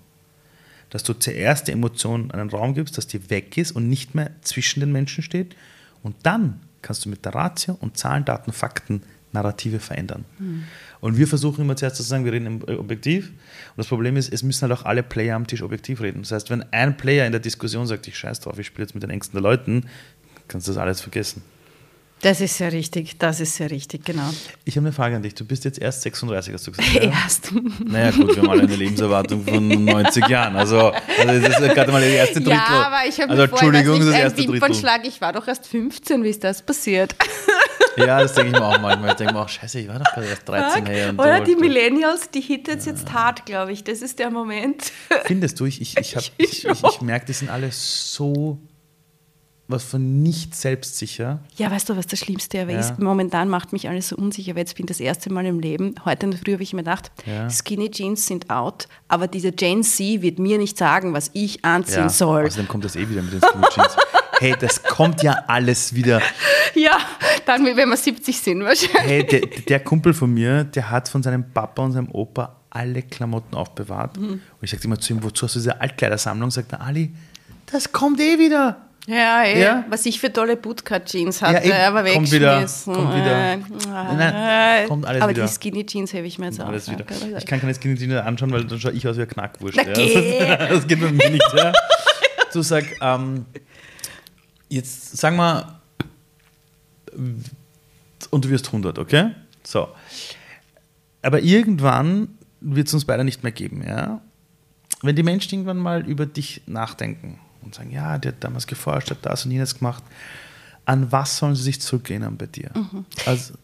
dass 0.96 1.04
du 1.04 1.12
zuerst 1.12 1.68
die 1.68 1.74
Emotion 1.74 2.32
einen 2.32 2.50
Raum 2.50 2.74
gibst, 2.74 2.98
dass 2.98 3.06
die 3.06 3.30
weg 3.30 3.58
ist 3.58 3.74
und 3.74 3.90
nicht 3.90 4.16
mehr 4.16 4.32
zwischen 4.44 4.80
den 4.80 4.94
Menschen 4.94 5.24
steht. 5.24 5.54
Und 6.04 6.16
dann 6.24 6.62
kannst 6.82 7.04
du 7.04 7.10
mit 7.10 7.26
der 7.26 7.36
Ratio 7.36 7.78
und 7.82 7.98
Zahlen, 7.98 8.24
Daten, 8.24 8.54
Fakten 8.54 9.02
Narrative 9.34 9.82
verändern. 9.82 10.24
Mhm. 10.40 10.64
Und 11.02 11.18
wir 11.18 11.28
versuchen 11.28 11.66
immer 11.66 11.76
zuerst 11.76 11.98
zu 11.98 12.04
sagen, 12.04 12.24
wir 12.24 12.32
reden 12.32 12.64
objektiv. 12.64 13.28
Und 13.28 13.76
das 13.76 13.88
Problem 13.88 14.16
ist, 14.16 14.32
es 14.32 14.42
müssen 14.42 14.70
halt 14.70 14.72
auch 14.72 14.86
alle 14.86 15.04
Player 15.04 15.36
am 15.36 15.48
Tisch 15.48 15.64
objektiv 15.64 16.00
reden. 16.00 16.22
Das 16.22 16.32
heißt, 16.32 16.50
wenn 16.50 16.64
ein 16.72 16.96
Player 16.96 17.26
in 17.26 17.34
der 17.34 17.42
Diskussion 17.42 17.86
sagt, 17.88 18.08
ich 18.08 18.18
scheiß 18.18 18.40
drauf, 18.40 18.58
ich 18.58 18.68
spiele 18.68 18.86
jetzt 18.86 18.94
mit 18.94 19.04
den 19.04 19.10
Ängsten 19.10 19.34
der 19.34 19.42
Leuten, 19.42 19.88
kannst 20.48 20.70
du 20.70 20.72
das 20.72 20.78
alles 20.78 21.02
vergessen. 21.02 21.42
Das 22.22 22.42
ist 22.42 22.58
sehr 22.58 22.72
richtig, 22.72 23.18
das 23.20 23.40
ist 23.40 23.56
sehr 23.56 23.70
richtig, 23.70 24.04
genau. 24.06 24.30
Ich 24.64 24.78
habe 24.78 24.88
eine 24.88 24.94
Frage 24.94 25.16
an 25.16 25.22
dich. 25.22 25.36
Du 25.36 25.46
bist 25.46 25.64
jetzt 25.66 25.80
erst 25.80 26.02
36, 26.02 26.54
hast 26.54 26.68
du 26.68 26.72
gesagt. 26.72 26.94
Ja? 26.96 27.02
Erst. 27.02 27.52
Naja, 27.86 28.12
gut, 28.12 28.36
wir 28.36 28.42
haben 28.42 28.50
alle 28.50 28.64
eine 28.64 28.76
Lebenserwartung 28.76 29.46
von 29.46 29.68
90 29.68 30.28
Jahren. 30.28 30.56
Also, 30.56 30.92
also 30.92 31.48
das 31.48 31.60
ist 31.60 31.74
gerade 31.76 31.92
mal 31.92 32.02
die 32.02 32.16
erste 32.16 32.36
Drittel. 32.36 32.54
Ja, 32.54 32.88
aber 32.88 33.08
ich 33.08 33.20
habe 33.20 33.32
also, 33.32 33.44
Entschuldigung, 33.44 34.00
das 34.00 34.16
erste 34.16 34.42
ein 34.42 34.54
Wimpernschlag. 34.54 35.06
Ich 35.06 35.22
war 35.22 35.34
doch 35.34 35.48
erst 35.48 35.68
15, 35.68 36.24
wie 36.24 36.30
ist 36.30 36.44
das 36.44 36.62
passiert? 36.62 37.16
Ja, 37.98 38.22
das 38.22 38.34
denke 38.34 38.52
ich 38.52 38.60
mir 38.60 38.66
auch 38.66 38.80
manchmal. 38.80 39.12
Ich 39.12 39.16
denke 39.16 39.34
mir 39.34 39.40
auch, 39.40 39.48
scheiße, 39.48 39.80
ich 39.80 39.88
war 39.88 40.00
doch 40.00 40.12
gerade 40.12 40.28
erst 40.28 40.50
13. 40.50 40.86
Hey, 40.86 41.10
Oder 41.12 41.42
die 41.42 41.56
Millennials, 41.56 42.30
die 42.30 42.42
hittet 42.42 42.86
ja. 42.86 42.92
jetzt 42.92 43.14
hart, 43.14 43.46
glaube 43.46 43.72
ich. 43.72 43.84
Das 43.84 44.02
ist 44.02 44.20
der 44.20 44.32
Moment. 44.32 44.92
Findest 45.24 45.60
du? 45.60 45.66
Ich, 45.66 45.82
ich, 45.82 45.98
ich, 45.98 46.16
ich, 46.38 46.66
ich, 46.66 46.84
ich 46.84 47.02
merke, 47.02 47.26
die 47.26 47.34
sind 47.34 47.50
alle 47.50 47.72
so 47.72 48.60
was 49.68 49.84
von 49.84 50.22
nicht 50.22 50.56
selbstsicher. 50.56 51.40
Ja, 51.56 51.72
weißt 51.72 51.90
du, 51.90 51.98
was 51.98 52.06
das 52.06 52.20
Schlimmste 52.20 52.58
ja. 52.58 52.64
ist? 52.66 53.00
Momentan 53.00 53.50
macht 53.50 53.74
mich 53.74 53.90
alles 53.90 54.10
so 54.10 54.16
unsicher, 54.16 54.54
weil 54.54 54.60
jetzt 54.60 54.76
bin 54.76 54.86
ich 54.86 54.90
das 54.90 55.00
erste 55.00 55.32
Mal 55.32 55.46
im 55.46 55.60
Leben. 55.60 55.96
Heute 56.06 56.28
in 56.28 56.32
der 56.32 56.40
Früh 56.40 56.54
habe 56.54 56.64
ich 56.64 56.74
mir 56.74 56.84
gedacht, 56.84 57.12
ja. 57.26 57.50
Skinny 57.50 57.90
Jeans 57.90 58.28
sind 58.28 58.50
out, 58.50 58.88
aber 59.08 59.28
diese 59.28 59.52
Jane 59.58 59.82
C 59.82 60.22
wird 60.22 60.38
mir 60.38 60.58
nicht 60.58 60.78
sagen, 60.78 61.14
was 61.14 61.32
ich 61.34 61.66
anziehen 61.66 62.04
ja. 62.04 62.10
soll. 62.10 62.46
Außerdem 62.46 62.68
kommt 62.68 62.86
das 62.86 62.96
eh 62.96 63.10
wieder 63.10 63.22
mit 63.22 63.34
den 63.34 63.42
Skinny 63.42 63.66
Jeans. 63.72 63.96
hey, 64.40 64.56
das 64.60 64.84
kommt 64.84 65.24
ja 65.24 65.44
alles 65.48 65.94
wieder. 65.94 66.22
Ja, 66.76 66.98
dann, 67.46 67.66
wenn 67.66 67.90
wir 67.90 67.98
70 67.98 68.38
sind 68.38 68.64
wahrscheinlich. 68.64 69.02
Hey, 69.02 69.26
der, 69.26 69.42
der 69.42 69.80
Kumpel 69.80 70.14
von 70.14 70.34
mir, 70.34 70.64
der 70.64 70.92
hat 70.92 71.10
von 71.10 71.24
seinem 71.24 71.52
Papa 71.52 71.84
und 71.84 71.94
seinem 71.94 72.12
Opa 72.12 72.58
alle 72.70 73.02
Klamotten 73.02 73.56
aufbewahrt. 73.56 74.18
Mhm. 74.18 74.30
Und 74.30 74.42
ich 74.62 74.70
sagte 74.70 74.86
immer 74.86 75.00
zu 75.00 75.14
ihm, 75.14 75.24
wozu 75.24 75.46
hast 75.46 75.56
du 75.56 75.60
diese 75.60 75.80
Altkleidersammlung? 75.80 76.52
Sagt 76.52 76.74
er, 76.74 76.82
Ali, 76.82 77.14
das 77.72 77.92
kommt 77.92 78.20
eh 78.20 78.38
wieder. 78.38 78.85
Ja, 79.08 79.44
eh. 79.44 79.62
ja, 79.62 79.86
was 79.90 80.06
ich 80.08 80.20
für 80.20 80.34
tolle 80.34 80.58
Bootcut-Jeans 80.58 81.42
hatte, 81.42 81.68
ja, 81.68 81.90
aber 81.90 82.04
kommt 82.12 82.32
wieder, 82.32 82.66
kommt 82.86 83.14
wieder. 83.14 83.54
Äh, 83.54 83.58
Nein, 83.88 84.88
kommt 84.88 85.06
alles 85.06 85.22
aber 85.22 85.32
wieder. 85.32 85.46
die 85.46 85.52
Skinny-Jeans 85.52 86.14
habe 86.16 86.26
ich 86.26 86.40
mir 86.40 86.48
jetzt 86.48 86.60
auch. 86.60 86.72
Wieder. 86.72 87.38
Ich 87.38 87.46
kann 87.46 87.62
keine 87.62 87.76
Skinny-Jeans 87.76 88.16
anschauen, 88.16 88.52
weil 88.52 88.66
dann 88.66 88.80
schaue 88.80 88.94
ich 88.94 89.08
aus 89.08 89.18
wie 89.18 89.22
ein 89.22 89.28
Knackwurst. 89.28 89.78
Ja. 89.78 89.84
Das, 90.66 90.70
das, 90.70 90.88
geht 90.88 91.02
bei 91.02 91.12
mir 91.12 91.30
nicht. 91.30 91.54
Ja. 91.56 91.72
Du 92.52 92.62
sag, 92.62 92.86
ähm, 93.02 93.46
jetzt 94.70 95.18
sagen 95.18 95.36
wir, 95.38 95.80
und 98.32 98.46
du 98.46 98.50
wirst 98.50 98.68
100, 98.68 98.98
okay? 98.98 99.32
So. 99.64 99.90
Aber 101.22 101.42
irgendwann 101.42 102.30
wird 102.60 102.88
es 102.88 102.94
uns 102.94 103.06
beide 103.06 103.24
nicht 103.24 103.44
mehr 103.44 103.52
geben, 103.52 103.84
ja? 103.88 104.22
Wenn 105.02 105.16
die 105.16 105.24
Menschen 105.24 105.54
irgendwann 105.54 105.78
mal 105.78 106.08
über 106.08 106.26
dich 106.26 106.64
nachdenken 106.66 107.40
und 107.66 107.76
sagen, 107.76 107.92
ja, 107.92 108.18
der 108.18 108.32
hat 108.32 108.44
damals 108.44 108.68
geforscht, 108.68 109.12
hat 109.12 109.20
das 109.24 109.46
und 109.46 109.52
jenes 109.52 109.78
gemacht, 109.78 110.04
an 110.86 111.12
was 111.12 111.38
sollen 111.38 111.56
sie 111.56 111.64
sich 111.64 111.82
zurückerinnern 111.82 112.38
bei 112.38 112.46
dir? 112.46 112.70
Mhm. 112.76 113.06
Also, 113.26 113.56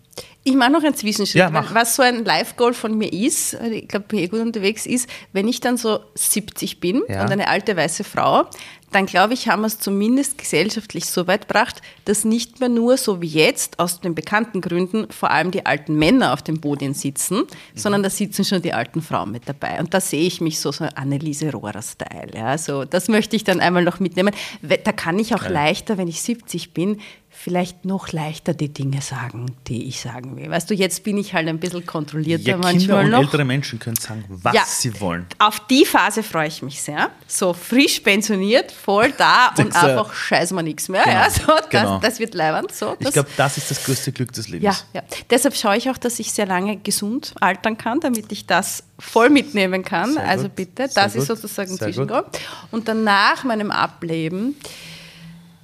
ich 0.43 0.55
mache 0.55 0.71
noch 0.71 0.83
einen 0.83 0.95
Zwischenschritt. 0.95 1.39
Ja, 1.39 1.73
was 1.73 1.95
so 1.95 2.01
ein 2.01 2.25
Live-Goal 2.25 2.73
von 2.73 2.97
mir 2.97 3.13
ist, 3.13 3.53
ich 3.53 3.87
glaube, 3.87 4.07
bin 4.07 4.19
eh 4.19 4.27
gut 4.27 4.39
unterwegs, 4.39 4.85
ist, 4.85 5.07
wenn 5.33 5.47
ich 5.47 5.59
dann 5.59 5.77
so 5.77 5.99
70 6.15 6.79
bin 6.79 7.03
ja. 7.07 7.23
und 7.23 7.31
eine 7.31 7.47
alte 7.47 7.77
weiße 7.77 8.03
Frau, 8.03 8.47
dann 8.91 9.05
glaube 9.05 9.33
ich, 9.33 9.47
haben 9.47 9.61
wir 9.61 9.67
es 9.67 9.79
zumindest 9.79 10.37
gesellschaftlich 10.37 11.05
so 11.05 11.27
weit 11.27 11.47
gebracht, 11.47 11.81
dass 12.05 12.25
nicht 12.25 12.59
mehr 12.59 12.69
nur 12.69 12.97
so 12.97 13.21
wie 13.21 13.27
jetzt 13.27 13.79
aus 13.79 14.01
den 14.01 14.15
bekannten 14.15 14.61
Gründen 14.61 15.09
vor 15.11 15.31
allem 15.31 15.51
die 15.51 15.65
alten 15.65 15.95
Männer 15.95 16.33
auf 16.33 16.41
dem 16.41 16.59
Boden 16.59 16.93
sitzen, 16.93 17.39
mhm. 17.39 17.47
sondern 17.73 18.03
da 18.03 18.09
sitzen 18.09 18.43
schon 18.43 18.61
die 18.61 18.73
alten 18.73 19.01
Frauen 19.01 19.31
mit 19.31 19.47
dabei. 19.47 19.79
Und 19.79 19.93
da 19.93 20.01
sehe 20.01 20.27
ich 20.27 20.41
mich 20.41 20.59
so, 20.59 20.71
so 20.71 20.85
Anneliese 20.95 21.51
Rohrer-Style. 21.51 22.31
Ja, 22.35 22.57
so, 22.57 22.85
das 22.85 23.07
möchte 23.07 23.35
ich 23.35 23.43
dann 23.43 23.59
einmal 23.59 23.83
noch 23.83 23.99
mitnehmen. 23.99 24.33
Da 24.61 24.91
kann 24.91 25.17
ich 25.19 25.33
auch 25.33 25.43
ja. 25.43 25.49
leichter, 25.49 25.97
wenn 25.97 26.07
ich 26.07 26.21
70 26.21 26.73
bin, 26.73 26.99
vielleicht 27.43 27.85
noch 27.85 28.11
leichter 28.11 28.53
die 28.53 28.69
Dinge 28.69 29.01
sagen, 29.01 29.47
die 29.67 29.87
ich 29.87 29.99
sagen 29.99 30.37
will. 30.37 30.49
Weißt 30.49 30.69
du, 30.69 30.75
jetzt 30.75 31.03
bin 31.03 31.17
ich 31.17 31.33
halt 31.33 31.47
ein 31.47 31.59
bisschen 31.59 31.85
kontrollierter 31.85 32.43
ja, 32.43 32.57
manchmal 32.57 32.79
Kinder 32.79 32.99
und 32.99 33.09
noch. 33.09 33.19
ältere 33.19 33.45
Menschen 33.45 33.79
können 33.79 33.95
sagen, 33.95 34.23
was 34.27 34.53
ja, 34.53 34.63
sie 34.65 34.99
wollen. 35.01 35.25
Auf 35.39 35.59
die 35.67 35.85
Phase 35.85 36.21
freue 36.21 36.47
ich 36.47 36.61
mich 36.61 36.81
sehr. 36.81 37.09
So 37.25 37.53
frisch 37.53 37.99
pensioniert, 38.01 38.71
voll 38.71 39.11
da 39.17 39.53
und 39.57 39.75
einfach 39.75 40.13
scheiß 40.13 40.51
mal 40.51 40.61
nichts 40.61 40.87
mehr. 40.87 41.03
Genau, 41.03 41.15
ja, 41.15 41.29
so, 41.31 41.45
das, 41.47 41.69
genau. 41.69 41.99
das 41.99 42.19
wird 42.19 42.35
leibend. 42.35 42.73
So, 42.75 42.95
ich 42.99 43.11
glaube, 43.11 43.29
das 43.35 43.57
ist 43.57 43.71
das 43.71 43.83
größte 43.83 44.11
Glück 44.11 44.31
des 44.33 44.47
Lebens. 44.47 44.85
Ja, 44.93 45.01
ja. 45.01 45.07
Deshalb 45.31 45.55
schaue 45.55 45.77
ich 45.77 45.89
auch, 45.89 45.97
dass 45.97 46.19
ich 46.19 46.31
sehr 46.31 46.45
lange 46.45 46.77
gesund 46.77 47.33
altern 47.39 47.75
kann, 47.75 47.99
damit 48.01 48.31
ich 48.31 48.45
das 48.45 48.83
voll 48.99 49.31
mitnehmen 49.31 49.83
kann. 49.83 50.13
Sehr 50.13 50.27
also 50.27 50.43
gut. 50.43 50.57
bitte, 50.57 50.89
das 50.93 51.15
ist 51.15 51.25
sozusagen 51.25 51.75
Zwischenraum. 51.75 52.25
Und 52.69 52.87
dann 52.87 53.03
nach 53.03 53.43
meinem 53.43 53.71
Ableben 53.71 54.55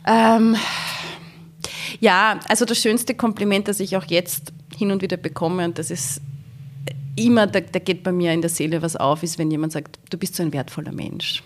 ähm, 0.07 0.55
ja, 2.00 2.39
also 2.48 2.66
das 2.66 2.80
schönste 2.80 3.16
Kompliment, 3.16 3.68
das 3.68 3.80
ich 3.80 3.95
auch 3.98 4.06
jetzt 4.06 4.54
hin 4.76 4.91
und 4.91 5.02
wieder 5.02 5.18
bekomme, 5.18 5.66
und 5.66 5.80
das 5.80 5.91
ist 5.91 6.22
immer, 7.16 7.48
da, 7.48 7.60
da 7.60 7.80
geht 7.80 8.04
bei 8.04 8.12
mir 8.12 8.32
in 8.32 8.41
der 8.41 8.50
Seele 8.50 8.82
was 8.82 8.95
auf, 8.95 9.24
ist, 9.24 9.38
wenn 9.38 9.52
jemand 9.52 9.74
sagt, 9.74 10.00
du 10.10 10.18
bist 10.18 10.36
so 10.36 10.43
ein 10.43 10.54
wertvoller 10.54 10.91
Mensch. 10.91 11.43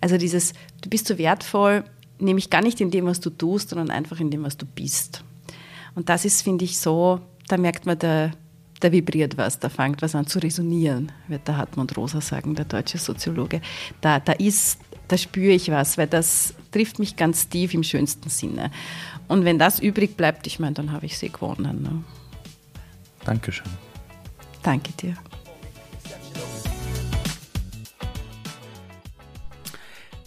Also 0.00 0.16
dieses, 0.16 0.52
du 0.80 0.88
bist 0.88 1.06
so 1.06 1.18
wertvoll, 1.18 1.84
nämlich 2.18 2.50
gar 2.50 2.62
nicht 2.62 2.80
in 2.80 2.90
dem, 2.90 3.06
was 3.06 3.20
du 3.20 3.30
tust, 3.30 3.70
sondern 3.70 3.90
einfach 3.90 4.20
in 4.20 4.30
dem, 4.30 4.44
was 4.44 4.56
du 4.56 4.66
bist. 4.66 5.22
Und 5.94 6.08
das 6.08 6.24
ist, 6.24 6.42
finde 6.42 6.64
ich, 6.64 6.78
so, 6.78 7.20
da 7.48 7.56
merkt 7.56 7.86
man, 7.86 7.98
da, 7.98 8.32
da 8.80 8.92
vibriert 8.92 9.36
was, 9.36 9.58
da 9.58 9.68
fängt 9.68 10.02
was 10.02 10.14
an 10.14 10.26
zu 10.26 10.38
resonieren, 10.38 11.12
wird 11.28 11.46
der 11.46 11.56
Hartmut 11.56 11.96
Rosa 11.96 12.20
sagen, 12.20 12.54
der 12.54 12.64
deutsche 12.64 12.98
Soziologe. 12.98 13.60
Da, 14.00 14.20
da 14.20 14.32
ist, 14.32 14.78
da 15.08 15.16
spüre 15.16 15.52
ich 15.52 15.70
was, 15.70 15.98
weil 15.98 16.06
das 16.06 16.54
trifft 16.72 16.98
mich 16.98 17.16
ganz 17.16 17.48
tief 17.48 17.74
im 17.74 17.82
schönsten 17.82 18.28
Sinne. 18.30 18.70
Und 19.28 19.44
wenn 19.44 19.58
das 19.58 19.80
übrig 19.80 20.16
bleibt, 20.16 20.46
ich 20.46 20.58
meine, 20.58 20.74
dann 20.74 20.92
habe 20.92 21.06
ich 21.06 21.18
sie 21.18 21.30
gewonnen. 21.30 21.82
Ne? 21.82 22.04
Dankeschön. 23.24 23.70
Danke 24.62 24.92
dir. 24.92 25.16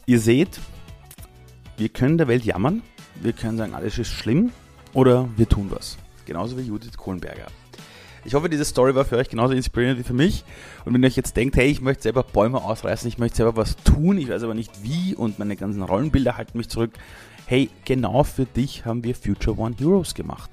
Ihr 0.05 0.19
seht, 0.19 0.59
wir 1.75 1.89
können 1.89 2.17
der 2.17 2.27
Welt 2.27 2.45
jammern, 2.45 2.81
wir 3.21 3.33
können 3.33 3.57
sagen, 3.57 3.75
alles 3.75 3.97
ist 3.97 4.09
schlimm 4.09 4.51
oder 4.93 5.27
wir 5.35 5.49
tun 5.49 5.67
was. 5.69 5.97
Genauso 6.25 6.57
wie 6.57 6.61
Judith 6.61 6.95
Kohlenberger. 6.95 7.47
Ich 8.23 8.33
hoffe, 8.33 8.49
diese 8.49 8.65
Story 8.65 8.93
war 8.95 9.05
für 9.05 9.17
euch 9.17 9.29
genauso 9.29 9.53
inspirierend 9.53 9.99
wie 9.99 10.03
für 10.03 10.13
mich. 10.13 10.43
Und 10.85 10.93
wenn 10.93 11.03
ihr 11.03 11.07
euch 11.07 11.15
jetzt 11.15 11.37
denkt, 11.37 11.55
hey, 11.55 11.67
ich 11.67 11.81
möchte 11.81 12.03
selber 12.03 12.23
Bäume 12.23 12.61
ausreißen, 12.61 13.07
ich 13.07 13.17
möchte 13.17 13.37
selber 13.37 13.55
was 13.55 13.77
tun, 13.77 14.17
ich 14.17 14.27
weiß 14.29 14.43
aber 14.43 14.53
nicht 14.53 14.83
wie 14.83 15.15
und 15.15 15.39
meine 15.39 15.55
ganzen 15.55 15.81
Rollenbilder 15.81 16.35
halten 16.35 16.57
mich 16.57 16.67
zurück, 16.67 16.91
hey, 17.47 17.71
genau 17.85 18.23
für 18.23 18.45
dich 18.45 18.85
haben 18.85 19.03
wir 19.03 19.15
Future 19.15 19.57
One 19.57 19.75
Heroes 19.79 20.13
gemacht. 20.13 20.51